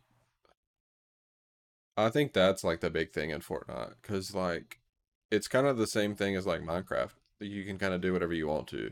I 1.97 2.09
think 2.09 2.31
that's 2.31 2.63
like 2.63 2.79
the 2.79 2.89
big 2.89 3.11
thing 3.11 3.29
in 3.31 3.41
Fortnite 3.41 3.95
because 4.01 4.33
like, 4.33 4.79
it's 5.31 5.49
kind 5.49 5.67
of 5.67 5.77
the 5.77 5.87
same 5.87 6.15
thing 6.15 6.35
as 6.35 6.45
like 6.45 6.61
Minecraft. 6.61 7.11
You 7.41 7.65
can 7.65 7.77
kind 7.77 7.93
of 7.93 8.01
do 8.01 8.13
whatever 8.13 8.33
you 8.33 8.47
want 8.47 8.67
to, 8.67 8.91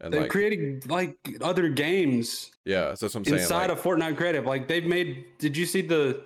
and 0.00 0.12
They're 0.12 0.22
like 0.22 0.30
creating 0.30 0.82
like 0.86 1.16
other 1.42 1.68
games 1.68 2.50
yeah, 2.66 2.94
so 2.94 3.06
that's 3.06 3.14
what 3.14 3.20
I'm 3.20 3.24
saying. 3.24 3.42
inside 3.42 3.70
like, 3.70 3.78
of 3.78 3.80
Fortnite 3.80 4.16
Creative. 4.16 4.44
Like 4.44 4.66
they've 4.66 4.84
made. 4.84 5.24
Did 5.38 5.56
you 5.56 5.64
see 5.64 5.82
the 5.82 6.24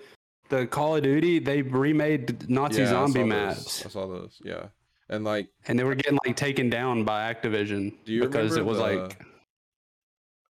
the 0.49 0.67
Call 0.67 0.97
of 0.97 1.03
Duty? 1.03 1.39
They 1.39 1.61
remade 1.61 2.49
Nazi 2.49 2.81
yeah, 2.81 2.89
zombie 2.89 3.21
saw 3.21 3.27
maps, 3.27 3.83
Those. 3.83 3.87
I 3.87 3.89
saw 3.91 4.07
those. 4.07 4.41
Yeah, 4.43 4.67
and 5.11 5.25
like 5.25 5.49
and 5.69 5.79
they 5.79 5.85
were 5.85 5.95
getting 5.95 6.19
like 6.25 6.37
taken 6.37 6.71
down 6.71 7.05
by 7.05 7.33
Activision 7.33 7.93
Do 8.05 8.13
you 8.13 8.23
because 8.23 8.57
it 8.57 8.65
was 8.65 8.79
the- 8.79 8.85
like 8.85 9.19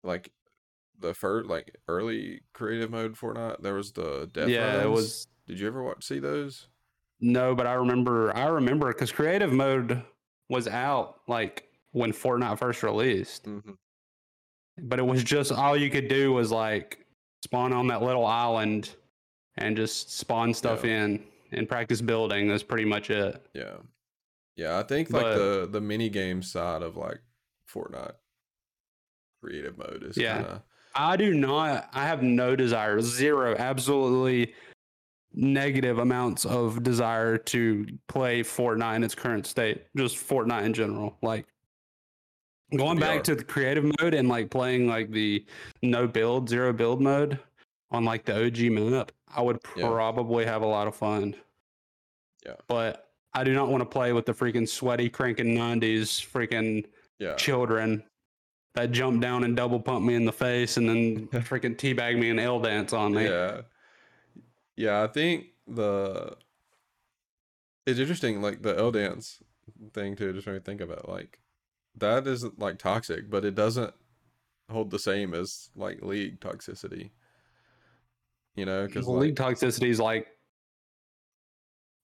like 0.05 0.31
the 1.01 1.15
first 1.15 1.49
like 1.49 1.75
early 1.89 2.43
creative 2.53 2.91
mode 2.91 3.15
Fortnite, 3.17 3.61
there 3.63 3.75
was 3.75 3.93
the 3.93 4.29
death 4.33 4.49
yeah, 4.49 4.83
it 4.83 4.91
was 4.91 5.27
Did 5.49 5.59
you 5.59 5.67
ever 5.67 5.83
watch 5.83 6.05
see 6.05 6.21
those? 6.21 6.69
No, 7.25 7.55
but 7.55 7.67
I 7.69 7.75
remember. 7.75 8.37
I 8.37 8.47
remember 8.47 8.89
because 8.89 9.13
creative 9.13 9.53
mode 9.53 10.03
was 10.49 10.67
out 10.69 11.21
like 11.29 11.69
when 11.93 12.13
Fortnite 12.13 12.59
first 12.59 12.83
released, 12.83 13.45
Mm-hmm. 13.47 13.73
but 14.89 14.99
it 14.99 15.03
was 15.07 15.23
just 15.23 15.53
all 15.53 15.77
you 15.77 15.89
could 15.91 16.09
do 16.09 16.33
was 16.33 16.51
like 16.51 17.07
spawn 17.45 17.73
on 17.73 17.87
that 17.89 18.03
little 18.03 18.27
island 18.27 18.95
and 19.57 19.77
just 19.77 20.17
spawn 20.19 20.53
stuff 20.55 20.85
Yeah. 20.85 21.05
in 21.05 21.25
and 21.53 21.69
practice 21.69 22.01
building. 22.01 22.49
That's 22.49 22.63
pretty 22.65 22.85
much 22.85 23.11
it. 23.11 23.45
Yeah, 23.55 23.77
yeah. 24.57 24.79
I 24.79 24.83
think 24.83 25.11
like 25.11 25.23
But- 25.23 25.37
the 25.39 25.69
the 25.71 25.81
mini 25.81 26.09
game 26.09 26.43
side 26.43 26.83
of 26.83 26.97
like 26.97 27.21
Fortnite 27.73 28.15
creative 29.43 29.77
mode 29.79 30.03
is 30.05 30.17
Yeah. 30.17 30.35
kind 30.35 30.47
of 30.47 30.63
I 30.95 31.17
do 31.17 31.33
not. 31.33 31.89
I 31.95 32.07
have 32.07 32.23
no 32.23 32.55
desire, 32.55 33.01
zero, 33.01 33.57
absolutely 33.57 34.55
negative 35.33 35.99
amounts 35.99 36.45
of 36.45 36.83
desire 36.83 37.39
to 37.39 37.87
play 38.09 38.43
Fortnite 38.43 38.97
in 38.97 39.03
its 39.05 39.15
current 39.15 39.47
state. 39.47 39.87
Just 39.97 40.17
Fortnite 40.17 40.65
in 40.67 40.75
general. 40.75 41.17
Like 41.23 41.47
going 42.77 42.99
back 42.99 43.25
to 43.25 43.35
the 43.35 43.43
creative 43.45 43.85
mode 44.01 44.13
and 44.13 44.29
like 44.29 44.51
playing 44.51 44.87
like 44.87 45.11
the 45.11 45.47
no 45.83 46.07
build, 46.07 46.51
zero 46.51 46.75
build 46.75 47.01
mode 47.01 47.39
on 47.91 48.05
like 48.05 48.27
the 48.27 48.45
OG 48.47 48.69
map, 48.69 49.13
I 49.35 49.41
would 49.41 49.61
Yeah. 49.75 49.89
probably 49.89 50.45
have 50.45 50.61
a 50.61 50.67
lot 50.67 50.89
of 50.89 50.95
fun. 50.95 51.35
Yeah. 52.45 52.57
But 52.69 53.12
I 53.35 53.45
do 53.45 53.55
not 53.55 53.69
want 53.69 53.81
to 53.81 53.87
play 53.87 54.13
with 54.13 54.27
the 54.27 54.33
freaking 54.33 54.69
sweaty 54.69 55.09
cranking 55.09 55.57
90s 55.57 56.21
freaking 56.21 56.85
yeah. 57.19 57.35
children 57.35 58.03
that 58.75 58.91
jump 58.91 59.21
down 59.21 59.45
and 59.45 59.57
double 59.57 59.81
pump 59.81 60.05
me 60.05 60.15
in 60.15 60.25
the 60.25 60.33
face 60.33 60.77
and 60.77 60.89
then 60.89 61.29
freaking 61.43 61.77
teabag 61.77 62.19
me 62.19 62.31
and 62.31 62.41
L 62.41 62.61
dance 62.61 62.93
on 62.93 63.15
me. 63.15 63.25
Yeah. 63.25 63.63
Yeah, 64.77 65.03
I 65.03 65.07
think 65.07 65.47
the 65.67 66.37
it's 67.87 67.99
interesting, 67.99 68.41
like 68.41 68.63
the 68.63 68.77
L 68.77 68.91
dance 68.91 69.43
thing 69.93 70.17
too, 70.17 70.33
just 70.33 70.47
made 70.47 70.55
me 70.55 70.61
think 70.61 70.81
about 70.81 71.09
like 71.09 71.39
that 71.97 72.27
isn't 72.27 72.59
like 72.59 72.79
toxic, 72.79 73.29
but 73.29 73.45
it 73.45 73.55
doesn't 73.55 73.93
hold 74.71 74.91
the 74.91 74.99
same 74.99 75.35
as 75.35 75.71
like 75.77 76.03
league 76.03 76.41
toxicity. 76.41 77.11
You 78.57 78.67
know, 78.67 78.87
because 78.87 79.07
Well, 79.07 79.17
like 79.17 79.27
league 79.27 79.37
toxicity 79.37 79.89
is 79.89 80.01
like 80.01 80.29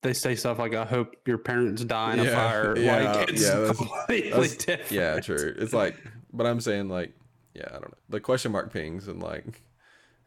they 0.03 0.13
say 0.13 0.35
stuff 0.37 0.59
like 0.59 0.75
"I 0.75 0.85
hope 0.85 1.15
your 1.27 1.39
parents 1.39 1.85
die 1.85 2.15
in 2.15 2.21
a 2.21 2.31
fire." 2.31 2.77
yeah, 2.79 3.13
like 3.13 3.29
it's 3.31 3.43
yeah, 3.43 3.55
that's- 3.59 3.77
completely 3.77 4.31
that's- 4.31 4.57
different. 4.65 4.91
yeah, 4.93 5.21
true. 5.21 5.55
It's 5.59 5.73
like, 5.73 5.97
but 6.33 6.47
I'm 6.47 6.61
saying 6.61 6.89
like, 6.89 7.15
yeah, 7.55 7.67
I 7.69 7.73
don't 7.73 7.91
know, 7.91 7.99
the 8.09 8.21
question 8.21 8.53
mark 8.53 8.73
pings 8.73 9.09
and 9.09 9.23
like, 9.23 9.63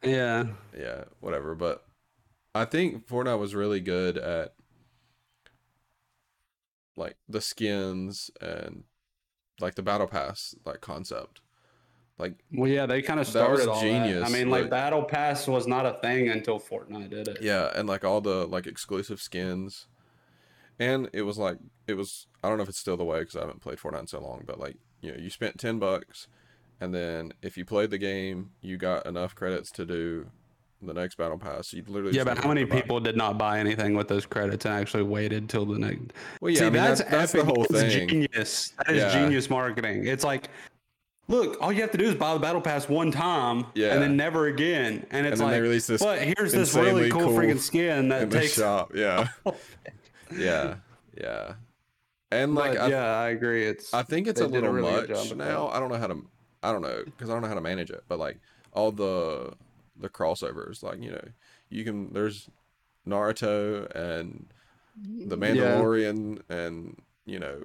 Yeah, 0.03 0.47
yeah, 0.77 1.05
whatever. 1.19 1.55
But 1.55 1.85
I 2.53 2.65
think 2.65 3.07
Fortnite 3.07 3.39
was 3.39 3.55
really 3.55 3.79
good 3.79 4.17
at 4.17 4.53
like 6.97 7.15
the 7.29 7.41
skins 7.41 8.29
and 8.41 8.83
like 9.59 9.75
the 9.75 9.83
battle 9.83 10.07
pass 10.07 10.55
like 10.65 10.81
concept. 10.81 11.41
Like 12.21 12.35
well, 12.53 12.69
yeah, 12.69 12.85
they 12.85 13.01
kind 13.01 13.19
of 13.19 13.27
started 13.27 13.67
all 13.67 13.81
genius, 13.81 14.19
that. 14.21 14.29
I 14.29 14.29
mean, 14.31 14.49
like 14.49 14.61
like- 14.63 14.69
Battle 14.71 15.03
Pass 15.03 15.47
was 15.47 15.67
not 15.67 15.85
a 15.85 15.93
thing 16.01 16.29
until 16.29 16.59
Fortnite 16.59 17.09
did 17.09 17.27
it. 17.27 17.39
yeah, 17.41 17.71
and 17.75 17.89
like 17.89 18.05
all 18.05 18.21
the 18.21 18.45
like 18.45 18.67
exclusive 18.67 19.19
skins. 19.19 19.87
And 20.79 21.09
it 21.13 21.23
was 21.23 21.37
like 21.37 21.57
it 21.87 21.93
was 21.93 22.27
I 22.43 22.47
don't 22.49 22.57
know 22.57 22.63
if 22.63 22.69
it's 22.69 22.79
still 22.79 22.97
the 22.97 23.03
way 23.03 23.19
because 23.19 23.35
I 23.35 23.41
haven't 23.41 23.61
played 23.61 23.77
Fortnite 23.77 23.99
in 24.01 24.07
so 24.07 24.19
long, 24.21 24.43
but 24.45 24.59
like 24.59 24.77
you 25.01 25.11
know 25.11 25.17
you 25.17 25.29
spent 25.29 25.59
ten 25.59 25.79
bucks, 25.79 26.27
and 26.79 26.93
then 26.93 27.33
if 27.41 27.57
you 27.57 27.65
played 27.65 27.89
the 27.91 27.97
game, 27.97 28.51
you 28.61 28.77
got 28.77 29.05
enough 29.05 29.35
credits 29.35 29.69
to 29.71 29.85
do 29.85 30.27
the 30.83 30.93
next 30.95 31.15
battle 31.15 31.37
pass. 31.37 31.71
You 31.73 31.83
literally 31.87 32.17
Yeah, 32.17 32.23
but 32.23 32.39
how 32.39 32.47
many 32.47 32.63
buy- 32.63 32.81
people 32.81 32.99
did 32.99 33.15
not 33.15 33.37
buy 33.37 33.59
anything 33.59 33.93
with 33.93 34.07
those 34.07 34.25
credits 34.25 34.65
and 34.65 34.73
actually 34.73 35.03
waited 35.03 35.47
till 35.47 35.63
the 35.65 35.77
next? 35.77 36.13
Well, 36.39 36.49
yeah, 36.51 36.57
See, 36.59 36.65
I 36.65 36.69
mean, 36.71 36.81
that's, 36.83 36.99
that's, 37.01 37.11
that's 37.11 37.31
the 37.33 37.45
whole 37.45 37.67
That's 37.69 37.93
thing. 37.93 38.07
Genius. 38.07 38.73
That 38.79 38.95
is 38.95 38.97
Yeah. 39.03 39.21
genius 39.21 39.47
marketing. 39.51 40.07
It's 40.07 40.23
like, 40.23 40.49
look, 41.31 41.57
all 41.61 41.71
you 41.71 41.81
have 41.81 41.91
to 41.91 41.97
do 41.97 42.05
is 42.05 42.15
buy 42.15 42.33
the 42.33 42.39
battle 42.39 42.61
pass 42.61 42.87
one 42.87 43.11
time, 43.11 43.65
Yeah. 43.73 43.93
and 43.93 44.01
then 44.01 44.15
never 44.17 44.45
again. 44.47 45.05
And 45.09 45.25
it's 45.25 45.39
then 45.39 45.47
they 45.49 45.55
like, 45.55 45.61
release 45.63 45.87
this 45.87 46.03
but 46.03 46.19
here's 46.21 46.51
this 46.51 46.75
really 46.75 47.05
insanely 47.05 47.09
cool, 47.09 47.21
cool 47.21 47.37
freaking 47.37 47.59
skin 47.59 48.09
that 48.09 48.29
takes. 48.29 48.53
shop. 48.53 48.91
Yeah, 48.93 49.29
yeah, 50.37 50.75
yeah. 51.19 51.53
And 52.31 52.55
like, 52.55 52.73
But 52.73 52.81
I, 52.81 52.87
yeah, 52.89 53.05
I 53.19 53.29
agree. 53.29 53.65
It's 53.65 53.93
I 53.93 54.03
think 54.03 54.27
it's 54.27 54.39
a 54.39 54.45
did 54.47 54.51
a 54.51 54.53
little 54.53 54.71
really 54.71 54.91
much 54.91 55.07
good 55.07 55.37
now. 55.37 55.67
I 55.69 55.79
don't 55.79 55.89
know 55.89 55.97
how 55.97 56.07
to. 56.07 56.25
I 56.63 56.71
don't 56.71 56.81
know 56.81 57.03
because 57.05 57.29
I 57.29 57.33
don't 57.33 57.41
know 57.41 57.47
how 57.47 57.55
to 57.55 57.61
manage 57.61 57.89
it. 57.89 58.03
But 58.07 58.19
like 58.19 58.39
all 58.73 58.91
the 58.91 59.53
the 59.97 60.09
crossovers, 60.09 60.83
like 60.83 61.01
you 61.01 61.11
know, 61.11 61.27
you 61.69 61.83
can. 61.83 62.13
There's 62.13 62.49
Naruto 63.07 63.89
and 63.95 64.47
the 64.95 65.35
Yeah. 65.37 65.41
Mandalorian 65.75 66.41
and 66.49 67.01
you 67.25 67.39
know. 67.39 67.63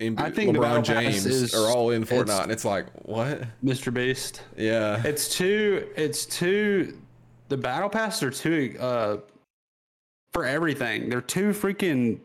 I 0.00 0.30
think 0.30 0.52
the 0.54 0.58
LeBron 0.58 0.82
James 0.84 1.24
is- 1.24 1.54
are 1.54 1.68
all 1.70 1.90
in 1.90 2.02
it's- 2.02 2.18
Fortnite, 2.18 2.42
and 2.42 2.52
it's 2.52 2.64
like 2.64 2.86
what? 3.06 3.42
Mr. 3.64 3.94
Beast. 3.94 4.42
Yeah, 4.56 5.00
It's 5.04 5.28
too. 5.28 5.88
It's 5.96 6.26
too. 6.26 6.98
The 7.48 7.56
battle 7.56 7.88
passes 7.88 8.22
are 8.22 8.30
too. 8.30 8.76
Uh, 8.80 9.16
for 10.32 10.44
everything, 10.44 11.08
they're 11.08 11.20
too 11.20 11.50
freaking 11.50 12.18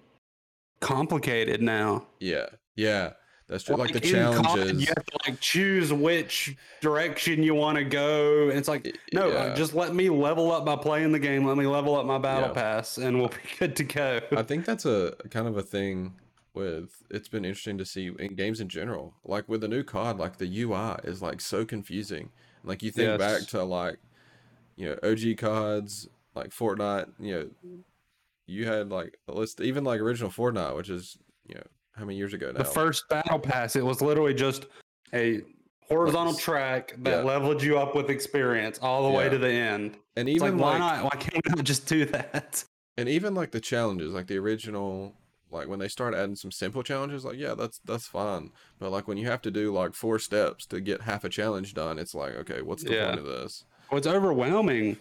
complicated 0.81 1.61
now. 1.61 2.07
yeah, 2.19 2.47
yeah. 2.75 3.11
That's 3.47 3.63
true. 3.63 3.77
Like, 3.77 3.93
the 3.93 4.03
in 4.07 4.13
COD, 4.13 4.43
challenges. 4.43 4.79
you 4.81 4.87
have 4.95 5.05
to 5.07 5.17
like 5.27 5.39
choose 5.39 5.91
which 5.91 6.55
direction 6.81 7.41
you 7.41 7.55
want 7.55 7.79
to 7.79 7.83
go. 7.83 8.49
And 8.49 8.57
it's 8.59 8.67
like, 8.67 8.95
no, 9.11 9.29
yeah. 9.31 9.55
just 9.55 9.73
let 9.73 9.95
me 9.95 10.07
level 10.11 10.51
up 10.51 10.65
by 10.65 10.75
playing 10.75 11.11
the 11.11 11.17
game. 11.17 11.45
Let 11.47 11.57
me 11.57 11.65
level 11.65 11.95
up 11.95 12.05
my 12.05 12.19
battle 12.19 12.49
Yeah. 12.49 12.53
pass, 12.53 12.99
and 12.99 13.17
we'll 13.19 13.29
be 13.29 13.35
good 13.59 13.75
to 13.77 13.83
go. 13.83 14.21
I 14.37 14.43
think 14.43 14.65
that's 14.65 14.85
a 14.85 15.15
kind 15.31 15.47
of 15.47 15.57
a 15.57 15.63
thing 15.63 16.13
with 16.59 17.01
it's 17.09 17.27
been 17.27 17.45
interesting 17.45 17.77
to 17.77 17.85
see 17.85 18.11
in 18.19 18.35
games 18.35 18.59
in 18.59 18.69
general. 18.69 19.15
Like 19.23 19.47
with 19.49 19.61
the 19.61 19.67
new 19.67 19.83
COD, 19.83 20.19
like 20.19 20.37
the 20.37 20.61
UI 20.61 20.97
is 21.03 21.21
like 21.21 21.41
so 21.41 21.65
confusing. 21.65 22.29
Like 22.63 22.83
you 22.83 22.91
think 22.91 23.17
back 23.17 23.41
to 23.47 23.63
like 23.63 23.97
you 24.75 24.89
know 24.89 25.09
OG 25.09 25.37
CODs, 25.37 26.07
like 26.35 26.49
Fortnite. 26.49 27.09
You 27.19 27.33
know, 27.33 27.49
you 28.45 28.65
had 28.65 28.89
like 28.89 29.17
a 29.27 29.33
list, 29.33 29.61
even 29.61 29.83
like 29.83 30.01
original 30.01 30.29
Fortnite, 30.29 30.75
which 30.75 30.89
is 30.89 31.17
you 31.47 31.55
know 31.55 31.63
how 31.95 32.05
many 32.05 32.17
years 32.17 32.33
ago 32.33 32.51
now. 32.51 32.59
the 32.59 32.65
first 32.65 33.07
battle 33.09 33.39
pass, 33.39 33.75
it 33.75 33.85
was 33.85 34.01
literally 34.01 34.33
just 34.33 34.67
a 35.13 35.41
horizontal 35.87 36.33
track 36.33 36.93
that 36.99 37.09
yeah. 37.09 37.23
leveled 37.23 37.61
you 37.63 37.77
up 37.77 37.95
with 37.95 38.09
experience 38.09 38.79
all 38.81 39.09
the 39.09 39.17
way 39.17 39.27
to 39.27 39.37
the 39.37 39.49
end. 39.49 39.97
and 40.15 40.29
It's 40.29 40.35
even 40.37 40.57
like, 40.57 40.61
why 40.61 40.71
like, 40.71 40.79
not? 40.79 41.03
Why 41.05 41.19
can't 41.19 41.55
we 41.55 41.63
just 41.63 41.87
do 41.87 42.05
that? 42.05 42.63
and 42.97 43.09
even 43.09 43.33
like 43.33 43.51
the 43.51 43.61
challenges, 43.61 44.13
like 44.13 44.27
the 44.27 44.37
original. 44.37 45.15
Like 45.51 45.67
when 45.67 45.79
they 45.79 45.87
start 45.87 46.13
adding 46.13 46.35
some 46.35 46.51
simple 46.51 46.83
challenges, 46.83 47.25
like 47.25 47.37
yeah, 47.37 47.55
that's 47.55 47.79
that's 47.85 48.07
fine. 48.07 48.51
But 48.79 48.91
like 48.91 49.07
when 49.07 49.17
you 49.17 49.27
have 49.27 49.41
to 49.43 49.51
do 49.51 49.73
like 49.73 49.93
four 49.95 50.19
steps 50.19 50.65
to 50.67 50.79
get 50.81 51.01
half 51.01 51.23
a 51.23 51.29
challenge 51.29 51.73
done, 51.73 51.97
it's 51.99 52.13
like 52.13 52.33
okay, 52.35 52.61
what's 52.61 52.83
the 52.83 52.93
Yeah. 52.93 53.07
point 53.07 53.19
of 53.19 53.25
this? 53.25 53.65
Well, 53.91 53.97
it's 53.97 54.07
overwhelming. 54.07 54.97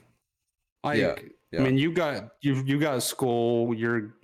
Like, 0.84 0.98
yeah. 0.98 1.58
I 1.58 1.62
mean, 1.62 1.76
you 1.76 1.92
got 1.92 2.30
you 2.40 2.62
you 2.64 2.78
got 2.78 3.02
school. 3.02 3.74
You're 3.74 4.14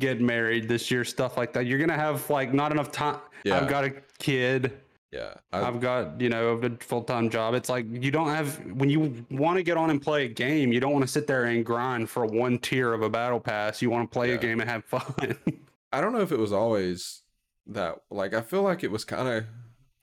getting 0.00 0.24
married 0.26 0.68
this 0.68 0.90
year, 0.90 1.04
stuff 1.04 1.36
like 1.36 1.52
that. 1.52 1.66
You're 1.66 1.78
gonna 1.78 1.94
have 1.96 2.28
like 2.30 2.52
not 2.54 2.72
enough 2.72 2.90
time. 2.90 3.20
Yeah. 3.44 3.58
I've 3.60 3.68
got 3.68 3.84
a 3.84 3.92
kid. 4.18 4.72
Yeah, 5.10 5.34
I, 5.52 5.62
I've 5.62 5.80
got 5.80 6.20
you 6.20 6.28
know 6.28 6.48
a 6.62 6.70
full 6.84 7.02
time 7.02 7.30
job. 7.30 7.54
It's 7.54 7.68
like 7.70 7.86
you 7.90 8.10
don't 8.10 8.28
have 8.28 8.58
when 8.74 8.90
you 8.90 9.24
want 9.30 9.56
to 9.56 9.62
get 9.62 9.76
on 9.78 9.88
and 9.90 10.02
play 10.02 10.26
a 10.26 10.28
game. 10.28 10.70
You 10.72 10.80
don't 10.80 10.92
want 10.92 11.02
to 11.02 11.08
sit 11.08 11.26
there 11.26 11.44
and 11.44 11.64
grind 11.64 12.10
for 12.10 12.26
one 12.26 12.58
tier 12.58 12.92
of 12.92 13.00
a 13.02 13.08
battle 13.08 13.40
pass. 13.40 13.80
You 13.80 13.88
want 13.90 14.10
to 14.10 14.12
play 14.12 14.28
Yeah. 14.30 14.34
a 14.34 14.38
game 14.38 14.60
and 14.60 14.68
have 14.68 14.84
fun. 14.84 15.36
I 15.92 16.00
don't 16.00 16.12
know 16.12 16.20
if 16.20 16.32
it 16.32 16.38
was 16.38 16.52
always 16.52 17.22
that. 17.66 17.96
Like, 18.10 18.34
I 18.34 18.42
feel 18.42 18.62
like 18.62 18.84
it 18.84 18.90
was 18.90 19.04
kind 19.04 19.28
of 19.28 19.44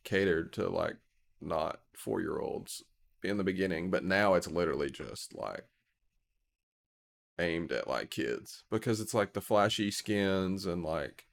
catered 0.04 0.54
to 0.54 0.70
like 0.70 0.98
not 1.42 1.82
four 1.96 2.22
year 2.22 2.40
olds 2.40 2.84
in 3.24 3.38
the 3.38 3.44
beginning, 3.44 3.92
but 3.92 4.04
now 4.04 4.34
it's 4.36 4.48
literally 4.48 4.90
just 4.90 5.36
like 5.36 5.66
aimed 7.40 7.72
at 7.72 7.88
like 7.88 8.10
kids 8.10 8.64
because 8.72 9.02
it's 9.02 9.14
like 9.14 9.34
the 9.34 9.42
flashy 9.42 9.92
skins 9.92 10.66
and 10.66 10.84
like 10.84 11.26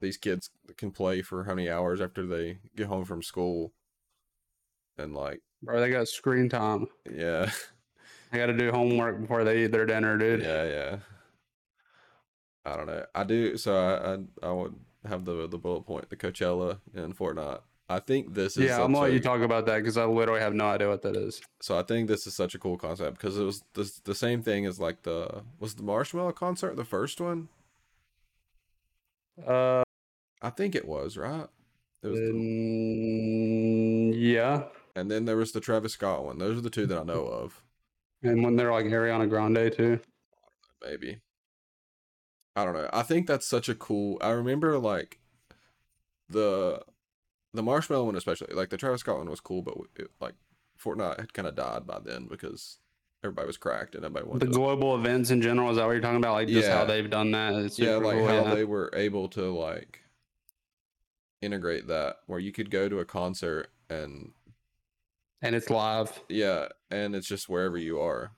these 0.00 0.16
kids 0.16 0.50
can 0.78 0.90
play 0.90 1.20
for 1.20 1.44
how 1.44 1.54
many 1.54 1.68
hours 1.68 2.00
after 2.00 2.26
they 2.26 2.58
get 2.74 2.86
home 2.86 3.04
from 3.04 3.22
school 3.22 3.72
and 4.98 5.14
like 5.14 5.40
Bro, 5.62 5.80
they 5.80 5.90
got 5.90 6.08
screen 6.08 6.48
time. 6.48 6.86
yeah 7.10 7.50
They 8.32 8.38
got 8.38 8.46
to 8.46 8.56
do 8.56 8.70
homework 8.70 9.20
before 9.20 9.44
they 9.44 9.64
eat 9.64 9.72
their 9.72 9.86
dinner, 9.86 10.16
dude. 10.16 10.42
Yeah, 10.42 10.64
yeah. 10.64 10.96
I 12.64 12.76
don't 12.76 12.86
know. 12.86 13.04
I 13.14 13.24
do. 13.24 13.56
So 13.56 13.74
I, 13.74 14.14
I, 14.14 14.18
I 14.48 14.52
would 14.52 14.74
have 15.06 15.24
the 15.24 15.48
the 15.48 15.58
bullet 15.58 15.82
point, 15.82 16.10
the 16.10 16.16
Coachella 16.16 16.78
in 16.94 17.14
Fortnite. 17.14 17.60
I 17.88 17.98
think 17.98 18.34
this 18.34 18.56
is. 18.56 18.64
Yeah, 18.64 18.76
I'm 18.82 18.92
gonna 18.92 19.06
let 19.06 19.12
you 19.12 19.20
talk 19.20 19.40
about 19.40 19.66
that 19.66 19.78
because 19.78 19.96
I 19.96 20.04
literally 20.04 20.40
have 20.40 20.54
no 20.54 20.66
idea 20.66 20.88
what 20.88 21.02
that 21.02 21.16
is. 21.16 21.42
So 21.60 21.76
I 21.76 21.82
think 21.82 22.06
this 22.06 22.24
is 22.26 22.36
such 22.36 22.54
a 22.54 22.58
cool 22.58 22.76
concept 22.78 23.16
because 23.18 23.36
it 23.36 23.42
was 23.42 23.62
the 23.74 23.90
the 24.04 24.14
same 24.14 24.42
thing 24.42 24.64
as 24.66 24.78
like 24.78 25.02
the 25.02 25.42
was 25.58 25.74
the 25.74 25.82
Marshmello 25.82 26.32
concert 26.34 26.76
the 26.76 26.84
first 26.84 27.20
one. 27.20 27.48
Uh, 29.44 29.82
I 30.42 30.50
think 30.50 30.74
it 30.74 30.86
was 30.86 31.16
right. 31.16 31.48
It 32.02 32.06
was 32.06 32.18
the, 32.20 32.32
yeah. 34.16 34.64
and 34.94 35.10
then 35.10 35.24
there 35.24 35.36
was 35.36 35.52
the 35.52 35.60
Travis 35.60 35.92
Scott 35.94 36.24
one. 36.24 36.38
Those 36.38 36.58
are 36.58 36.62
the 36.62 36.70
two 36.70 36.86
that 36.86 36.98
I 36.98 37.02
know 37.02 37.24
of. 37.26 37.62
And 38.22 38.42
when 38.42 38.56
they're 38.56 38.72
like 38.72 38.86
Ariana 38.86 39.28
Grande 39.28 39.72
too. 39.72 40.00
maybe. 40.82 41.20
I 42.56 42.64
don't 42.64 42.74
know. 42.74 42.88
I 42.92 43.02
think 43.02 43.26
that's 43.26 43.46
such 43.46 43.68
a 43.68 43.74
cool. 43.74 44.18
I 44.20 44.30
remember 44.30 44.78
like 44.78 45.20
the 46.28 46.82
the 47.52 47.62
Marshmello 47.62 48.04
one 48.06 48.16
especially. 48.16 48.54
Like 48.54 48.70
the 48.70 48.76
Travis 48.76 49.00
Scott 49.00 49.18
one 49.18 49.30
was 49.30 49.40
cool, 49.40 49.62
but 49.62 49.74
it, 49.96 50.10
like 50.20 50.34
Fortnite 50.82 51.20
had 51.20 51.32
kind 51.34 51.48
of 51.48 51.54
died 51.54 51.86
by 51.86 51.98
then 52.04 52.26
because 52.28 52.78
everybody 53.22 53.46
was 53.46 53.56
cracked 53.56 53.94
and 53.94 54.04
everybody 54.04 54.26
The 54.30 54.30
wanted 54.30 54.52
to. 54.52 54.58
global 54.58 54.94
events 54.96 55.30
in 55.30 55.42
general 55.42 55.70
is 55.70 55.76
that 55.76 55.86
what 55.86 55.92
you're 55.92 56.00
talking 56.00 56.16
about? 56.16 56.32
Like 56.34 56.48
just 56.48 56.68
how 56.68 56.84
they've 56.84 57.08
done 57.10 57.30
that. 57.32 57.54
It's 57.54 57.78
yeah, 57.78 57.96
like 57.96 58.18
cool, 58.18 58.26
how 58.26 58.44
yeah. 58.44 58.54
they 58.54 58.64
were 58.64 58.90
able 58.94 59.28
to 59.30 59.50
like 59.56 60.00
integrate 61.42 61.86
that 61.88 62.16
where 62.26 62.38
you 62.38 62.52
could 62.52 62.70
go 62.70 62.88
to 62.88 62.98
a 62.98 63.04
concert 63.04 63.68
and 63.88 64.32
and 65.42 65.54
it's 65.54 65.70
live. 65.70 66.20
yeah, 66.28 66.68
and 66.90 67.14
it's 67.14 67.26
just 67.26 67.48
wherever 67.48 67.78
you 67.78 68.00
are. 68.00 68.32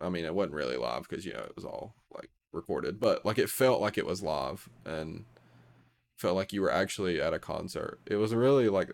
I 0.00 0.08
mean, 0.08 0.24
it 0.24 0.34
wasn't 0.34 0.54
really 0.54 0.76
live 0.76 1.06
because 1.08 1.24
you 1.26 1.32
know 1.32 1.40
it 1.40 1.54
was 1.56 1.64
all 1.64 1.94
like 2.14 2.30
recorded, 2.52 3.00
but 3.00 3.24
like 3.24 3.38
it 3.38 3.50
felt 3.50 3.80
like 3.80 3.98
it 3.98 4.06
was 4.06 4.22
live 4.22 4.68
and 4.84 5.24
felt 6.16 6.36
like 6.36 6.52
you 6.52 6.62
were 6.62 6.72
actually 6.72 7.20
at 7.20 7.34
a 7.34 7.38
concert. 7.38 7.98
It 8.06 8.16
was 8.16 8.34
really 8.34 8.68
like 8.68 8.90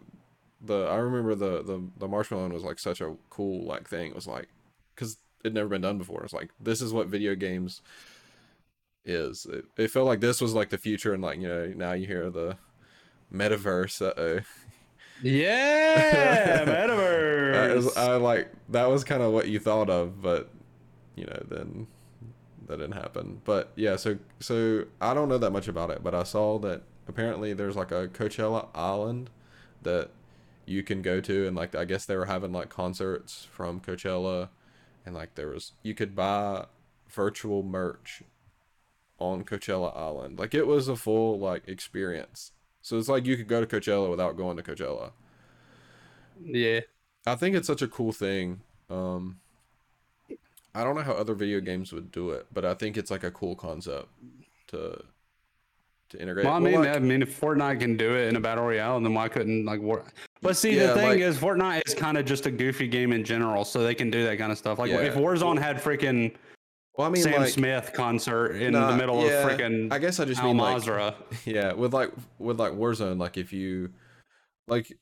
the 0.60 0.84
I 0.84 0.96
remember 0.96 1.34
the 1.34 1.62
the 1.62 1.82
the 1.96 2.08
Marshmello 2.08 2.50
was 2.52 2.62
like 2.62 2.78
such 2.78 3.00
a 3.00 3.14
cool 3.30 3.66
like 3.66 3.88
thing. 3.88 4.08
It 4.10 4.14
was 4.14 4.26
like 4.26 4.48
because 4.94 5.18
it'd 5.44 5.54
never 5.54 5.68
been 5.68 5.82
done 5.82 5.98
before. 5.98 6.22
It's 6.24 6.32
like 6.32 6.50
this 6.60 6.80
is 6.80 6.92
what 6.92 7.08
video 7.08 7.34
games 7.34 7.82
is. 9.04 9.46
It, 9.46 9.64
it 9.76 9.90
felt 9.90 10.06
like 10.06 10.20
this 10.20 10.40
was 10.40 10.54
like 10.54 10.70
the 10.70 10.78
future, 10.78 11.12
and 11.12 11.22
like 11.22 11.38
you 11.40 11.48
know 11.48 11.72
now 11.76 11.92
you 11.92 12.06
hear 12.06 12.30
the 12.30 12.56
metaverse. 13.32 14.00
Uh 14.02 14.14
oh. 14.16 14.40
Yeah, 15.22 16.64
metaverse. 16.64 17.76
is, 17.76 17.96
I 17.96 18.16
like 18.16 18.52
that 18.68 18.88
was 18.88 19.04
kind 19.04 19.22
of 19.22 19.32
what 19.32 19.48
you 19.48 19.58
thought 19.58 19.90
of, 19.90 20.22
but 20.22 20.50
you 21.14 21.26
know, 21.26 21.42
then 21.48 21.86
that 22.68 22.78
didn't 22.78 22.92
happen. 22.92 23.40
But 23.44 23.72
yeah, 23.74 23.96
so 23.96 24.18
so 24.40 24.84
I 25.00 25.14
don't 25.14 25.28
know 25.28 25.38
that 25.38 25.50
much 25.50 25.68
about 25.68 25.90
it, 25.90 26.02
but 26.02 26.14
I 26.14 26.22
saw 26.22 26.58
that 26.60 26.82
apparently 27.08 27.52
there's 27.52 27.76
like 27.76 27.90
a 27.90 28.08
Coachella 28.08 28.68
Island 28.74 29.30
that 29.82 30.10
you 30.66 30.82
can 30.82 31.02
go 31.02 31.20
to, 31.20 31.46
and 31.46 31.56
like 31.56 31.74
I 31.74 31.84
guess 31.84 32.04
they 32.04 32.16
were 32.16 32.26
having 32.26 32.52
like 32.52 32.68
concerts 32.68 33.46
from 33.50 33.80
Coachella, 33.80 34.50
and 35.04 35.14
like 35.14 35.34
there 35.34 35.48
was 35.48 35.72
you 35.82 35.94
could 35.94 36.14
buy 36.14 36.66
virtual 37.08 37.62
merch 37.62 38.22
on 39.18 39.44
Coachella 39.44 39.96
Island. 39.96 40.38
Like 40.38 40.54
it 40.54 40.66
was 40.66 40.88
a 40.88 40.96
full 40.96 41.38
like 41.38 41.66
experience. 41.66 42.52
So 42.82 42.96
it's 42.98 43.08
like 43.08 43.26
you 43.26 43.36
could 43.36 43.48
go 43.48 43.64
to 43.64 43.66
Coachella 43.66 44.08
without 44.08 44.36
going 44.36 44.56
to 44.56 44.62
Coachella. 44.62 45.10
yeah. 46.42 46.80
I 47.26 47.34
think 47.34 47.54
it's 47.56 47.66
such 47.66 47.82
a 47.82 47.88
cool 47.88 48.12
thing. 48.12 48.60
Um, 48.88 49.40
I 50.78 50.84
don't 50.84 50.94
know 50.94 51.02
how 51.02 51.12
other 51.12 51.34
video 51.34 51.58
games 51.60 51.92
would 51.92 52.12
do 52.12 52.30
it, 52.30 52.46
but 52.52 52.64
I 52.64 52.74
think 52.74 52.96
it's 52.96 53.10
like 53.10 53.24
a 53.24 53.32
cool 53.32 53.56
concept 53.56 54.08
to 54.68 55.02
to 56.10 56.22
integrate. 56.22 56.46
Well, 56.46 56.54
I 56.54 56.58
Well, 56.60 56.70
mean, 56.72 56.80
like- 56.80 56.96
I 56.96 57.00
mean, 57.00 57.20
if 57.20 57.38
Fortnite 57.38 57.80
can 57.80 57.96
do 57.98 58.14
it 58.16 58.28
in 58.28 58.36
a 58.36 58.40
battle 58.40 58.64
royale, 58.64 58.98
then 59.00 59.12
why 59.12 59.28
couldn't 59.28 59.66
like 59.66 59.80
War? 59.80 60.04
But 60.40 60.56
see, 60.56 60.74
Yeah, 60.74 60.86
the 60.88 60.94
thing 60.94 61.08
like- 61.08 61.18
is, 61.20 61.36
Fortnite 61.36 61.82
is 61.86 61.94
kind 61.94 62.16
of 62.16 62.24
just 62.24 62.46
a 62.46 62.50
goofy 62.50 62.86
game 62.88 63.12
in 63.12 63.24
general, 63.24 63.64
so 63.64 63.82
they 63.82 63.94
can 63.94 64.08
do 64.08 64.24
that 64.24 64.38
kind 64.38 64.50
of 64.52 64.56
stuff. 64.56 64.78
Like 64.78 64.90
Yeah. 64.90 65.00
if 65.00 65.16
Warzone 65.16 65.58
had 65.58 65.76
freaking 65.78 66.34
well, 66.96 67.06
I 67.08 67.10
mean, 67.10 67.22
Sam 67.22 67.42
like, 67.42 67.50
Smith 67.50 67.90
concert 67.92 68.52
in 68.52 68.72
nah, 68.72 68.90
the 68.92 68.96
middle 68.96 69.22
yeah, 69.24 69.46
of 69.46 69.50
freaking 69.50 69.92
I 69.92 69.98
guess 69.98 70.18
I 70.18 70.24
just 70.24 70.40
Al 70.40 70.48
mean 70.54 70.56
like, 70.56 71.14
yeah, 71.44 71.72
with 71.74 71.92
like 71.92 72.10
with 72.38 72.58
like 72.58 72.72
Warzone, 72.72 73.18
like 73.18 73.36
if 73.36 73.52
you 73.52 73.90
like 74.66 74.96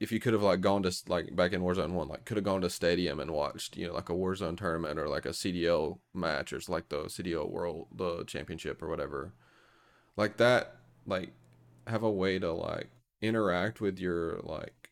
if 0.00 0.10
you 0.10 0.18
could 0.18 0.32
have 0.32 0.42
like 0.42 0.62
gone 0.62 0.82
to 0.82 0.92
like 1.08 1.36
back 1.36 1.52
in 1.52 1.60
Warzone 1.60 1.92
One, 1.92 2.08
like 2.08 2.24
could 2.24 2.38
have 2.38 2.44
gone 2.44 2.62
to 2.62 2.70
stadium 2.70 3.20
and 3.20 3.30
watched 3.30 3.76
you 3.76 3.86
know 3.86 3.92
like 3.92 4.08
a 4.08 4.14
Warzone 4.14 4.56
tournament 4.56 4.98
or 4.98 5.06
like 5.06 5.26
a 5.26 5.30
CDL 5.30 5.98
match 6.14 6.52
or 6.52 6.56
it's 6.56 6.70
like 6.70 6.88
the 6.88 7.04
CDL 7.04 7.50
World 7.50 7.88
the 7.94 8.24
Championship 8.24 8.82
or 8.82 8.88
whatever, 8.88 9.34
like 10.16 10.38
that, 10.38 10.76
like 11.06 11.32
have 11.86 12.02
a 12.02 12.10
way 12.10 12.38
to 12.38 12.50
like 12.50 12.90
interact 13.20 13.82
with 13.82 13.98
your 13.98 14.40
like 14.42 14.90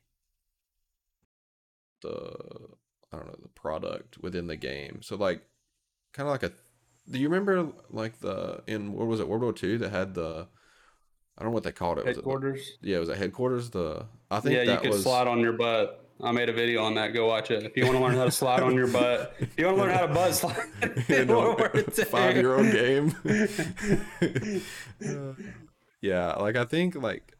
the 2.02 2.34
I 3.11 3.16
don't 3.16 3.26
know 3.28 3.38
the 3.40 3.48
product 3.48 4.18
within 4.18 4.46
the 4.46 4.56
game. 4.56 5.00
So 5.02 5.16
like 5.16 5.42
kind 6.12 6.28
of 6.28 6.32
like 6.32 6.42
a. 6.42 6.52
Do 7.11 7.18
you 7.18 7.30
remember 7.30 7.72
like 7.90 8.20
the 8.20 8.62
in 8.66 8.92
what 8.92 9.06
was 9.06 9.20
it 9.20 9.28
World 9.28 9.42
War 9.42 9.54
Two 9.54 9.78
that 9.78 9.90
had 9.90 10.12
the 10.12 10.48
I 11.39 11.43
don't 11.43 11.53
know 11.53 11.55
what 11.55 11.62
they 11.62 11.72
called 11.72 11.99
it. 11.99 12.05
Was 12.05 12.16
it 12.16 12.16
Headquarters. 12.16 12.78
yeah, 12.82 12.97
it 12.97 13.01
was 13.01 13.09
at 13.11 13.16
headquarters. 13.16 13.70
The 13.70 14.07
I 14.28 14.41
think 14.41 14.57
Yeah, 14.57 14.62
you 14.74 14.76
could 14.78 14.91
was 14.91 15.05
slide 15.05 15.28
on 15.28 15.39
your 15.39 15.53
butt. 15.53 16.05
I 16.20 16.32
made 16.32 16.49
a 16.49 16.53
video 16.53 16.82
on 16.82 16.97
that. 16.97 17.14
Go 17.14 17.28
watch 17.28 17.53
it. 17.53 17.62
If 17.62 17.76
you 17.76 17.84
want 17.84 17.97
to 17.97 18.03
learn 18.03 18.16
how 18.16 18.24
to 18.24 18.30
slide 18.32 18.61
on 18.64 18.74
your 18.74 18.89
butt, 18.89 19.36
if 19.39 19.57
you 19.57 19.66
want 19.66 19.76
to 19.76 19.82
learn 19.84 19.95
how 19.95 20.07
to 20.07 20.12
butt 20.12 20.34
slide, 20.34 20.57
in 21.09 21.30
a 21.30 21.51
it's 21.74 22.03
five 22.05 22.34
year 22.36 22.57
old 22.57 22.72
game. 22.72 23.14
yeah, 26.01 26.34
like 26.34 26.57
I 26.57 26.64
think 26.64 26.97
like 26.97 27.36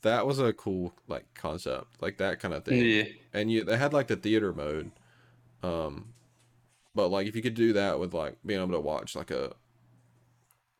that 0.00 0.26
was 0.26 0.38
a 0.38 0.54
cool 0.54 0.94
like 1.06 1.26
concept, 1.34 2.00
like 2.00 2.16
that 2.16 2.40
kind 2.40 2.54
of 2.54 2.64
thing. 2.64 2.82
Yeah. 2.82 3.04
And 3.34 3.52
you 3.52 3.62
they 3.64 3.76
had 3.76 3.92
like 3.92 4.06
the 4.06 4.16
theater 4.16 4.54
mode, 4.54 4.90
um, 5.62 6.14
but 6.94 7.08
like 7.08 7.26
if 7.26 7.36
you 7.36 7.42
could 7.42 7.54
do 7.54 7.74
that 7.74 8.00
with 8.00 8.14
like 8.14 8.36
being 8.46 8.60
able 8.60 8.72
to 8.72 8.80
watch 8.80 9.14
like 9.14 9.30
a 9.30 9.52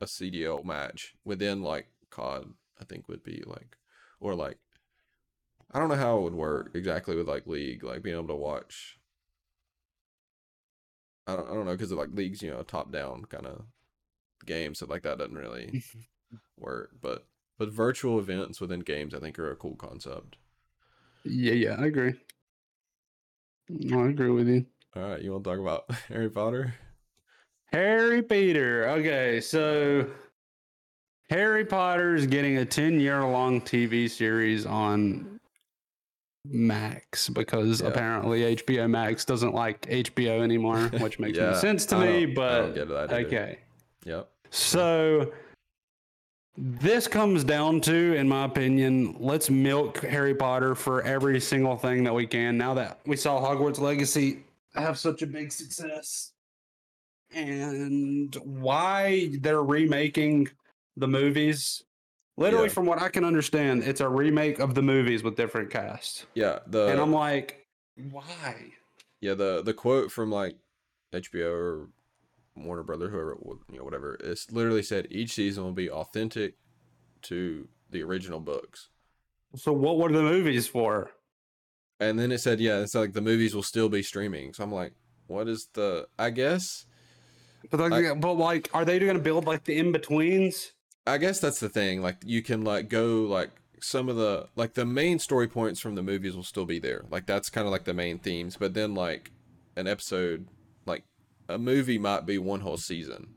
a 0.01 0.07
CDL 0.07 0.65
match 0.65 1.15
within 1.25 1.63
like 1.63 1.89
COD, 2.11 2.55
I 2.81 2.85
think 2.85 3.09
would 3.09 3.23
be 3.23 3.43
like, 3.47 3.77
or 4.21 4.35
like 4.35 4.59
I 5.73 5.79
don't 5.79 5.89
know 5.89 5.97
how 5.97 6.19
it 6.19 6.23
would 6.23 6.35
work 6.35 6.71
exactly 6.75 7.17
with 7.17 7.29
like 7.29 7.47
League, 7.47 7.83
like 7.83 8.03
being 8.03 8.17
able 8.17 8.29
to 8.29 8.35
watch. 8.37 8.99
I 11.27 11.37
don't, 11.37 11.49
I 11.51 11.55
don't 11.55 11.65
know 11.65 11.73
because 11.73 11.91
of 11.93 11.99
like 11.99 12.11
League's 12.13 12.43
you 12.43 12.51
know 12.51 12.63
top 12.63 12.93
down 12.93 13.25
kind 13.27 13.47
of 13.47 13.65
game, 14.47 14.75
so 14.75 14.87
like 14.87 15.03
that 15.03 15.19
doesn't 15.19 15.37
really 15.37 15.83
work. 16.59 16.93
But 17.01 17.27
but 17.59 17.73
virtual 17.73 18.19
events 18.19 18.61
within 18.61 18.81
games, 18.81 19.15
I 19.15 19.21
think, 19.21 19.39
are 19.39 19.51
a 19.51 19.57
cool 19.57 19.77
concept. 19.77 20.37
Yeah, 21.25 21.53
yeah, 21.55 21.77
I 21.79 21.87
agree. 21.87 22.15
I 23.93 24.09
agree 24.09 24.31
with 24.31 24.49
you. 24.49 24.67
All 24.97 25.03
right, 25.03 25.21
you 25.23 25.33
want 25.33 25.45
to 25.45 25.51
talk 25.51 25.59
about 25.59 25.91
Harry 26.09 26.31
Potter? 26.31 26.75
Harry 27.75 28.23
Peter. 28.23 28.89
Okay, 28.91 29.41
so 29.41 30.07
Harry 31.29 31.65
Potter's 31.65 32.27
getting 32.27 32.59
a 32.59 32.65
10 32.65 33.01
year 33.01 33.25
long 33.25 33.61
TV 33.61 34.09
series 34.09 34.65
on 34.65 35.41
Max 36.45 37.29
because 37.29 37.81
Yeah. 37.81 37.89
apparently 37.89 38.43
HBO 38.57 38.87
Max 38.89 39.25
doesn't 39.25 39.55
like 39.55 39.81
HBO 39.91 40.43
anymore, 40.43 40.89
which 41.01 41.19
makes 41.19 41.37
no 41.39 41.55
sense 41.55 41.85
to 41.87 41.97
I 41.97 42.07
me, 42.07 42.27
don't- 42.27 42.45
I 42.45 42.59
don't 42.59 42.67
but 42.69 42.75
get 42.75 42.89
that 42.89 43.13
either. 43.13 43.27
okay. 43.27 43.59
Yep. 44.05 44.31
So 44.51 45.33
this 46.57 47.09
comes 47.09 47.43
down 47.43 47.81
to, 47.81 48.15
in 48.15 48.29
my 48.29 48.45
opinion, 48.45 49.17
let's 49.19 49.51
milk 49.51 49.99
Harry 50.03 50.35
Potter 50.35 50.77
for 50.77 51.03
every 51.03 51.41
single 51.41 51.77
thing 51.77 52.05
that 52.05 52.15
we 52.15 52.27
can. 52.27 52.57
Now 52.57 52.75
that 52.75 53.01
we 53.07 53.17
saw 53.17 53.41
Hogwarts 53.41 53.81
Legacy 53.81 54.45
have 54.77 54.97
such 54.99 55.23
a 55.23 55.27
big 55.27 55.51
success, 55.51 56.34
and 57.35 58.35
why 58.37 59.31
they're 59.41 59.63
remaking 59.63 60.49
the 60.97 61.09
movies. 61.09 61.83
Literally, 62.37 62.67
Yeah. 62.67 62.73
from 62.73 62.87
what 62.87 63.01
I 63.01 63.09
can 63.09 63.25
understand, 63.25 63.85
it's 63.85 64.01
a 64.01 64.09
remake 64.09 64.59
of 64.59 64.75
the 64.75 64.83
movies 64.83 65.23
with 65.23 65.37
different 65.37 65.71
cast. 65.71 66.27
Yeah. 66.35 66.61
The 66.67 66.89
and 66.89 67.01
I'm 67.01 67.13
like, 67.13 67.67
why? 68.11 68.73
yeah 69.21 69.35
the 69.35 69.63
the 69.63 69.73
quote 69.75 70.11
from 70.11 70.31
like 70.31 70.57
HBO 71.13 71.51
or 71.53 71.89
Warner 72.57 72.83
Brother, 72.83 73.09
whoever 73.09 73.37
you 73.71 73.79
know 73.79 73.85
whatever, 73.85 74.17
it's 74.21 74.51
literally 74.51 74.83
said 74.83 75.07
each 75.11 75.33
season 75.33 75.65
will 75.65 75.73
be 75.73 75.91
authentic 75.91 76.55
to 77.23 77.69
the 77.91 78.03
original 78.03 78.41
books. 78.41 78.89
So, 79.57 79.73
what 79.73 79.99
were 79.99 80.11
the 80.11 80.23
movies 80.23 80.67
for? 80.67 81.11
And 82.01 82.19
then 82.19 82.33
it 82.33 82.39
said, 82.39 82.59
yeah, 82.61 82.81
it's 82.81 82.95
like 82.95 83.13
the 83.13 83.21
movies 83.21 83.55
will 83.55 83.63
still 83.63 83.89
be 83.89 84.03
streaming. 84.03 84.53
So 84.53 84.65
I'm 84.65 84.73
like, 84.73 84.93
what 85.29 85.49
is 85.49 85.69
the? 85.75 86.07
I 86.19 86.31
guess, 86.31 86.87
But 87.71 87.91
like, 87.91 88.21
but 88.21 88.35
like, 88.35 88.71
are 88.73 88.85
they 88.85 88.99
going 88.99 89.15
to 89.15 89.23
build 89.23 89.47
like 89.47 89.65
the 89.65 89.79
in 89.79 89.93
betweens? 89.93 90.73
I 91.07 91.19
guess 91.19 91.41
that's 91.41 91.61
the 91.61 91.69
thing. 91.69 92.03
Like 92.03 92.17
you 92.25 92.43
can 92.43 92.65
like 92.65 92.89
go 92.89 93.23
like 93.23 93.51
some 93.81 94.09
of 94.09 94.17
the 94.17 94.49
like 94.57 94.75
the 94.75 94.87
main 94.87 95.19
story 95.19 95.49
points 95.49 95.81
from 95.81 95.95
the 95.95 96.03
movies 96.03 96.35
will 96.35 96.43
still 96.43 96.65
be 96.65 96.79
there. 96.79 97.05
Like 97.11 97.27
that's 97.27 97.51
kind 97.51 97.67
of 97.67 97.73
like 97.73 97.85
the 97.85 97.95
main 97.95 98.19
themes. 98.19 98.57
But 98.57 98.75
then 98.75 98.95
like 98.95 99.31
an 99.77 99.87
episode, 99.87 100.47
like 100.87 101.05
a 101.49 101.59
movie 101.59 101.99
might 101.99 102.25
be 102.27 102.39
one 102.39 102.61
whole 102.61 102.79
season. 102.79 103.35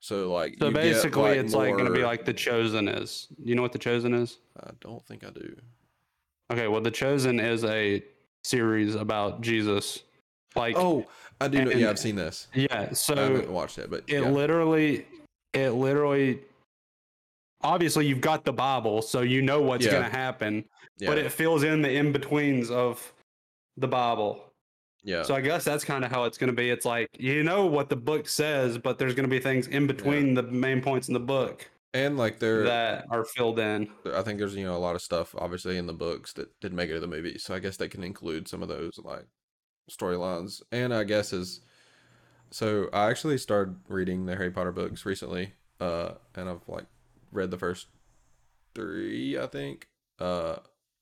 So 0.00 0.32
like 0.32 0.56
So 0.58 0.68
you 0.68 0.72
get, 0.72 0.82
basically, 0.82 1.32
it's 1.32 1.54
like 1.54 1.72
going 1.72 1.86
to 1.86 1.92
be 1.92 2.04
like 2.04 2.24
The 2.24 2.34
Chosen 2.34 2.88
is. 2.88 3.28
You 3.42 3.54
know 3.54 3.62
what 3.62 3.72
The 3.72 3.78
Chosen 3.78 4.12
is? 4.14 4.38
I 4.62 4.70
don't 4.80 5.04
think 5.06 5.24
I 5.24 5.30
do. 5.30 5.56
Okay, 6.52 6.68
well, 6.68 6.82
The 6.82 6.90
Chosen 6.90 7.40
is 7.40 7.64
a 7.64 8.02
series 8.44 8.94
about 8.94 9.40
Jesus. 9.40 10.02
Like, 10.54 10.76
Oh, 10.76 11.06
I 11.40 11.48
do 11.48 11.64
know. 11.64 11.70
and- 11.70 11.80
Yeah, 11.80 11.90
I've 11.90 11.98
seen 11.98 12.16
this. 12.16 12.48
yeah. 12.54 12.92
So 12.92 13.14
I 13.14 13.20
haven't 13.22 13.50
watched 13.50 13.78
it, 13.78 13.90
but 13.90 14.04
it 14.06 14.22
yeah. 14.22 14.28
literally, 14.30 15.06
it 15.52 15.70
literally, 15.70 16.40
obviously, 17.62 18.06
you've 18.06 18.20
got 18.20 18.44
the 18.44 18.52
Bible, 18.52 19.02
so 19.02 19.20
you 19.22 19.42
know 19.42 19.60
what's 19.62 19.84
Yeah. 19.84 19.92
going 19.92 20.04
to 20.04 20.16
happen, 20.16 20.64
yeah, 20.98 21.08
but 21.08 21.18
it 21.18 21.30
fills 21.32 21.62
in 21.62 21.82
the 21.82 21.90
in 21.90 22.12
betweens 22.12 22.70
of 22.70 23.12
the 23.76 23.88
Bible. 23.88 24.52
yeah. 25.02 25.22
So 25.22 25.34
I 25.34 25.40
guess 25.40 25.64
that's 25.64 25.84
kind 25.84 26.04
of 26.04 26.10
how 26.10 26.24
it's 26.24 26.38
going 26.38 26.48
to 26.50 26.56
be. 26.56 26.70
It's 26.70 26.84
like 26.86 27.08
you 27.18 27.42
know 27.42 27.66
what 27.66 27.88
the 27.88 27.96
book 27.96 28.28
says, 28.28 28.78
but 28.78 28.98
there's 28.98 29.14
going 29.14 29.28
to 29.28 29.30
be 29.30 29.40
things 29.40 29.66
in 29.66 29.86
between 29.86 30.34
the 30.34 30.42
main 30.44 30.80
points 30.80 31.08
in 31.08 31.14
the 31.14 31.20
book 31.20 31.68
and 31.92 32.16
like 32.16 32.38
there, 32.38 32.62
that 32.64 33.06
are 33.10 33.24
filled 33.24 33.58
in. 33.58 33.88
I 34.14 34.22
think 34.22 34.38
there's 34.38 34.54
you 34.54 34.64
know 34.64 34.76
a 34.76 34.78
lot 34.78 34.94
of 34.94 35.02
stuff 35.02 35.34
obviously 35.36 35.76
in 35.76 35.86
the 35.86 35.92
books 35.92 36.32
that 36.34 36.48
didn't 36.60 36.76
make 36.76 36.88
it 36.90 36.94
to 36.94 37.00
the 37.00 37.06
movie, 37.06 37.36
so 37.38 37.54
I 37.54 37.58
guess 37.58 37.76
they 37.76 37.88
can 37.88 38.02
include 38.02 38.48
some 38.48 38.62
of 38.62 38.68
those 38.68 38.92
like 39.02 39.26
storylines. 39.90 40.62
And 40.72 40.92
I 40.94 41.04
guess 41.04 41.32
is 41.32 41.60
so 42.50 42.88
I 42.92 43.10
actually 43.10 43.38
started 43.38 43.76
reading 43.88 44.26
the 44.26 44.36
Harry 44.36 44.50
Potter 44.50 44.72
books 44.72 45.04
recently, 45.04 45.54
uh, 45.80 46.12
and 46.34 46.48
I've 46.48 46.66
like 46.68 46.86
read 47.32 47.50
the 47.50 47.58
first 47.58 47.88
three, 48.74 49.38
I 49.38 49.46
think. 49.46 49.88
Uh, 50.18 50.56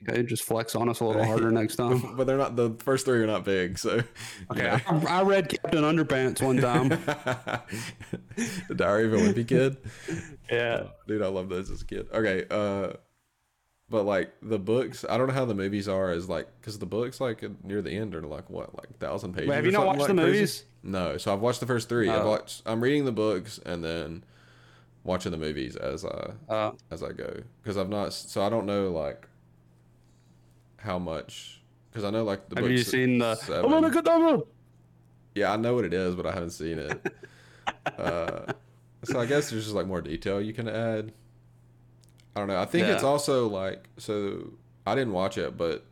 Okay, 0.09 0.25
just 0.25 0.43
flex 0.43 0.75
on 0.75 0.89
us 0.89 0.99
a 0.99 1.05
little 1.05 1.25
harder 1.25 1.51
next 1.53 1.77
time. 1.77 2.03
but 2.17 2.27
they're 2.27 2.37
not 2.37 2.57
the 2.57 2.75
first 2.81 3.05
three 3.07 3.23
are 3.23 3.27
not 3.29 3.45
big, 3.45 3.79
so 3.79 3.97
you 3.97 4.03
Okay, 4.51 4.63
know. 4.65 4.81
I, 5.07 5.21
I 5.21 5.23
read 5.23 5.49
Captain 5.49 5.85
Underpants 5.85 6.43
one 6.43 6.57
time. 6.57 6.89
the 8.69 8.75
Diary 8.75 9.07
of 9.07 9.13
a 9.15 9.17
Wimpy 9.19 9.47
Kid. 9.47 9.77
yeah, 10.51 10.89
Dude, 11.07 11.23
I 11.23 11.29
love 11.29 11.49
those 11.49 11.71
as 11.71 11.83
a 11.83 11.85
kid. 11.87 12.09
Okay, 12.13 12.45
uh 12.51 12.95
but 13.93 14.05
like 14.05 14.33
the 14.43 14.59
books, 14.59 15.05
I 15.09 15.17
don't 15.19 15.29
know 15.29 15.35
how 15.35 15.45
the 15.45 15.55
movies 15.55 15.87
are 15.87 16.11
Is 16.13 16.29
like 16.29 16.49
cuz 16.63 16.79
the 16.79 16.87
books 16.87 17.21
like 17.21 17.45
near 17.63 17.81
the 17.83 17.93
end 17.93 18.15
are 18.17 18.23
like 18.23 18.51
what, 18.51 18.75
like 18.75 18.89
1000 18.99 19.35
pages. 19.35 19.49
Wait, 19.51 19.55
have 19.55 19.67
you 19.67 19.71
not 19.71 19.87
watched 19.87 19.99
the 20.09 20.15
like 20.15 20.23
crazy? 20.25 20.33
movies? 20.39 20.65
No, 20.83 21.17
so 21.19 21.33
I've 21.33 21.41
watched 21.41 21.61
the 21.61 21.67
first 21.67 21.89
3. 21.89 22.09
I've 22.09 22.25
Oh. 22.25 22.31
watched 22.31 22.63
I'm 22.67 22.83
reading 22.83 23.05
the 23.05 23.13
books 23.13 23.61
and 23.65 23.85
then 23.85 24.25
watching 25.05 25.31
the 25.31 25.39
movies 25.39 25.77
as 25.77 26.05
I 26.05 26.33
uh, 26.49 26.73
as 26.91 27.03
I 27.03 27.13
go 27.13 27.43
cuz 27.65 27.77
I've 27.77 27.89
not 27.91 28.13
so 28.13 28.43
I 28.43 28.49
don't 28.49 28.67
know 28.67 28.91
like 28.91 29.29
how 30.79 30.99
much 30.99 31.61
cuz 31.93 32.03
I 32.03 32.11
know 32.11 32.25
like 32.25 32.49
the 32.49 32.57
have 32.57 32.65
books 32.65 32.73
you 32.73 32.79
seen 32.79 33.19
the? 33.19 33.35
seven. 33.37 33.73
Oh 33.73 33.81
my 33.81 33.91
God, 33.91 34.43
Yeah, 35.35 35.53
I 35.53 35.57
know 35.57 35.75
what 35.75 35.85
it 35.85 35.93
is, 35.95 36.15
but 36.15 36.27
I 36.27 36.33
haven't 36.33 36.51
seen 36.51 36.79
it. 36.79 37.13
uh, 37.99 38.53
so 39.05 39.21
I 39.21 39.27
guess 39.27 39.51
there's 39.51 39.65
just 39.65 39.75
like 39.75 39.87
more 39.87 40.01
detail 40.01 40.41
you 40.41 40.53
can 40.53 40.69
add. 40.69 41.13
I 42.35 42.41
don't 42.41 42.49
know. 42.49 42.61
I 42.61 42.65
think 42.65 42.87
it's 42.89 43.03
also 43.05 43.49
like 43.49 43.89
so. 43.99 44.53
I 44.87 44.95
didn't 44.95 45.13
watch 45.13 45.39
it, 45.39 45.57
but 45.57 45.85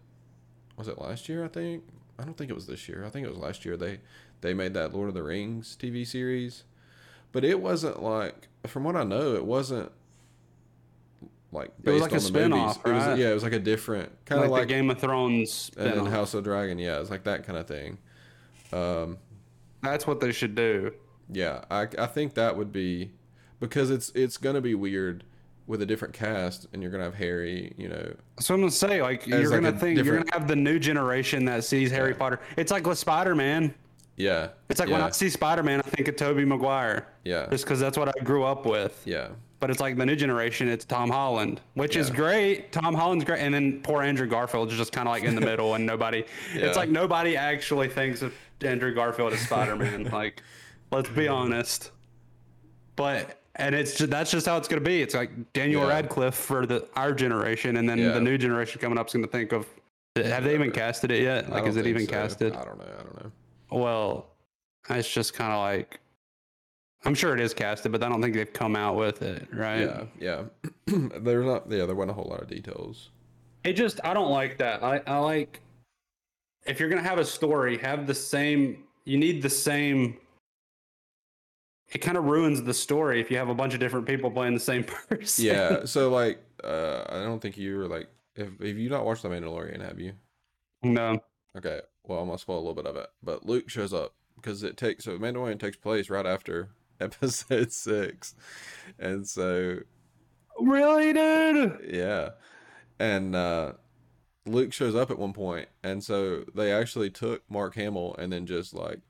was 0.77 0.89
it 0.89 0.99
last 0.99 1.29
year? 1.29 1.45
I 1.45 1.49
think 1.49 1.85
I 2.19 2.25
don't 2.25 2.37
think 2.37 2.51
it 2.51 2.55
was 2.55 2.67
this 2.67 2.89
year. 2.89 3.05
I 3.05 3.11
think 3.11 3.27
it 3.27 3.31
was 3.31 3.39
last 3.39 3.65
year. 3.65 3.77
They 3.77 4.01
they 4.41 4.55
made 4.55 4.75
that 4.75 4.95
Lord 4.95 5.09
of 5.09 5.15
the 5.15 5.23
Rings 5.23 5.77
TV 5.81 6.07
series, 6.07 6.65
but 7.33 7.45
it 7.45 7.61
wasn't 7.61 8.03
like 8.03 8.49
from 8.67 8.85
what 8.85 8.97
I 8.97 9.05
know, 9.05 9.35
it 9.35 9.45
wasn't 9.45 9.93
like 11.53 11.73
It 11.85 11.91
was 11.91 12.01
based 12.01 12.03
like 12.03 12.13
a 12.13 12.15
on 12.15 12.33
the 12.33 12.49
movies. 12.49 12.75
spin-off, 12.75 12.87
It 12.87 12.93
was 12.93 13.19
yeah, 13.19 13.31
it 13.31 13.35
was 13.35 13.43
like 13.43 13.53
a 13.53 13.59
different 13.59 14.13
kind 14.25 14.43
of 14.45 14.51
like, 14.51 14.63
the 14.63 14.67
Game 14.75 14.91
of 14.91 14.99
Thrones. 14.99 15.71
and 15.77 15.91
spin-off. 15.93 16.09
House 16.13 16.35
of 16.35 16.45
Dragon. 16.45 16.79
Yeah, 16.79 17.01
it's 17.01 17.11
like 17.11 17.25
that 17.25 17.45
kind 17.45 17.59
of 17.59 17.67
thing. 17.67 17.99
Um, 18.73 19.19
That's 19.83 20.07
what 20.07 20.21
they 20.21 20.33
should 20.33 20.55
do. 20.55 20.93
Yeah, 21.29 21.65
I 21.71 21.87
I 21.99 22.07
think 22.07 22.35
that 22.35 22.57
would 22.57 22.73
be 22.73 23.13
because 23.61 23.91
it's 23.91 24.11
it's 24.15 24.37
gonna 24.37 24.61
be 24.61 24.75
weird 24.75 25.25
with 25.71 25.81
a 25.83 25.87
different 25.87 26.13
cast, 26.13 26.67
and 26.73 26.83
you're 26.83 26.91
gonna 26.91 27.05
have 27.05 27.15
Harry. 27.15 27.73
You 27.79 27.89
know, 27.89 28.15
So 28.41 28.55
I'm 28.55 28.61
gonna 28.61 28.73
say, 28.73 29.01
like, 29.01 29.27
you're 29.27 29.49
like 29.49 29.63
gonna 29.63 29.79
think 29.79 30.05
you're 30.05 30.19
gonna 30.19 30.33
have 30.33 30.49
the 30.49 30.57
new 30.57 30.79
generation 30.81 31.45
that 31.47 31.65
sees 31.65 31.91
Harry 31.93 32.11
Yeah. 32.11 32.19
Potter. 32.19 32.41
It's 32.57 32.73
like 32.73 32.87
with 32.87 32.99
Spider 32.99 33.35
Man. 33.35 33.73
Yeah. 34.17 34.49
It's 34.69 34.81
like 34.81 34.89
yeah, 34.89 34.97
when 34.97 35.05
I 35.05 35.11
see 35.11 35.31
Spider 35.31 35.63
Man, 35.63 35.79
I 35.79 35.89
think 35.89 36.09
of 36.09 36.17
Tobey 36.17 36.45
Maguire, 36.45 37.07
yeah. 37.25 37.47
just 37.51 37.65
because 37.65 37.79
that's 37.81 37.97
what 37.97 38.09
I 38.09 38.25
grew 38.25 38.43
up 38.45 38.67
with. 38.67 39.01
Yeah. 39.07 39.29
But 39.61 39.71
it's 39.71 39.81
like 39.81 39.97
the 39.97 40.05
new 40.07 40.17
generation, 40.17 40.69
it's 40.69 40.85
Tom 40.85 41.09
Holland, 41.11 41.61
which 41.75 41.95
is 41.95 42.11
great. 42.11 42.73
Tom 42.73 42.95
Holland's 42.95 43.25
great, 43.25 43.41
and 43.41 43.55
then 43.55 43.81
poor 43.83 44.03
Andrew 44.03 44.27
Garfield 44.27 44.73
is 44.73 44.77
just 44.77 44.91
kind 44.93 45.07
of 45.07 45.13
like 45.13 45.23
in 45.23 45.35
the 45.37 45.41
middle, 45.53 45.75
and 45.75 45.87
nobody. 45.87 46.25
Yeah. 46.55 46.67
It's 46.67 46.77
like 46.77 46.89
nobody 46.89 47.37
actually 47.37 47.89
thinks 47.89 48.23
of 48.23 48.35
Andrew 48.63 48.93
Garfield 48.93 49.33
as 49.35 49.41
Spider 49.41 49.77
Man. 49.77 50.05
like, 50.13 50.43
let's 50.91 51.09
be 51.11 51.29
honest. 51.29 51.93
But 52.97 53.40
and 53.57 53.75
it's 53.75 53.97
just, 53.97 54.11
that's 54.11 54.31
just 54.31 54.47
how 54.47 54.57
it's 54.57 54.69
gonna 54.69 54.81
be. 54.81 55.03
It's 55.03 55.15
like 55.15 55.31
Daniel 55.53 55.83
Yeah. 55.83 55.89
Radcliffe 55.89 56.35
for 56.35 56.67
the 56.67 56.89
our 56.97 57.13
generation, 57.13 57.77
and 57.77 57.89
then 57.89 57.99
Yeah. 57.99 58.13
the 58.13 58.21
new 58.21 58.39
generation 58.39 58.81
coming 58.81 58.99
up 58.99 59.09
is 59.09 59.13
gonna 59.13 59.27
think 59.27 59.53
of. 59.53 59.67
Have 60.17 60.45
they 60.45 60.55
even 60.55 60.71
casted 60.71 61.11
it 61.11 61.23
yet? 61.23 61.51
Like, 61.51 61.67
is 61.67 61.77
it 61.77 61.87
even 61.87 62.05
so. 62.05 62.11
casted? 62.13 62.55
I 62.55 62.65
don't 62.65 62.79
know. 62.79 62.85
I 62.85 63.03
don't 63.03 63.25
know. 63.25 63.33
Well, 63.71 64.27
it's 64.91 65.13
just 65.13 65.35
kind 65.35 65.53
of 65.53 65.59
like. 65.59 66.01
I'm 67.05 67.15
sure 67.15 67.33
it 67.33 67.41
is 67.41 67.55
casted, 67.55 67.93
but 67.93 68.03
I 68.03 68.09
don't 68.11 68.21
think 68.21 68.35
they've 68.35 68.53
come 68.53 68.77
out 68.77 68.95
with 68.97 69.23
it, 69.23 69.49
right? 69.55 69.81
Yeah. 69.81 70.05
Yeah. 70.19 70.43
There's 71.21 71.47
not. 71.47 71.71
Yeah. 71.71 71.87
There 71.87 71.95
weren't 71.95 72.11
a 72.11 72.15
whole 72.15 72.29
lot 72.29 72.43
of 72.43 72.49
details. 72.49 73.11
It 73.65 73.75
just 73.75 74.01
I 74.05 74.13
don't 74.15 74.31
like 74.31 74.59
that. 74.59 74.83
I, 74.83 75.01
I 75.07 75.19
like 75.19 75.61
if 76.67 76.79
you're 76.79 76.89
gonna 76.89 77.03
have 77.03 77.19
a 77.19 77.25
story, 77.25 77.79
have 77.79 78.07
the 78.07 78.15
same 78.15 78.85
you 79.05 79.17
need 79.17 79.43
the 79.43 79.51
same 79.51 80.19
it 81.93 81.99
kind 81.99 82.17
of 82.17 82.25
ruins 82.25 82.63
the 82.63 82.75
story 82.75 83.21
if 83.21 83.31
you 83.31 83.37
have 83.37 83.49
a 83.49 83.55
bunch 83.55 83.75
of 83.75 83.81
different 83.81 84.07
people 84.07 84.31
playing 84.31 84.55
the 84.55 84.61
same 84.61 84.85
person. 85.09 85.45
Yeah. 85.45 85.85
So 85.85 86.11
like, 86.11 86.43
uh, 86.63 87.05
I 87.09 87.23
don't 87.23 87.41
think 87.41 87.57
you 87.59 87.77
were 87.77 87.89
like, 87.89 88.09
if 88.37 88.49
if 88.61 88.77
you 88.77 88.89
not 88.89 89.05
watched 89.05 89.23
The 89.23 89.29
Mandalorian, 89.29 89.81
have 89.81 89.99
you? 89.99 90.13
no. 90.83 91.19
Okay. 91.57 91.81
Well, 92.05 92.21
I'm 92.21 92.27
gonna 92.27 92.39
spoil 92.39 92.57
a 92.57 92.61
little 92.61 92.75
bit 92.75 92.87
of 92.87 92.97
it, 92.97 93.09
but 93.23 93.45
Luke 93.47 93.69
shows 93.69 93.93
up 93.93 94.15
because 94.37 94.63
it 94.63 94.77
takes 94.77 95.05
so 95.05 95.19
Mandalorian 95.19 95.59
takes 95.61 95.77
place 95.77 96.09
right 96.11 96.27
after 96.27 96.71
episode 97.01 97.73
six, 97.73 98.35
and 98.99 99.27
so 99.29 99.79
Really, 100.61 101.13
dude? 101.13 101.91
yeah, 101.93 102.31
and 102.99 103.35
uh, 103.35 103.73
Luke 104.47 104.73
shows 104.73 104.95
up 104.95 105.11
at 105.11 105.19
one 105.19 105.33
point, 105.33 105.69
and 105.83 106.03
so 106.05 106.45
they 106.55 106.73
actually 106.73 107.11
took 107.11 107.43
Mark 107.51 107.75
Hamill 107.77 108.15
and 108.19 108.33
then 108.33 108.47
just 108.47 108.75
like 108.75 109.01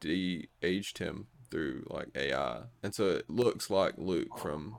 de-aged 0.00 0.98
him 0.98 1.26
through 1.50 1.86
like 1.90 2.08
AI, 2.14 2.62
and 2.82 2.94
so 2.94 3.10
it 3.10 3.28
looks 3.30 3.70
like 3.70 3.94
Luke 3.96 4.38
from. 4.38 4.76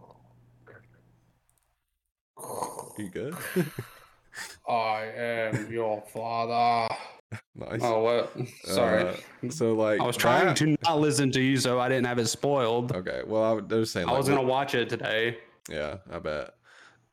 You 2.97 3.09
good? 3.09 3.35
I 4.67 5.05
am 5.15 5.71
your 5.71 6.01
father. 6.13 6.93
nice. 7.55 7.79
Oh 7.81 8.01
what? 8.01 8.33
Sorry. 8.65 9.07
Uh, 9.07 9.49
so 9.49 9.73
like 9.73 9.99
I 9.99 10.05
was 10.05 10.17
trying 10.17 10.47
that- 10.47 10.57
to 10.57 10.77
not 10.83 10.99
listen 10.99 11.31
to 11.31 11.41
you 11.41 11.57
so 11.57 11.79
I 11.79 11.89
didn't 11.89 12.05
have 12.07 12.19
it 12.19 12.27
spoiled. 12.27 12.91
Okay, 12.93 13.21
well 13.25 13.43
I 13.43 13.51
was 13.53 13.63
just 13.69 13.93
saying. 13.93 14.09
I 14.09 14.13
was 14.13 14.27
gonna 14.27 14.41
watch 14.43 14.75
it 14.75 14.89
today. 14.89 15.37
Yeah, 15.69 15.97
I 16.11 16.19
bet. 16.19 16.51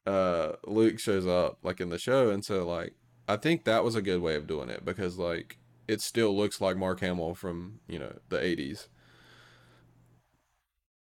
Uh, 0.04 0.52
Luke 0.66 0.98
shows 0.98 1.26
up 1.26 1.58
like 1.62 1.80
in 1.80 1.88
the 1.90 1.98
show, 1.98 2.30
and 2.30 2.44
so 2.44 2.66
like 2.66 2.94
I 3.28 3.36
think 3.36 3.64
that 3.64 3.84
was 3.84 3.94
a 3.94 4.02
good 4.02 4.20
way 4.20 4.34
of 4.34 4.46
doing 4.46 4.68
it 4.68 4.84
because 4.84 5.18
like 5.18 5.58
it 5.88 6.00
still 6.00 6.36
looks 6.36 6.60
like 6.60 6.76
Mark 6.76 7.00
Hamill 7.00 7.34
from 7.34 7.80
you 7.88 7.98
know 7.98 8.18
the 8.28 8.38
'80s. 8.38 8.88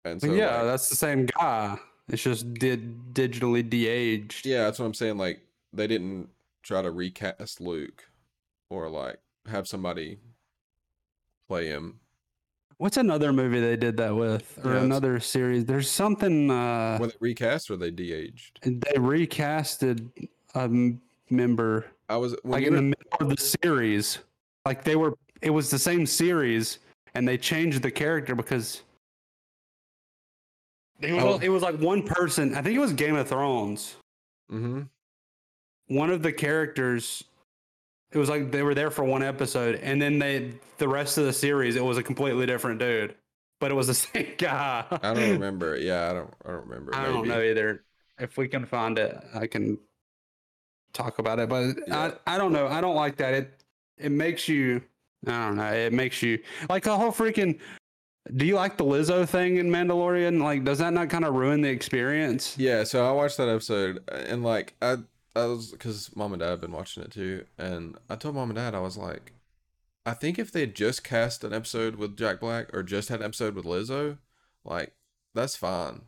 And 0.05 0.21
so 0.21 0.33
yeah, 0.33 0.57
like, 0.59 0.65
that's 0.67 0.89
the 0.89 0.97
same 0.97 1.27
guy. 1.27 1.79
It's 2.09 2.23
just 2.23 2.53
did 2.55 3.15
digitally 3.15 3.69
de-aged. 3.69 4.45
yeah, 4.45 4.65
that's 4.65 4.79
what 4.79 4.87
I'm 4.87 4.95
saying. 4.95 5.19
Like 5.19 5.41
they 5.73 5.87
didn't 5.87 6.29
try 6.63 6.83
to 6.83 6.91
recast 6.91 7.61
Luke 7.61 8.05
or 8.71 8.89
like 8.89 9.19
have 9.49 9.69
somebody 9.69 10.19
play 11.49 11.67
him. 11.69 12.01
What's 12.79 12.97
another 12.97 13.33
movie 13.33 13.61
they 13.61 13.77
did 13.77 13.97
that 13.99 14.17
with, 14.17 14.59
or 14.65 14.73
Yeah, 14.73 14.83
another 14.83 15.21
series? 15.21 15.65
There's 15.67 15.89
something 15.89 16.51
uh, 16.51 16.99
Were 17.01 17.07
they 17.09 17.13
recast 17.21 17.71
or 17.71 17.77
they 17.77 17.93
de-aged? 17.93 18.59
they 18.65 18.95
recasted 18.99 20.11
a 20.57 20.69
member 21.31 21.87
I 22.09 22.17
was 22.17 22.35
when 22.43 22.53
like 22.53 22.65
in 22.65 22.71
were- 22.73 22.77
the 22.79 22.83
middle 22.83 23.19
of 23.21 23.29
the 23.37 23.41
series. 23.63 24.19
Like 24.67 24.83
they 24.83 24.97
were, 24.97 25.15
it 25.43 25.51
was 25.51 25.71
the 25.71 25.79
same 25.79 26.07
series, 26.07 26.81
and 27.15 27.27
they 27.27 27.39
changed 27.39 27.83
the 27.83 27.91
character 27.91 28.35
because 28.35 28.83
it 31.05 31.13
was, 31.13 31.23
Oh. 31.25 31.39
it 31.43 31.49
was 31.49 31.63
like 31.63 31.77
one 31.79 32.03
person. 32.03 32.55
I 32.55 32.63
think 32.63 32.77
it 32.77 32.81
was 32.81 32.93
Game 32.93 33.17
of 33.17 33.29
Thrones. 33.29 33.97
Mhm. 34.51 34.89
One 35.89 36.11
of 36.11 36.23
the 36.23 36.33
characters. 36.33 37.25
It 38.13 38.19
was 38.19 38.29
like 38.29 38.51
they 38.51 38.63
were 38.63 38.75
there 38.75 38.91
for 38.91 39.05
one 39.05 39.23
episode, 39.23 39.77
and 39.77 40.01
then 40.01 40.19
they 40.19 40.53
the 40.79 40.89
rest 40.89 41.17
of 41.19 41.25
the 41.25 41.33
series 41.33 41.77
it 41.77 41.85
was 41.85 41.97
a 41.99 42.03
completely 42.03 42.45
different 42.47 42.79
dude, 42.79 43.15
but 43.59 43.71
it 43.71 43.75
was 43.75 43.87
the 43.87 43.95
same 44.07 44.35
guy. 44.39 44.85
I 44.91 45.15
don't 45.15 45.31
remember. 45.33 45.77
Yeah, 45.77 46.11
I 46.11 46.13
don't. 46.13 46.35
I 46.45 46.49
don't 46.51 46.67
remember. 46.67 46.95
I 46.95 47.05
don't 47.07 47.27
know 47.27 47.41
either. 47.43 47.85
If 48.19 48.37
we 48.37 48.49
can 48.49 48.67
find 48.67 48.99
it, 48.99 49.17
I 49.35 49.47
can 49.47 49.79
talk 50.93 51.19
about 51.19 51.39
it. 51.39 51.49
But 51.49 51.77
Yeah. 51.89 52.13
I, 52.27 52.35
I 52.35 52.39
don't 52.39 52.53
know. 52.53 52.69
I 52.69 52.81
don't 52.83 52.95
like 52.97 53.17
that. 53.17 53.33
It 53.35 53.63
it 53.99 54.13
makes 54.13 54.47
you. 54.49 54.83
I 55.27 55.47
don't 55.49 55.57
know. 55.57 55.73
It 55.73 55.93
makes 55.93 56.23
you 56.23 56.39
like 56.69 56.83
the 56.85 56.97
whole 56.97 57.13
freaking. 57.13 57.59
Do 58.35 58.47
you 58.47 58.55
like 58.55 58.77
the 58.77 58.85
Lizzo 58.85 59.29
thing 59.29 59.57
in 59.57 59.71
Mandalorian? 59.71 60.43
Like, 60.43 60.65
does 60.65 60.79
that 60.79 60.93
not 60.93 61.11
kind 61.11 61.25
of 61.25 61.35
ruin 61.35 61.61
the 61.61 61.69
experience? 61.69 62.57
Yeah, 62.57 62.85
so 62.85 63.07
I 63.07 63.13
watched 63.13 63.37
that 63.39 63.49
episode 63.49 64.09
and 64.11 64.43
like 64.43 64.75
I 64.81 64.99
I 65.35 65.47
was 65.47 65.73
because 65.73 66.15
mom 66.15 66.33
and 66.33 66.41
dad 66.41 66.51
have 66.51 66.61
been 66.61 66.73
watching 66.73 67.03
it 67.03 67.11
too, 67.11 67.45
and 67.59 67.97
I 68.09 68.17
told 68.17 68.35
mom 68.35 68.51
and 68.51 68.57
dad 68.57 68.75
I 68.75 68.81
was 68.81 68.97
like, 68.97 69.33
I 70.05 70.15
think 70.15 70.39
if 70.39 70.53
they 70.53 70.67
just 70.67 71.05
cast 71.05 71.45
an 71.45 71.53
episode 71.53 71.97
with 71.97 72.17
Jack 72.17 72.41
Black 72.41 72.75
or 72.75 72.83
just 72.83 73.09
had 73.09 73.21
an 73.21 73.27
episode 73.27 73.55
with 73.55 73.65
Lizzo, 73.65 74.19
like 74.65 74.93
that's 75.35 75.57
fine. 75.57 76.03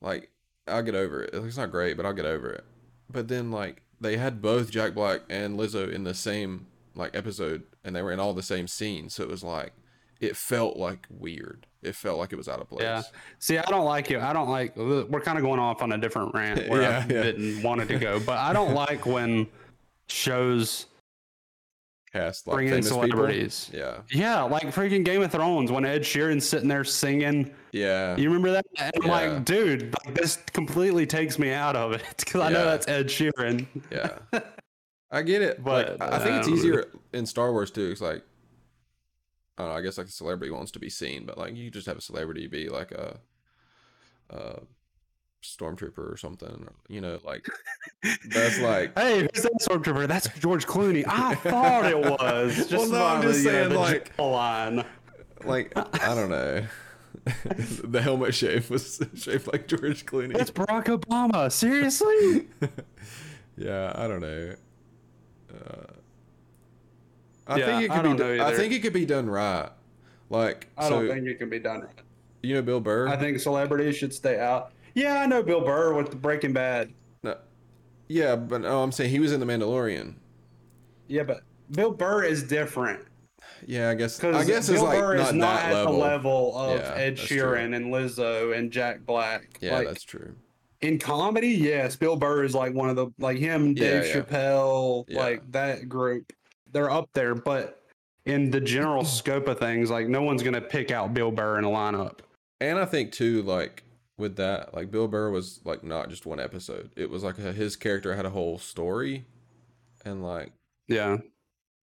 Like 0.00 0.30
I'll 0.66 0.82
get 0.82 0.94
over 0.94 1.22
it. 1.22 1.30
It's 1.32 1.56
not 1.56 1.70
great, 1.70 1.96
but 1.96 2.06
I'll 2.06 2.12
get 2.12 2.26
over 2.26 2.50
it. 2.50 2.64
But 3.10 3.28
then 3.28 3.50
like 3.50 3.82
they 4.00 4.16
had 4.16 4.42
both 4.42 4.70
Jack 4.70 4.94
Black 4.94 5.22
and 5.28 5.58
Lizzo 5.58 5.90
in 5.90 6.04
the 6.04 6.14
same 6.14 6.66
like 6.94 7.16
episode, 7.16 7.64
and 7.84 7.96
they 7.96 8.02
were 8.02 8.12
in 8.12 8.20
all 8.20 8.34
the 8.34 8.42
same 8.42 8.66
scenes, 8.68 9.14
so 9.14 9.22
it 9.22 9.30
was 9.30 9.42
like 9.42 9.72
it 10.20 10.36
felt 10.36 10.76
like 10.76 11.06
weird. 11.10 11.66
It 11.82 11.94
felt 11.94 12.18
like 12.18 12.32
it 12.32 12.36
was 12.36 12.48
out 12.48 12.60
of 12.60 12.68
place. 12.68 12.82
Yeah. 12.82 13.02
See, 13.38 13.56
I 13.56 13.62
don't 13.70 13.84
like 13.84 14.10
it. 14.10 14.20
I 14.20 14.32
don't 14.32 14.48
like. 14.48 14.76
We're 14.76 15.20
kind 15.20 15.38
of 15.38 15.44
going 15.44 15.60
off 15.60 15.80
on 15.82 15.92
a 15.92 15.98
different 15.98 16.34
rant 16.34 16.68
where 16.68 16.82
Yeah, 16.82 17.04
I 17.08 17.12
yeah. 17.12 17.22
didn't 17.22 17.62
want 17.62 17.80
it 17.82 17.86
to 17.88 17.98
go, 17.98 18.18
but 18.18 18.36
I 18.38 18.52
don't 18.52 18.74
like 18.74 19.06
when 19.06 19.46
shows 20.08 20.86
Cast 22.12 22.46
like 22.46 22.54
bring 22.54 22.66
in 22.68 22.72
famous 22.72 22.86
people. 22.88 23.02
celebrities. 23.02 23.70
Yeah. 23.72 23.98
Yeah, 24.10 24.42
like 24.42 24.64
freaking 24.74 25.04
Game 25.04 25.22
of 25.22 25.30
Thrones 25.30 25.70
when 25.70 25.84
Ed 25.84 26.02
Sheeran's 26.02 26.48
sitting 26.48 26.66
there 26.68 26.82
singing. 26.82 27.54
Yeah. 27.72 28.16
You 28.16 28.28
remember 28.28 28.50
that? 28.52 28.64
And 28.78 28.92
I'm 28.96 29.02
Yeah. 29.08 29.12
like, 29.34 29.44
dude, 29.44 29.94
like, 30.04 30.14
this 30.14 30.36
completely 30.52 31.06
takes 31.06 31.38
me 31.38 31.52
out 31.52 31.76
of 31.76 31.92
it 31.92 32.02
because 32.16 32.40
I 32.40 32.48
know 32.48 32.64
that's 32.64 32.88
Ed 32.88 33.06
Sheeran. 33.08 33.66
Yeah. 33.92 34.18
I 35.10 35.22
get 35.22 35.42
it, 35.42 35.62
But, 35.62 35.98
but 35.98 36.12
I 36.12 36.18
think 36.18 36.36
it's 36.38 36.48
um, 36.48 36.54
easier 36.54 36.86
in 37.12 37.24
Star 37.26 37.52
Wars 37.52 37.70
too. 37.70 37.90
It's 37.90 38.00
like, 38.00 38.22
I 39.58 39.62
don't 39.62 39.70
know. 39.72 39.76
I 39.78 39.82
guess 39.82 39.98
like 39.98 40.06
a 40.06 40.10
celebrity 40.10 40.52
wants 40.52 40.70
to 40.72 40.78
be 40.78 40.88
seen, 40.88 41.26
but 41.26 41.36
like 41.36 41.54
you 41.56 41.70
just 41.70 41.86
have 41.86 41.98
a 41.98 42.00
celebrity 42.00 42.46
be 42.46 42.68
like 42.68 42.92
a, 42.92 43.18
a 44.30 44.60
stormtrooper 45.42 46.12
or 46.12 46.16
something. 46.16 46.68
You 46.88 47.00
know, 47.00 47.18
like 47.24 47.44
that's 48.30 48.58
like. 48.60 48.96
Hey, 48.98 49.20
who's 49.22 49.42
that 49.42 49.52
stormtrooper? 49.60 50.06
That's 50.06 50.28
George 50.38 50.66
Clooney. 50.66 51.04
I 51.06 51.34
thought 51.34 51.86
it 51.86 51.98
was. 52.20 52.56
Just 52.68 52.72
Well, 52.72 52.88
no, 52.88 53.04
I'm 53.04 53.22
just 53.22 53.42
the, 53.44 53.50
you 53.50 53.56
know, 53.56 53.68
saying, 53.68 53.74
like- 53.74 54.18
line. 54.18 54.84
like 55.44 55.72
I 55.76 56.14
don't 56.14 56.30
know. 56.30 56.64
the 57.84 58.00
helmet 58.00 58.34
shape 58.34 58.70
was 58.70 59.02
shaped 59.16 59.52
like 59.52 59.66
George 59.66 60.06
Clooney. 60.06 60.36
That's 60.36 60.50
Barack 60.52 60.84
Obama. 60.84 61.50
Seriously? 61.52 62.48
yeah, 63.56 63.92
I 63.94 64.06
don't 64.06 64.20
know. 64.20 64.54
Uh, 65.52 65.92
I 67.48 67.56
Yeah, 67.58 67.66
think 67.66 67.82
it 67.84 67.90
could 67.94 68.02
don't 68.02 68.16
be. 68.16 68.22
do- 68.22 68.42
I 68.42 68.54
think 68.54 68.72
it 68.72 68.80
could 68.82 68.92
be 68.92 69.06
done 69.06 69.28
right. 69.28 69.70
Like 70.30 70.68
I 70.76 70.88
so, 70.88 71.00
don't 71.06 71.08
think 71.08 71.26
it 71.26 71.38
can 71.38 71.48
be 71.48 71.58
done 71.58 71.80
right. 71.80 71.90
you 72.42 72.54
know 72.54 72.62
Bill 72.62 72.80
Burr. 72.80 73.08
I 73.08 73.16
think 73.16 73.40
celebrities 73.40 73.96
should 73.96 74.12
stay 74.12 74.38
out. 74.38 74.72
Yeah, 74.94 75.20
I 75.22 75.26
know 75.26 75.42
Bill 75.42 75.62
Burr 75.62 75.94
with 75.94 76.10
the 76.10 76.16
Breaking 76.16 76.52
Bad. 76.52 76.92
No. 77.22 77.36
Yeah, 78.08 78.36
but 78.36 78.60
no, 78.62 78.82
I'm 78.82 78.92
saying 78.92 79.10
he 79.10 79.20
was 79.20 79.32
in 79.32 79.40
the 79.40 79.46
Mandalorian. 79.46 80.14
Yeah, 81.06 81.22
but 81.22 81.42
Bill 81.70 81.90
Burr 81.90 82.24
is 82.24 82.42
different. 82.42 83.04
Yeah, 83.66 83.88
I 83.90 83.94
guess. 83.94 84.16
Because 84.16 84.36
I 84.36 84.44
guess 84.44 84.66
Bill 84.66 84.74
it's 84.76 84.84
like 84.84 84.98
Burr 85.00 85.16
not 85.16 85.28
is 85.28 85.32
not 85.34 85.56
that 85.60 85.70
at 85.70 85.74
level. 85.76 85.92
the 85.92 85.98
level 85.98 86.58
of 86.58 86.80
Yeah, 86.80 86.92
Ed 86.94 87.16
that's 87.16 87.26
true. 87.26 87.38
Sheeran 87.38 87.74
and 87.76 87.86
Lizzo 87.86 88.56
and 88.56 88.70
Jack 88.70 89.06
Black. 89.06 89.58
Yeah, 89.60 89.74
like, 89.76 89.86
that's 89.88 90.02
true. 90.04 90.34
in 90.82 90.98
comedy, 90.98 91.48
yes, 91.48 91.96
Bill 91.96 92.16
Burr 92.16 92.44
is 92.44 92.54
like 92.54 92.74
one 92.74 92.90
of 92.90 92.96
the 92.96 93.08
like 93.18 93.38
him, 93.38 93.72
Dave 93.74 94.04
Yeah, 94.06 94.14
yeah. 94.16 94.22
Chappelle, 94.22 95.04
Yeah. 95.08 95.18
like 95.20 95.50
that 95.52 95.88
group. 95.88 96.32
They're 96.72 96.90
up 96.90 97.08
there, 97.14 97.34
but 97.34 97.82
in 98.26 98.50
the 98.50 98.60
general 98.60 99.04
scope 99.04 99.48
of 99.48 99.58
things, 99.58 99.90
like 99.90 100.08
no 100.08 100.22
one's 100.22 100.42
gonna 100.42 100.60
pick 100.60 100.90
out 100.90 101.14
Bill 101.14 101.30
Burr 101.30 101.58
in 101.58 101.64
a 101.64 101.68
lineup. 101.68 102.18
And 102.60 102.78
I 102.78 102.84
think 102.84 103.12
too, 103.12 103.42
like 103.42 103.84
with 104.18 104.36
that, 104.36 104.74
like 104.74 104.90
Bill 104.90 105.08
Burr 105.08 105.30
was 105.30 105.60
like 105.64 105.82
not 105.84 106.10
just 106.10 106.26
one 106.26 106.40
episode. 106.40 106.90
It 106.96 107.08
was 107.10 107.22
like 107.22 107.38
a, 107.38 107.52
his 107.52 107.76
character 107.76 108.14
had 108.14 108.26
a 108.26 108.30
whole 108.30 108.58
story, 108.58 109.24
and 110.04 110.22
like 110.24 110.52
Yeah, 110.88 111.18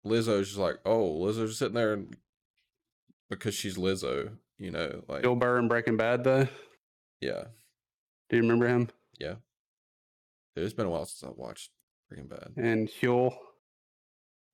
Lizzo's 0.05 0.47
just 0.47 0.57
like, 0.59 0.77
oh, 0.86 1.19
Lizzo's 1.19 1.57
sitting 1.57 1.75
there 1.75 1.99
because 3.29 3.53
she's 3.53 3.77
Lizzo. 3.77 4.32
You 4.57 4.71
know, 4.71 5.03
like 5.07 5.23
Bill 5.23 5.36
Burr 5.36 5.57
in 5.59 5.67
Breaking 5.67 5.97
Bad, 5.97 6.23
though. 6.23 6.47
yeah, 7.19 7.45
Do 8.29 8.36
you 8.38 8.41
remember 8.43 8.67
him? 8.67 8.89
yeah. 9.19 9.36
Dude, 10.55 10.65
it's 10.65 10.73
been 10.73 10.86
a 10.86 10.89
while 10.89 11.05
since 11.05 11.23
I 11.29 11.34
watched 11.36 11.71
Breaking 12.09 12.27
Bad. 12.27 12.51
And 12.57 12.88
Huell. 12.89 13.34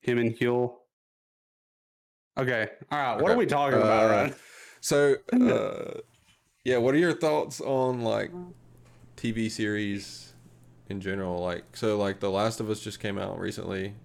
Him 0.02 0.18
and 0.20 0.36
Huell. 0.36 0.74
Okay. 2.38 2.68
All 2.92 2.98
right. 3.00 3.16
What 3.16 3.24
Okay, 3.26 3.34
are 3.34 3.38
we 3.38 3.46
talking 3.46 3.80
about, 3.80 4.06
uh, 4.10 4.14
Ryan? 4.14 4.36
So, 4.82 5.16
uh, 5.34 6.00
yeah, 6.64 6.78
what 6.78 6.94
are 6.94 7.00
your 7.00 7.14
thoughts 7.14 7.60
on 7.62 8.02
like 8.02 8.32
TV 9.16 9.50
series 9.50 10.34
in 10.90 11.02
general? 11.02 11.42
Like, 11.42 11.76
so 11.76 11.98
like 11.98 12.20
The 12.20 12.30
Last 12.30 12.60
of 12.60 12.70
Us 12.70 12.80
just 12.80 13.00
came 13.00 13.18
out 13.18 13.40
recently, 13.40 13.96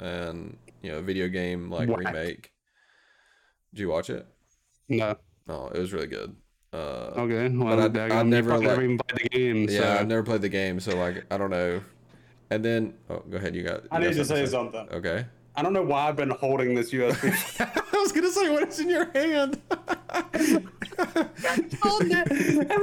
and 0.00 0.56
you 0.82 0.90
know, 0.92 1.00
video 1.02 1.28
game 1.28 1.70
like 1.70 1.88
Whack. 1.88 1.98
remake. 2.06 2.52
Did 3.74 3.80
you 3.80 3.88
watch 3.88 4.10
it? 4.10 4.26
No. 4.88 5.16
Oh, 5.48 5.66
it 5.68 5.78
was 5.78 5.92
really 5.92 6.06
good. 6.06 6.36
Uh, 6.72 7.10
Okay. 7.16 7.48
Well, 7.48 7.80
I- 7.80 7.88
daggum, 7.88 8.12
I 8.12 8.18
you 8.22 8.24
never, 8.28 8.50
like- 8.52 8.60
never 8.62 8.82
even 8.82 8.98
played 8.98 9.24
the 9.24 9.28
game. 9.28 9.68
yeah, 9.68 9.80
so. 9.80 9.92
I've 10.00 10.08
never 10.08 10.22
played 10.22 10.42
the 10.42 10.48
game, 10.48 10.78
so 10.80 10.96
like 10.96 11.24
I 11.32 11.36
don't 11.36 11.50
know. 11.50 11.82
And 12.52 12.64
then, 12.64 12.94
oh, 13.08 13.22
go 13.30 13.38
ahead. 13.38 13.54
You 13.54 13.62
got. 13.62 13.84
I 13.90 13.98
need 13.98 14.12
to 14.12 14.24
say 14.24 14.44
something. 14.46 14.86
Okay. 14.90 15.24
I 15.54 15.62
don't 15.62 15.72
know 15.72 15.82
why 15.82 16.08
I've 16.08 16.16
been 16.16 16.30
holding 16.30 16.74
this 16.74 16.92
USB. 16.92 17.60
I 17.92 17.96
was 17.98 18.12
gonna 18.12 18.30
say, 18.30 18.48
what 18.50 18.68
is 18.68 18.80
in 18.80 18.88
your 18.88 19.10
hand? 19.12 19.60
and 19.70 20.68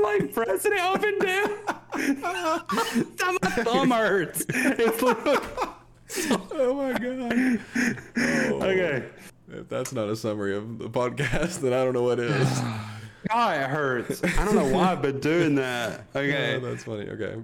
like 0.01 0.33
pressing 0.33 0.73
it 0.73 0.79
up 0.79 1.03
and 1.03 1.21
down. 1.21 1.51
My 3.41 3.49
thumb 3.63 3.91
hurts. 3.91 4.45
It's 4.49 5.01
literally- 5.01 5.37
oh 6.53 6.73
my 6.73 6.93
god. 6.93 7.59
Oh. 8.17 8.63
okay. 8.63 9.05
If 9.51 9.69
that's 9.69 9.93
not 9.93 10.09
a 10.09 10.15
summary 10.15 10.55
of 10.55 10.77
the 10.79 10.89
podcast, 10.89 11.61
then 11.61 11.73
I 11.73 11.83
don't 11.83 11.93
know 11.93 12.03
what 12.03 12.19
is. 12.19 12.59
God, 13.29 13.61
it 13.61 13.69
hurts. 13.69 14.23
I 14.23 14.45
don't 14.45 14.55
know 14.55 14.67
why 14.67 14.91
I've 14.91 15.01
been 15.01 15.19
doing 15.19 15.55
that. 15.55 16.05
Okay. 16.15 16.59
That's 16.59 16.83
funny. 16.83 17.09
Okay. 17.09 17.35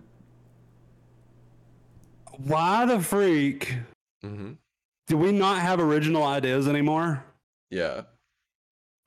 Why 2.38 2.86
the 2.86 3.02
freak 3.02 3.76
hmm 4.22 4.54
do 5.08 5.18
we 5.18 5.32
not 5.32 5.62
have 5.62 5.80
original 5.80 6.24
ideas 6.24 6.68
anymore? 6.68 7.24
Yeah. 7.70 8.02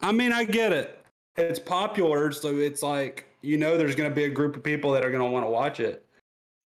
I 0.01 0.13
mean, 0.13 0.33
I 0.33 0.45
get 0.45 0.73
it. 0.73 1.05
It's 1.37 1.59
popular, 1.59 2.31
so 2.31 2.57
it's 2.57 2.83
like 2.83 3.27
you 3.43 3.57
know 3.57 3.77
there's 3.77 3.95
going 3.95 4.09
to 4.11 4.15
be 4.15 4.25
a 4.25 4.29
group 4.29 4.57
of 4.57 4.63
people 4.63 4.93
that 4.93 5.05
are 5.05 5.11
going 5.11 5.23
to 5.23 5.31
want 5.31 5.45
to 5.45 5.51
watch 5.51 5.81
it. 5.81 6.05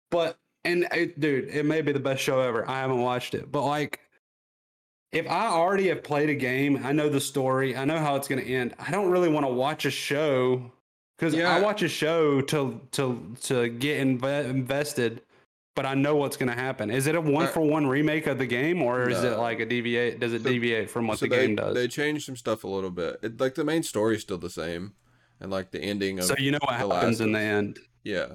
But 0.09 0.37
and 0.63 0.87
it, 0.91 1.19
dude, 1.19 1.49
it 1.49 1.65
may 1.65 1.81
be 1.81 1.91
the 1.91 1.99
best 1.99 2.21
show 2.21 2.39
ever. 2.39 2.69
I 2.69 2.79
haven't 2.79 3.01
watched 3.01 3.33
it, 3.33 3.51
but 3.51 3.63
like 3.63 3.99
if 5.11 5.29
I 5.29 5.47
already 5.47 5.87
have 5.89 6.03
played 6.03 6.29
a 6.29 6.35
game, 6.35 6.81
I 6.83 6.91
know 6.91 7.09
the 7.09 7.19
story, 7.19 7.75
I 7.75 7.85
know 7.85 7.97
how 7.97 8.15
it's 8.15 8.27
going 8.27 8.43
to 8.43 8.49
end. 8.49 8.73
I 8.79 8.91
don't 8.91 9.09
really 9.09 9.29
want 9.29 9.45
to 9.45 9.51
watch 9.51 9.85
a 9.85 9.91
show 9.91 10.71
cuz 11.19 11.33
Yeah. 11.33 11.55
I 11.55 11.59
watch 11.61 11.83
a 11.83 11.89
show 11.89 12.41
to 12.41 12.79
to 12.91 13.35
to 13.43 13.69
get 13.69 14.05
inve- 14.05 14.49
invested, 14.49 15.21
but 15.75 15.85
I 15.85 15.93
know 15.93 16.15
what's 16.17 16.37
going 16.37 16.49
to 16.49 16.55
happen. 16.55 16.89
Is 16.91 17.07
it 17.07 17.15
a 17.15 17.21
one 17.21 17.47
for 17.47 17.61
one 17.61 17.87
remake 17.87 18.27
of 18.27 18.37
the 18.37 18.45
game 18.45 18.81
or 18.81 19.09
is 19.09 19.23
it 19.23 19.37
like 19.37 19.59
a 19.59 19.65
deviate 19.65 20.19
does 20.19 20.33
it 20.33 20.43
So- 20.43 20.49
deviate 20.49 20.89
from 20.89 21.07
what 21.07 21.19
so 21.19 21.25
the 21.25 21.35
they 21.35 21.47
game 21.47 21.55
does? 21.55 21.73
they 21.75 21.87
changed 21.87 22.25
some 22.25 22.35
stuff 22.35 22.63
a 22.63 22.67
little 22.67 22.91
bit. 22.91 23.19
It, 23.21 23.39
like 23.39 23.55
the 23.55 23.63
main 23.63 23.83
story 23.83 24.15
is 24.15 24.21
still 24.21 24.37
the 24.37 24.49
same, 24.49 24.93
and 25.39 25.51
like 25.51 25.71
the 25.71 25.79
ending 25.81 26.19
of 26.19 26.25
So 26.25 26.35
you 26.37 26.51
know 26.51 26.59
what 26.61 26.73
happens 26.75 27.21
in 27.21 27.31
the 27.31 27.39
end, 27.39 27.79
yeah 28.03 28.33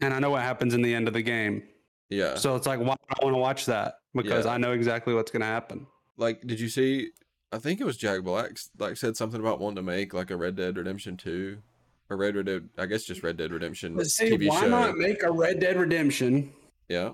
and 0.00 0.12
I 0.12 0.18
know 0.18 0.30
what 0.30 0.42
happens 0.42 0.74
in 0.74 0.82
the 0.82 0.92
end 0.94 1.06
of 1.08 1.14
the 1.14 1.22
game. 1.22 1.62
yeah. 2.10 2.34
So 2.34 2.56
it's 2.56 2.66
like, 2.66 2.80
why 2.80 2.94
do 2.96 3.14
I 3.20 3.24
want 3.24 3.34
to 3.34 3.38
watch 3.38 3.66
that? 3.66 3.94
Because 4.14 4.46
Yeah. 4.46 4.52
I 4.54 4.58
know 4.58 4.72
exactly 4.72 5.14
what's 5.14 5.30
going 5.30 5.42
to 5.42 5.46
happen. 5.46 5.86
like, 6.16 6.40
did 6.46 6.58
you 6.58 6.68
see? 6.68 7.10
I 7.52 7.58
think 7.58 7.80
it 7.80 7.84
was 7.84 7.96
Jack 7.96 8.22
Black 8.22 8.52
like 8.78 8.96
said 8.96 9.16
something 9.16 9.38
about 9.40 9.60
wanting 9.60 9.76
to 9.76 9.82
make 9.82 10.12
like 10.14 10.30
a 10.30 10.36
Red 10.36 10.56
Dead 10.56 10.76
Redemption 10.76 11.16
two, 11.16 11.58
or 12.12 12.16
Red 12.16 12.36
Red. 12.36 12.68
I 12.78 12.86
guess 12.86 13.04
just 13.04 13.22
Red 13.22 13.36
Dead 13.36 13.50
Redemption 13.50 13.96
TV 13.96 14.48
why 14.48 14.60
show. 14.60 14.68
not 14.68 14.96
make 14.96 15.22
a 15.22 15.30
Red 15.30 15.58
Dead 15.60 15.76
Redemption? 15.78 16.52
Yeah. 16.88 17.12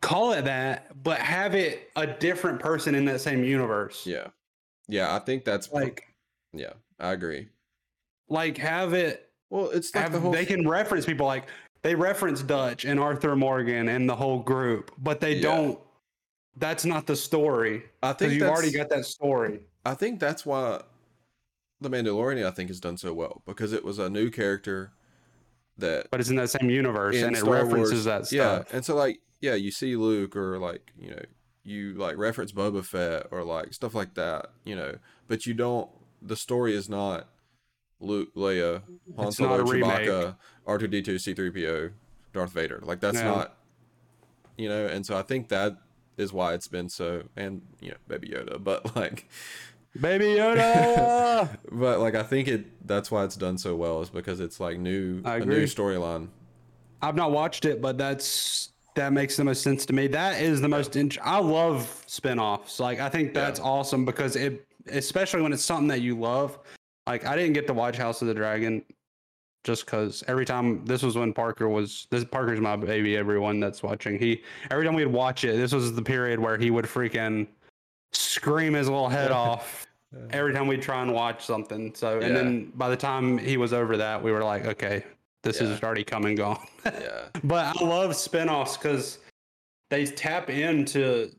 Call 0.00 0.32
it 0.32 0.44
that, 0.44 1.02
but 1.02 1.18
have 1.18 1.54
it 1.54 1.90
a 1.96 2.06
different 2.06 2.60
person 2.60 2.94
in 2.94 3.04
that 3.06 3.20
same 3.20 3.42
universe. 3.44 4.06
Yeah. 4.06 4.28
Yeah. 4.88 5.14
I 5.14 5.18
think 5.18 5.44
that's 5.44 5.70
Like, 5.72 6.04
yeah. 6.52 6.72
I 6.98 7.12
agree. 7.12 7.48
like 8.28 8.56
have 8.58 8.92
it. 8.94 9.30
Well, 9.50 9.70
it's 9.70 9.92
like 9.94 10.04
Have, 10.04 10.12
the 10.12 10.20
whole. 10.20 10.32
they 10.32 10.46
can 10.46 10.68
reference 10.68 11.04
people 11.04 11.26
like 11.26 11.46
they 11.82 11.94
reference 11.94 12.42
Dutch 12.42 12.84
and 12.84 13.00
Arthur 13.00 13.34
Morgan 13.34 13.88
and 13.88 14.08
the 14.08 14.14
whole 14.14 14.38
group, 14.40 14.90
but 14.98 15.20
they 15.20 15.34
Yeah. 15.36 15.42
don't. 15.42 15.78
That's 16.56 16.84
not 16.84 17.06
the 17.06 17.16
story 17.16 17.84
I 18.02 18.12
think 18.12 18.34
you've 18.34 18.42
already 18.48 18.70
got 18.72 18.88
that 18.90 19.06
story. 19.06 19.60
I 19.84 19.94
think 19.94 20.20
that's 20.20 20.44
why 20.44 20.82
the 21.80 21.88
Mandalorian 21.90 22.46
I 22.46 22.50
think 22.50 22.68
has 22.68 22.80
done 22.80 22.96
so 22.96 23.12
well 23.12 23.42
because 23.46 23.72
it 23.72 23.84
was 23.84 23.98
a 23.98 24.08
new 24.10 24.30
character 24.30 24.92
that 25.78 26.10
But 26.10 26.20
it's 26.20 26.28
in 26.30 26.36
that 26.36 26.50
same 26.50 26.68
universe 26.70 27.16
and 27.16 27.36
it 27.36 27.42
references 27.42 27.92
Wars- 27.92 28.04
that 28.04 28.26
stuff. 28.26 28.36
Yeah, 28.36 28.76
and 28.76 28.84
so 28.84 28.94
like 28.94 29.20
yeah, 29.40 29.54
you 29.54 29.70
see 29.70 29.96
Luke 29.96 30.36
or 30.36 30.58
like 30.58 30.92
you 30.98 31.10
know 31.10 31.22
you 31.64 31.94
like 31.94 32.16
reference 32.16 32.52
Boba 32.52 32.84
Fett 32.84 33.26
or 33.30 33.44
like 33.44 33.72
stuff 33.74 33.94
like 33.94 34.14
that, 34.14 34.50
you 34.64 34.74
know, 34.76 34.96
but 35.28 35.46
you 35.46 35.54
don't. 35.54 35.88
The 36.22 36.36
story 36.36 36.74
is 36.74 36.88
not 36.88 37.28
Luke, 38.00 38.34
Leia, 38.34 38.82
Han 39.16 39.32
Solo. 39.32 39.62
Chewbacca, 39.64 40.36
R 40.66 40.78
two 40.78 40.88
D 40.88 41.00
two, 41.02 41.18
C 41.18 41.32
three 41.34 41.50
PO, 41.50 41.90
Darth 42.34 42.52
Vader. 42.52 42.80
Like 42.82 43.00
that's 43.00 43.16
Yeah. 43.18 43.24
not, 43.30 43.56
you 44.58 44.68
know, 44.68 44.86
and 44.86 45.04
so 45.06 45.16
I 45.16 45.22
think 45.22 45.48
that 45.48 45.76
is 46.18 46.32
why 46.32 46.52
it's 46.54 46.68
been 46.68 46.88
so, 46.90 47.22
and 47.36 47.62
you 47.80 47.90
know, 47.90 47.96
Baby 48.08 48.28
Yoda, 48.28 48.62
but 48.62 48.94
like. 48.96 49.28
Baby 49.98 50.26
Yoda. 50.26 51.56
But 51.72 52.00
like 52.00 52.14
I 52.14 52.22
think 52.22 52.48
it 52.48 52.86
that's 52.86 53.10
why 53.10 53.24
it's 53.24 53.36
done 53.36 53.56
so 53.56 53.74
well 53.74 54.02
is 54.02 54.10
because 54.10 54.40
it's 54.40 54.60
like 54.60 54.78
new 54.78 55.22
a 55.24 55.40
new 55.40 55.64
storyline. 55.64 56.28
I've 57.00 57.16
not 57.16 57.32
watched 57.32 57.64
it, 57.64 57.80
but 57.80 57.96
that's 57.96 58.72
that 58.94 59.12
makes 59.12 59.36
the 59.36 59.44
most 59.44 59.62
sense 59.62 59.86
to 59.86 59.92
me. 59.92 60.06
That 60.08 60.42
is 60.42 60.60
the 60.60 60.68
most. 60.68 60.96
Int- 60.96 61.18
I 61.22 61.38
love 61.38 62.04
spin-offs. 62.06 62.78
Like 62.80 63.00
I 63.00 63.08
think 63.08 63.32
that's 63.32 63.60
awesome 63.60 64.04
because 64.04 64.36
it, 64.36 64.66
especially 64.88 65.40
when 65.42 65.52
it's 65.52 65.64
something 65.64 65.88
that 65.88 66.02
you 66.02 66.18
love. 66.18 66.58
Like 67.06 67.24
I 67.24 67.34
didn't 67.36 67.54
get 67.54 67.66
to 67.68 67.72
watch 67.72 67.96
House 67.96 68.20
of 68.20 68.28
the 68.28 68.34
Dragon 68.34 68.82
just 69.64 69.84
because 69.86 70.22
every 70.26 70.44
time 70.44 70.84
this 70.84 71.02
was 71.02 71.16
when 71.16 71.32
Parker 71.32 71.68
was 71.68 72.06
this 72.10 72.24
Parker's 72.24 72.60
my 72.60 72.76
baby. 72.76 73.16
Everyone 73.16 73.60
that's 73.60 73.82
watching, 73.82 74.18
he 74.18 74.42
every 74.70 74.84
time 74.84 74.94
we'd 74.94 75.06
watch 75.06 75.44
it, 75.44 75.56
this 75.56 75.72
was 75.72 75.94
the 75.94 76.02
period 76.02 76.38
where 76.38 76.58
he 76.58 76.70
would 76.70 76.84
freaking 76.84 77.46
scream 78.12 78.74
his 78.74 78.88
little 78.88 79.08
head 79.08 79.30
off 79.30 79.86
every 80.30 80.52
time 80.52 80.66
we'd 80.66 80.82
try 80.82 81.02
and 81.02 81.12
watch 81.12 81.44
something. 81.44 81.94
So 81.94 82.18
and 82.20 82.28
Yeah. 82.28 82.42
then 82.42 82.72
by 82.74 82.88
the 82.88 82.96
time 82.96 83.38
he 83.38 83.56
was 83.56 83.72
over 83.72 83.96
that, 83.98 84.22
we 84.22 84.32
were 84.32 84.42
like, 84.42 84.64
okay, 84.66 85.04
this 85.42 85.60
Yeah. 85.60 85.68
is 85.68 85.82
already 85.82 86.04
come 86.04 86.24
and 86.26 86.36
gone. 86.36 86.66
Yeah. 86.84 87.28
But 87.44 87.76
I 87.80 87.84
love 87.84 88.14
spin-offs 88.16 88.76
because 88.76 89.18
they 89.90 90.06
tap 90.06 90.50
into 90.50 91.30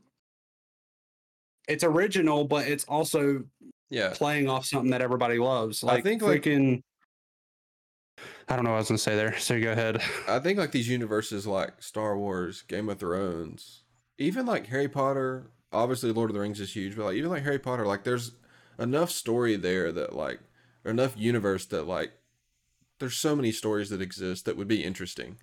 it's 1.68 1.84
original, 1.84 2.44
but 2.44 2.66
it's 2.66 2.84
also 2.84 3.44
Yeah. 3.90 4.12
playing 4.14 4.48
off 4.48 4.64
something 4.64 4.90
that 4.90 5.00
everybody 5.02 5.38
loves. 5.38 5.82
Like 5.82 6.00
I 6.00 6.02
think, 6.02 6.22
like- 6.22 6.42
freaking 6.42 6.82
I 8.48 8.56
don't 8.56 8.64
know 8.64 8.70
what 8.70 8.76
I 8.76 8.80
was 8.80 8.88
gonna 8.88 8.98
say 8.98 9.16
there. 9.16 9.38
So 9.38 9.58
go 9.60 9.72
ahead. 9.72 10.02
I 10.28 10.38
think 10.38 10.58
like 10.58 10.72
these 10.72 10.88
universes 10.88 11.46
like 11.46 11.82
Star 11.82 12.18
Wars, 12.18 12.62
Game 12.62 12.88
of 12.88 12.98
Thrones, 12.98 13.84
even 14.18 14.44
like 14.46 14.66
Harry 14.66 14.88
Potter, 14.88 15.50
obviously 15.72 16.12
Lord 16.12 16.30
of 16.30 16.34
the 16.34 16.40
Rings 16.40 16.60
is 16.60 16.74
huge, 16.74 16.96
but 16.96 17.04
like 17.06 17.16
even 17.16 17.30
like 17.30 17.42
Harry 17.42 17.58
Potter, 17.58 17.86
like 17.86 18.04
there's 18.04 18.32
enough 18.78 19.10
story 19.10 19.56
there 19.56 19.92
that 19.92 20.14
like 20.14 20.40
or 20.84 20.90
enough 20.90 21.14
universe 21.16 21.66
that 21.66 21.86
like 21.86 22.12
there's 22.98 23.16
so 23.16 23.34
many 23.36 23.52
stories 23.52 23.90
that 23.90 24.00
exist 24.00 24.44
that 24.44 24.56
would 24.56 24.68
be 24.68 24.82
interesting. 24.84 25.36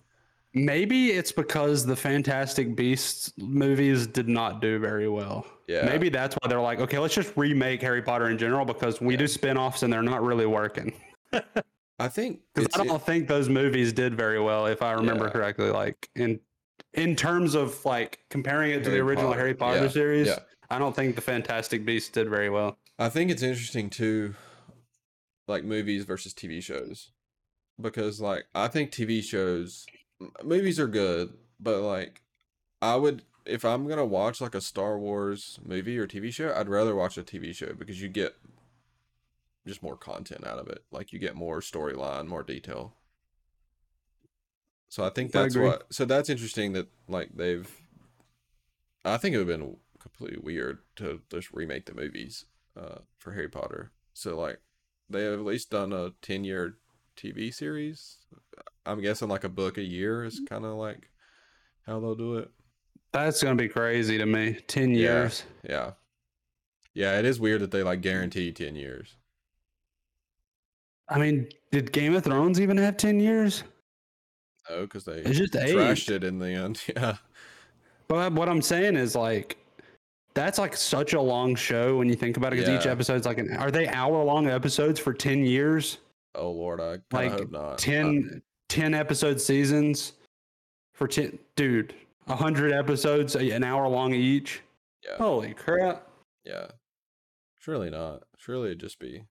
Maybe 0.53 1.11
it's 1.11 1.32
because 1.32 1.86
the 1.86 1.95
Fantastic 1.95 2.75
Beasts 2.75 3.32
movies 3.38 4.07
did 4.07 4.27
not 4.27 4.61
do 4.61 4.80
very 4.80 5.07
well. 5.07 5.45
Yeah. 5.67 5.86
Maybe 5.86 6.09
that's 6.09 6.36
why 6.41 6.47
they're 6.49 6.59
like, 6.59 6.80
okay, 6.80 6.97
let's 6.97 7.13
just 7.13 7.32
remake 7.38 7.82
Harry 7.84 8.01
Potter 8.01 8.30
in 8.30 8.38
general 8.39 8.65
because 8.65 8.99
we 8.99 9.13
Yeah. 9.13 9.19
do 9.19 9.27
spin-offs 9.27 9.84
and 9.84 9.93
they're 9.93 10.01
not 10.01 10.23
really 10.23 10.47
working. 10.47 10.93
I 11.99 12.07
think 12.07 12.39
Because 12.55 12.80
I 12.80 12.84
don't 12.86 13.05
think 13.05 13.27
those 13.27 13.47
movies 13.47 13.93
did 13.93 14.15
very 14.15 14.39
well, 14.41 14.65
if 14.65 14.82
I 14.82 14.93
remember 14.93 15.25
Yeah. 15.25 15.32
correctly. 15.32 15.69
Like 15.69 16.09
in 16.15 16.39
in 16.93 17.15
terms 17.15 17.55
of 17.55 17.83
like 17.85 18.19
comparing 18.29 18.71
it 18.71 18.83
to 18.83 18.89
the 18.89 18.99
original 18.99 19.29
Potter, 19.29 19.39
Harry 19.39 19.53
Potter 19.53 19.83
yeah, 19.83 19.89
series, 19.89 20.27
yeah. 20.27 20.39
I 20.69 20.79
don't 20.79 20.95
think 20.95 21.15
the 21.15 21.21
Fantastic 21.21 21.85
Beasts 21.85 22.09
did 22.09 22.29
very 22.29 22.49
well. 22.49 22.77
I 22.97 23.09
think 23.09 23.31
it's 23.31 23.43
interesting 23.43 23.89
too, 23.89 24.35
like 25.47 25.63
movies 25.63 26.05
versus 26.05 26.33
TV 26.33 26.61
shows, 26.61 27.11
because 27.79 28.19
like 28.19 28.45
I 28.53 28.67
think 28.67 28.91
TV 28.91 29.23
shows, 29.23 29.85
movies 30.43 30.79
are 30.79 30.87
good, 30.87 31.33
but 31.59 31.81
like 31.81 32.21
I 32.81 32.95
would 32.95 33.23
if 33.45 33.65
I'm 33.65 33.87
gonna 33.87 34.05
watch 34.05 34.41
like 34.41 34.55
a 34.55 34.61
Star 34.61 34.97
Wars 34.97 35.59
movie 35.63 35.97
or 35.97 36.07
TV 36.07 36.33
show, 36.33 36.53
I'd 36.55 36.69
rather 36.69 36.95
watch 36.95 37.17
a 37.17 37.23
TV 37.23 37.55
show 37.55 37.73
because 37.73 38.01
you 38.01 38.09
get 38.09 38.35
just 39.67 39.83
more 39.83 39.97
content 39.97 40.45
out 40.45 40.59
of 40.59 40.67
it. 40.67 40.83
Like 40.91 41.11
you 41.11 41.19
get 41.19 41.35
more 41.35 41.61
storyline, 41.61 42.27
more 42.27 42.43
detail. 42.43 42.95
So 44.89 45.03
I 45.03 45.09
think 45.09 45.31
that's 45.31 45.55
agree. 45.55 45.67
what. 45.67 45.93
So 45.93 46.05
that's 46.05 46.29
interesting 46.29 46.73
that 46.73 46.87
like 47.07 47.29
they've. 47.35 47.69
I 49.05 49.17
think 49.17 49.33
it 49.33 49.37
would 49.37 49.47
have 49.47 49.59
been 49.59 49.77
completely 49.99 50.39
weird 50.41 50.79
to 50.97 51.21
just 51.31 51.53
remake 51.53 51.85
the 51.85 51.93
movies 51.93 52.45
uh, 52.77 52.99
for 53.17 53.31
Harry 53.33 53.47
Potter. 53.47 53.91
So 54.13 54.37
like 54.37 54.59
they 55.09 55.23
have 55.23 55.39
at 55.39 55.45
least 55.45 55.69
done 55.69 55.93
a 55.93 56.11
ten 56.21 56.43
year 56.43 56.75
TV 57.15 57.53
series. 57.53 58.17
I'm 58.85 59.01
guessing 59.01 59.29
like 59.29 59.43
a 59.43 59.49
book 59.49 59.77
a 59.77 59.83
year 59.83 60.23
is 60.23 60.41
kind 60.49 60.65
of 60.65 60.73
like 60.73 61.09
how 61.85 61.99
they'll 61.99 62.15
do 62.15 62.37
it. 62.37 62.49
That's 63.11 63.41
gonna 63.43 63.55
be 63.55 63.69
crazy 63.69 64.17
to 64.17 64.25
me. 64.25 64.57
Ten 64.67 64.93
years. 64.93 65.43
Yeah. 65.63 65.91
Yeah, 66.95 67.19
it 67.19 67.25
is 67.25 67.39
weird 67.39 67.61
that 67.61 67.71
they 67.71 67.83
like 67.83 68.01
guarantee 68.01 68.51
10 68.51 68.75
years. 68.75 69.15
I 71.07 71.17
mean, 71.17 71.47
did 71.71 71.91
Game 71.91 72.15
of 72.15 72.23
Thrones 72.23 72.59
even 72.59 72.77
have 72.77 72.97
ten 72.97 73.19
years? 73.19 73.63
Oh, 74.70 74.82
because 74.84 75.05
they 75.05 75.13
It's 75.13 75.38
just 75.38 75.53
trashed 75.53 76.09
it 76.11 76.24
in 76.24 76.39
the 76.39 76.49
end. 76.49 76.82
Yeah. 76.95 77.17
But 78.07 78.34
what 78.34 78.49
I'm 78.49 78.61
saying 78.61 78.95
is 78.95 79.15
like 79.15 79.57
that's 80.34 80.57
like 80.57 80.76
such 80.76 81.13
a 81.13 81.22
long 81.22 81.55
show 81.55 81.97
when 81.97 82.07
you 82.09 82.15
think 82.15 82.38
about 82.38 82.53
it 82.53 82.57
because 82.57 82.70
each 82.80 82.86
Yeah. 82.86 82.91
episode's 82.91 83.26
like 83.26 83.38
an 83.39 83.55
are 83.57 83.72
they 83.72 83.88
hour 83.88 84.24
long 84.24 84.47
episodes 84.47 84.99
for 84.99 85.13
10 85.13 85.43
years 85.45 85.97
Oh 86.36 86.51
Lord, 86.51 86.80
I 86.80 86.99
Like, 87.11 87.32
hope 87.32 87.51
not. 87.51 87.78
10 87.80 88.41
10 88.70 88.93
episode 88.93 89.41
seasons 89.41 90.13
for 90.93 91.07
10 91.07 91.38
dude 91.55 91.93
100 92.26 92.72
episodes 92.72 93.36
an 93.36 93.63
hour 93.63 93.88
long 93.88 94.13
each 94.13 94.61
Yeah. 95.03 95.17
holy 95.17 95.53
crap 95.53 96.07
yeah. 96.45 96.67
Surely 97.59 97.89
not. 97.89 98.24
Surely 98.38 98.67
it'd 98.70 98.80
just 98.80 98.99
be. 98.99 99.26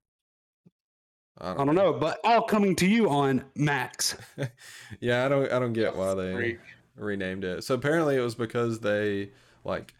I 1.40 1.52
i 1.52 1.64
don't 1.64 1.74
know 1.74 1.92
but 1.92 2.18
all 2.24 2.42
coming 2.42 2.74
to 2.76 2.86
you 2.86 3.08
on 3.08 3.44
max 3.54 4.16
yeah, 5.00 5.24
I 5.24 5.28
don't. 5.28 5.52
I 5.52 5.58
don't 5.58 5.72
get 5.72 5.96
why 5.96 6.14
they 6.14 6.32
Freak. 6.34 6.58
renamed 6.96 7.44
it. 7.44 7.64
So 7.64 7.74
apparently 7.74 8.16
it 8.16 8.20
was 8.20 8.34
because 8.34 8.80
they 8.80 9.30
like 9.64 9.94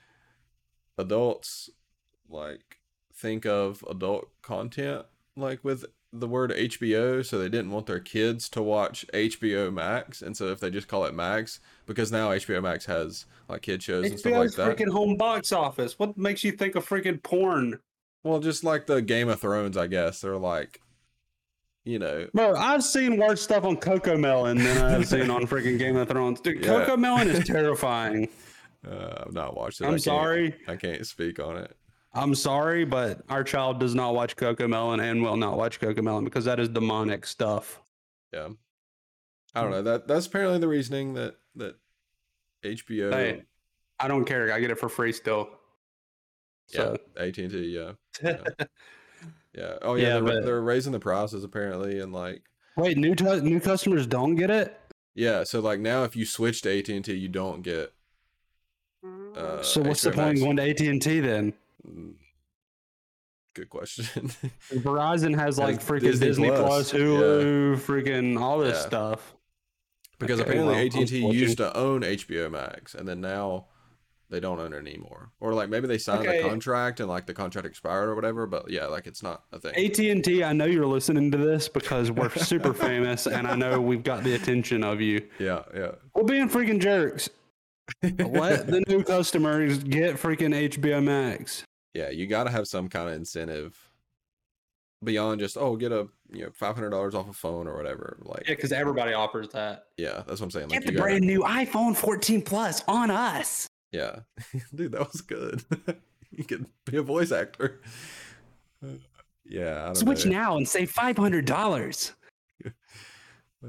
adults 0.96 1.70
like 2.28 2.78
think 3.14 3.46
of 3.46 3.84
adult 3.88 4.28
content 4.42 5.06
like 5.36 5.62
with 5.64 5.84
the 6.12 6.26
word 6.26 6.52
HBO, 6.52 7.24
so 7.24 7.38
they 7.38 7.50
didn't 7.50 7.70
want 7.70 7.86
their 7.86 8.00
kids 8.00 8.48
to 8.50 8.62
watch 8.62 9.04
HBO 9.12 9.72
Max, 9.72 10.22
and 10.22 10.34
so 10.36 10.46
if 10.48 10.58
they 10.58 10.70
just 10.70 10.88
call 10.88 11.04
it 11.04 11.14
Max, 11.14 11.60
because 11.84 12.10
now 12.10 12.30
HBO 12.30 12.62
Max 12.62 12.86
has 12.86 13.26
like 13.48 13.62
kid 13.62 13.82
shows 13.82 14.10
and 14.10 14.18
stuff 14.18 14.32
like 14.32 14.48
HBO's 14.48 14.56
that. 14.56 14.76
freaking 14.76 14.90
home 14.90 15.16
box 15.16 15.52
office 15.52 15.98
what 15.98 16.16
makes 16.16 16.44
you 16.44 16.52
think 16.52 16.74
of 16.76 16.88
freaking 16.88 17.22
porn 17.22 17.78
Well, 18.24 18.40
just 18.40 18.64
like 18.64 18.86
the 18.86 19.02
Game 19.02 19.28
of 19.28 19.40
Thrones, 19.40 19.76
I 19.76 19.86
guess 19.86 20.20
they're 20.20 20.36
like, 20.38 20.80
you 21.88 21.98
know, 21.98 22.28
Bro, 22.34 22.54
I've 22.56 22.84
seen 22.84 23.16
worse 23.16 23.40
stuff 23.40 23.64
on 23.64 23.76
CoComelon 23.76 24.58
than 24.62 24.84
I've 24.84 25.06
seen 25.08 25.30
on 25.30 25.46
freaking 25.46 25.78
Game 25.78 25.96
of 25.96 26.08
Thrones. 26.08 26.40
Dude, 26.40 26.64
Yeah. 26.64 26.84
CoComelon 26.84 27.26
is 27.26 27.46
terrifying. 27.46 28.28
uh, 28.86 29.24
I've 29.26 29.32
not 29.32 29.56
watched 29.56 29.80
it. 29.80 29.84
I 29.84 29.86
I'm 29.88 29.92
can't- 29.94 30.02
sorry. 30.02 30.54
I 30.68 30.76
can't 30.76 31.06
speak 31.06 31.40
on 31.40 31.56
it. 31.56 31.74
I'm 32.12 32.34
sorry, 32.34 32.84
but 32.84 33.22
our 33.28 33.44
child 33.44 33.80
does 33.80 33.94
not 33.94 34.14
watch 34.14 34.36
CoComelon 34.36 35.00
and 35.02 35.22
will 35.22 35.36
not 35.36 35.56
watch 35.56 35.78
CoComelon 35.80 36.24
because 36.24 36.44
that 36.46 36.58
is 36.60 36.68
demonic 36.68 37.26
stuff. 37.26 37.80
Yeah. 38.32 38.48
I 39.54 39.62
don't 39.62 39.70
know. 39.70 39.82
That 39.82 40.06
that's 40.06 40.26
apparently 40.26 40.58
the 40.58 40.68
reasoning 40.68 41.14
that 41.14 41.36
that 41.56 41.76
HBO 42.64 43.12
Hey, 43.12 43.42
I 43.98 44.08
don't 44.08 44.24
care. 44.24 44.52
I 44.52 44.60
get 44.60 44.70
it 44.70 44.78
for 44.78 44.88
free 44.88 45.12
still. 45.12 45.48
yeah, 46.72 46.76
So, 46.80 46.96
AT&T, 47.16 47.46
yeah. 47.46 47.92
Yeah. 48.22 48.42
Oh 49.82 49.94
yeah, 49.94 50.02
Yeah, 50.02 50.12
they're, 50.14 50.22
but- 50.22 50.44
they're 50.44 50.60
raising 50.60 50.92
the 50.92 51.00
prices 51.00 51.44
apparently 51.44 52.00
and 52.00 52.12
like 52.12 52.42
wait, 52.76 52.96
new 52.96 53.14
tu- 53.14 53.40
new 53.40 53.60
customers 53.60 54.06
don't 54.06 54.34
get 54.36 54.50
it. 54.50 54.78
yeah, 55.14 55.44
so 55.44 55.60
like 55.60 55.80
now 55.80 56.04
if 56.04 56.14
you 56.16 56.24
switch 56.24 56.62
to 56.62 56.78
AT&T, 56.78 57.12
you 57.12 57.28
don't 57.28 57.62
get 57.62 57.92
uh 59.36 59.62
so 59.62 59.80
what's 59.82 60.02
the 60.02 60.10
point 60.10 60.38
going 60.38 60.56
to 60.56 60.68
AT 60.68 60.80
and 60.80 61.00
T 61.02 61.20
then? 61.20 61.52
Mm, 61.86 62.14
Good 63.54 63.68
question. 63.70 64.04
Verizon 64.72 65.36
has 65.36 65.58
like 65.58 65.80
freaking 65.82 66.00
Disney 66.02 66.26
Disney, 66.28 66.48
Plus, 66.48 66.90
Plus, 66.90 66.92
Hulu, 66.92 67.76
freaking 67.76 68.40
all 68.40 68.58
this 68.58 68.76
Yeah. 68.78 68.86
stuff. 68.86 69.34
because 70.20 70.40
Okay, 70.40 70.50
apparently 70.50 70.74
well, 70.74 70.84
AT&T 71.02 71.26
used 71.32 71.58
to 71.58 71.76
own 71.76 72.02
HBO 72.02 72.50
Max 72.50 72.94
and 72.94 73.06
then 73.08 73.20
now 73.20 73.66
they 74.30 74.40
don't 74.40 74.58
own 74.60 74.72
it 74.72 74.76
anymore. 74.76 75.30
Or 75.40 75.54
like 75.54 75.68
maybe 75.68 75.86
they 75.86 75.98
signed 75.98 76.26
Okay. 76.26 76.40
a 76.40 76.48
contract 76.48 77.00
and 77.00 77.08
like 77.08 77.26
the 77.26 77.34
contract 77.34 77.66
expired 77.66 78.08
or 78.08 78.14
whatever, 78.14 78.46
but 78.46 78.70
yeah, 78.70 78.86
like 78.86 79.06
it's 79.06 79.22
not 79.22 79.44
a 79.52 79.58
thing. 79.58 79.74
AT 79.74 79.98
and 80.10 80.22
T, 80.24 80.44
I 80.44 80.52
know 80.52 80.66
you're 80.66 80.86
listening 80.86 81.30
to 81.32 81.38
this 81.38 81.68
because 81.68 82.10
we're 82.10 82.30
super 82.30 82.74
famous, 82.74 83.26
and 83.26 83.46
I 83.46 83.54
know 83.56 83.80
we've 83.80 84.02
got 84.02 84.24
the 84.24 84.34
attention 84.34 84.84
of 84.84 85.00
you. 85.00 85.26
Yeah, 85.38 85.62
yeah. 85.74 85.92
We're 86.14 86.24
being 86.24 86.48
freaking 86.48 86.80
jerks. 86.80 87.30
Let 88.02 88.66
the 88.68 88.82
new 88.86 89.02
customers 89.02 89.78
get 89.78 90.16
freaking 90.16 90.54
HBO 90.70 91.02
Max. 91.02 91.64
Yeah, 91.94 92.10
you 92.10 92.26
got 92.26 92.44
to 92.44 92.50
have 92.50 92.68
some 92.68 92.88
kind 92.88 93.08
of 93.08 93.14
incentive 93.14 93.76
beyond 95.04 95.40
just 95.40 95.56
oh, 95.56 95.76
get 95.76 95.92
a 95.92 96.08
you 96.30 96.42
know 96.44 96.50
five 96.52 96.74
hundred 96.74 96.90
dollars 96.90 97.14
off 97.14 97.28
a 97.28 97.32
phone 97.32 97.66
or 97.66 97.76
whatever. 97.76 98.18
Like, 98.22 98.42
Yeah, 98.46 98.54
because 98.56 98.72
everybody 98.72 99.14
offers 99.14 99.48
that. 99.50 99.86
yeah, 99.96 100.22
that's 100.26 100.40
what 100.40 100.42
I'm 100.42 100.50
saying. 100.50 100.68
Like, 100.68 100.80
Get 100.80 100.86
the 100.86 100.92
you 100.92 100.98
gotta, 100.98 101.08
brand 101.10 101.24
new 101.24 101.40
iPhone 101.42 101.96
14 101.96 102.42
Plus 102.42 102.82
on 102.88 103.10
us. 103.10 103.66
Yeah, 103.92 104.20
dude, 104.74 104.92
that 104.92 105.12
was 105.12 105.20
good. 105.20 105.62
you 106.30 106.44
could 106.44 106.66
be 106.84 106.96
a 106.96 107.02
voice 107.02 107.32
actor. 107.32 107.80
Yeah, 109.50 109.80
I 109.82 109.86
don't 109.86 109.94
Switch 109.96 110.26
know. 110.26 110.32
now 110.32 110.56
and 110.58 110.68
save 110.68 110.92
$500 110.92 112.12
Uh, 112.66 113.68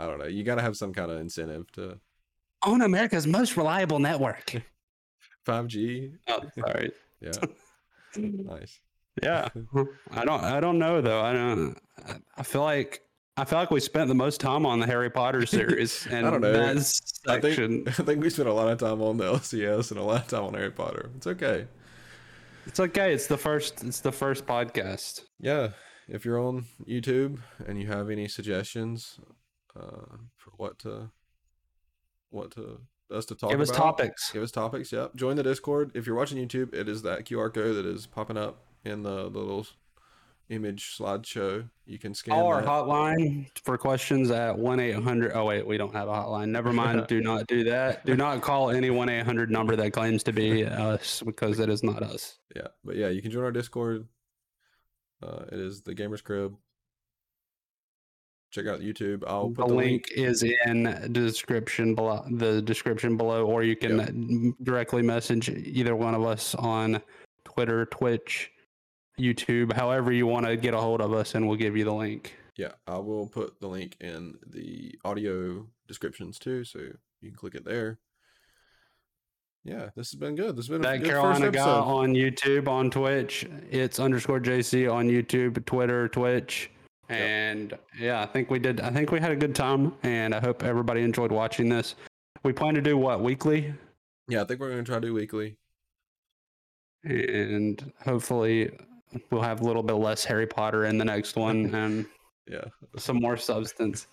I 0.00 0.06
don't 0.06 0.18
know. 0.18 0.24
You 0.24 0.42
got 0.42 0.54
to 0.54 0.62
have 0.62 0.74
some 0.74 0.94
kind 0.94 1.10
of 1.10 1.20
incentive 1.20 1.70
to 1.72 1.98
on 2.62 2.80
America's 2.80 3.26
most 3.26 3.58
reliable 3.58 3.98
network. 3.98 4.54
5G. 5.46 6.14
Oh, 6.28 6.40
sorry. 6.58 6.92
Yeah, 7.20 7.30
nice. 8.16 8.80
Yeah, 9.22 9.48
I 10.12 10.24
don't. 10.24 10.42
I 10.42 10.60
don't 10.60 10.78
know 10.78 11.00
though. 11.02 11.20
I 11.20 11.32
don't. 11.34 11.76
I 12.36 12.42
feel 12.42 12.62
like 12.62 13.02
I 13.38 13.44
feel 13.44 13.58
like 13.58 13.70
we 13.70 13.80
spent 13.80 14.08
the 14.08 14.14
most 14.14 14.40
time 14.40 14.64
on 14.64 14.80
the 14.80 14.86
Harry 14.86 15.10
Potter 15.10 15.44
series, 15.56 16.06
and 16.10 16.24
don't 16.24 16.40
know. 16.40 16.52
that 16.52 17.06
I 17.28 17.40
think 17.40 17.88
I 18.00 18.02
think 18.02 18.22
we 18.22 18.30
spent 18.30 18.48
a 18.48 18.52
lot 18.52 18.68
of 18.68 18.78
time 18.78 19.02
on 19.02 19.16
the 19.18 19.24
LCS 19.24 19.90
and 19.90 20.00
a 20.00 20.02
lot 20.02 20.22
of 20.22 20.28
time 20.28 20.44
on 20.44 20.54
Harry 20.54 20.70
Potter. 20.70 21.10
It's 21.16 21.26
okay. 21.26 21.66
It's 22.66 22.80
okay. 22.80 23.12
It's 23.12 23.26
the 23.26 23.36
first. 23.36 23.84
It's 23.84 24.00
the 24.00 24.12
first 24.12 24.46
podcast. 24.46 25.22
yeah 25.40 25.70
if 26.08 26.24
you're 26.24 26.38
on 26.38 26.64
youtube 26.86 27.40
and 27.66 27.80
you 27.80 27.88
have 27.88 28.10
any 28.10 28.28
suggestions 28.28 29.18
uh 29.76 30.16
for 30.36 30.52
what 30.56 30.78
to 30.78 31.10
what 32.30 32.52
to 32.52 32.78
us 33.10 33.24
to 33.26 33.34
talk 33.34 33.50
about. 33.50 33.50
Give 33.50 33.60
us 33.60 33.70
about 33.70 33.82
topics. 33.98 34.30
give 34.30 34.42
us 34.44 34.52
topics 34.52 34.92
yep 34.92 35.16
join 35.16 35.34
the 35.34 35.42
discord 35.42 35.90
if 35.94 36.06
you're 36.06 36.14
watching 36.14 36.38
youtube 36.38 36.72
it 36.72 36.88
is 36.88 37.02
that 37.02 37.24
qr 37.24 37.52
code 37.52 37.74
that 37.74 37.84
is 37.86 38.06
popping 38.06 38.36
up 38.36 38.62
in 38.84 39.02
the, 39.02 39.28
the 39.28 39.38
little 39.40 39.66
image 40.48 40.96
slideshow 40.96 41.68
you 41.86 41.98
can 41.98 42.14
scan 42.14 42.38
our 42.38 42.60
that. 42.62 42.68
hotline 42.68 43.46
for 43.64 43.76
questions 43.76 44.30
at 44.30 44.56
one 44.56 44.78
eight 44.78 44.94
hundred. 44.94 45.32
Oh 45.34 45.44
wait, 45.46 45.66
we 45.66 45.76
don't 45.76 45.92
have 45.94 46.08
a 46.08 46.12
hotline. 46.12 46.48
Never 46.50 46.72
mind. 46.72 47.06
do 47.08 47.20
not 47.20 47.46
do 47.48 47.64
that. 47.64 48.06
Do 48.06 48.14
not 48.24 48.42
call 48.42 48.70
any 48.70 48.90
one 48.90 49.08
eight 49.08 49.24
hundred 49.24 49.50
number 49.50 49.74
that 49.76 49.92
claims 49.92 50.22
to 50.24 50.32
be 50.32 50.64
us 50.64 51.22
because 51.26 51.58
it 51.58 51.68
is 51.68 51.82
not 51.82 52.02
us. 52.02 52.38
yeah 52.54 52.68
but 52.84 52.96
yeah 52.96 53.08
you 53.08 53.20
can 53.22 53.30
join 53.30 53.44
our 53.44 53.50
discord 53.52 54.06
uh 55.22 55.44
it 55.50 55.58
is 55.58 55.80
the 55.82 55.94
gamers 55.94 56.22
crib 56.22 56.54
check 58.50 58.66
out 58.66 58.80
youtube 58.80 59.24
i'll 59.26 59.48
put 59.48 59.56
The 59.56 59.62
put 59.64 59.74
link, 59.76 60.04
is 60.14 60.42
in 60.66 60.84
the 60.84 61.08
description 61.08 61.94
below. 61.94 62.24
The 62.30 62.62
description 62.62 63.16
below, 63.16 63.46
or 63.46 63.62
you 63.64 63.76
can 63.76 63.98
Yep. 63.98 64.54
directly 64.62 65.02
message 65.02 65.48
either 65.48 65.96
one 65.96 66.14
of 66.14 66.24
us 66.24 66.54
on 66.54 67.02
Twitter, 67.44 67.86
Twitch, 67.86 68.50
YouTube, 69.18 69.72
however 69.72 70.12
you 70.12 70.26
want 70.26 70.46
to 70.46 70.56
get 70.56 70.74
a 70.74 70.78
hold 70.78 71.00
of 71.00 71.12
us, 71.12 71.34
and 71.34 71.46
we'll 71.48 71.56
give 71.56 71.76
you 71.76 71.84
the 71.84 71.94
link. 71.94 72.36
Yeah, 72.56 72.72
I 72.86 72.98
will 72.98 73.26
put 73.26 73.60
the 73.60 73.68
link 73.68 73.96
in 74.00 74.38
the 74.46 74.94
audio 75.04 75.66
descriptions 75.88 76.38
too, 76.38 76.64
so 76.64 76.78
you 76.78 77.30
can 77.30 77.34
click 77.34 77.54
it 77.54 77.64
there. 77.64 77.98
Yeah, 79.64 79.90
this 79.96 80.12
has 80.12 80.20
been 80.20 80.36
good. 80.36 80.56
This 80.56 80.66
has 80.66 80.78
been 80.78 80.80
a 80.80 80.88
That 80.88 80.98
good 80.98 81.08
Carolina 81.08 81.46
first 81.46 81.54
guy 81.56 81.68
on 81.68 82.14
YouTube, 82.14 82.68
on 82.68 82.90
Twitch, 82.90 83.46
it's 83.70 83.98
underscore 83.98 84.40
JC 84.40 84.92
on 84.92 85.08
YouTube, 85.08 85.64
Twitter, 85.66 86.08
Twitch. 86.08 86.70
Yep. 87.10 87.18
And 87.20 87.78
yeah, 87.98 88.22
I 88.22 88.26
think 88.26 88.50
we 88.50 88.58
did. 88.58 88.80
I 88.80 88.90
think 88.90 89.10
we 89.10 89.20
had 89.20 89.32
a 89.32 89.36
good 89.36 89.54
time, 89.54 89.94
and 90.02 90.34
I 90.34 90.40
hope 90.40 90.62
everybody 90.62 91.02
enjoyed 91.02 91.32
watching 91.32 91.68
this. 91.68 91.94
We 92.42 92.52
plan 92.52 92.74
to 92.74 92.80
do 92.80 92.96
what 92.96 93.20
weekly, 93.22 93.74
Yeah, 94.28 94.42
I 94.42 94.44
think 94.44 94.60
we're 94.60 94.70
gonna 94.70 94.82
try 94.84 94.96
to 94.96 95.06
do 95.06 95.14
weekly. 95.14 95.56
and 97.04 97.92
hopefully 98.04 98.70
we'll 99.30 99.42
have 99.42 99.60
a 99.60 99.64
little 99.64 99.82
bit 99.82 99.94
less 99.94 100.24
Harry 100.24 100.46
Potter 100.46 100.84
in 100.86 100.98
the 100.98 101.04
next 101.04 101.36
one 101.36 101.74
and 101.74 102.06
Yeah. 102.48 102.64
some 102.98 103.16
more 103.20 103.36
substance. 103.36 104.06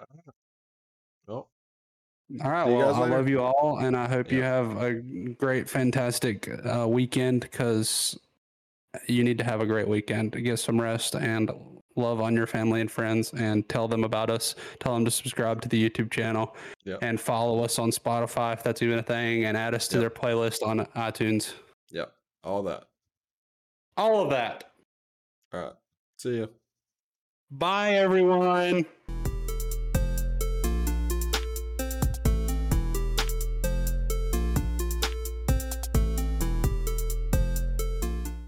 Well, 1.26 1.48
All 2.42 2.50
right. 2.50 2.66
Well, 2.66 2.94
I 2.94 3.00
later. 3.02 3.16
love 3.16 3.28
you 3.28 3.42
all, 3.42 3.78
and 3.80 3.96
I 3.96 4.06
hope 4.08 4.30
you 4.32 4.42
have 4.42 4.76
a 4.82 4.94
great, 4.94 5.68
fantastic 5.68 6.48
uh, 6.66 6.86
weekend 6.88 7.40
because 7.42 8.18
you 9.08 9.24
need 9.24 9.38
to 9.38 9.44
have 9.44 9.60
a 9.60 9.66
great 9.66 9.88
weekend 9.88 10.32
to 10.34 10.40
get 10.40 10.58
some 10.58 10.80
rest 10.80 11.14
and 11.14 11.50
love 11.96 12.20
on 12.20 12.34
your 12.34 12.46
family 12.46 12.80
and 12.80 12.90
friends 12.90 13.32
and 13.34 13.68
tell 13.68 13.88
them 13.88 14.04
about 14.04 14.30
us. 14.30 14.54
Tell 14.80 14.94
them 14.94 15.04
to 15.04 15.10
subscribe 15.10 15.62
to 15.62 15.68
the 15.68 15.88
YouTube 15.88 16.10
channel 16.10 16.56
Yep. 16.84 16.98
and 17.02 17.20
follow 17.20 17.62
us 17.64 17.78
on 17.78 17.90
Spotify 17.90 18.52
if 18.54 18.62
that's 18.62 18.82
even 18.82 18.98
a 18.98 19.02
thing 19.02 19.44
and 19.46 19.56
add 19.56 19.74
us 19.74 19.86
to 19.88 19.96
Yep. 19.96 20.00
their 20.00 20.10
playlist 20.10 20.66
on 20.66 20.80
iTunes. 20.96 21.54
yeah, 21.90 22.06
all 22.42 22.62
that. 22.64 22.84
All 23.96 24.22
of 24.22 24.30
that. 24.30 24.64
All 25.52 25.60
right. 25.60 25.72
See 26.18 26.40
ya. 26.40 26.46
Bye, 27.50 27.94
everyone. 27.94 28.84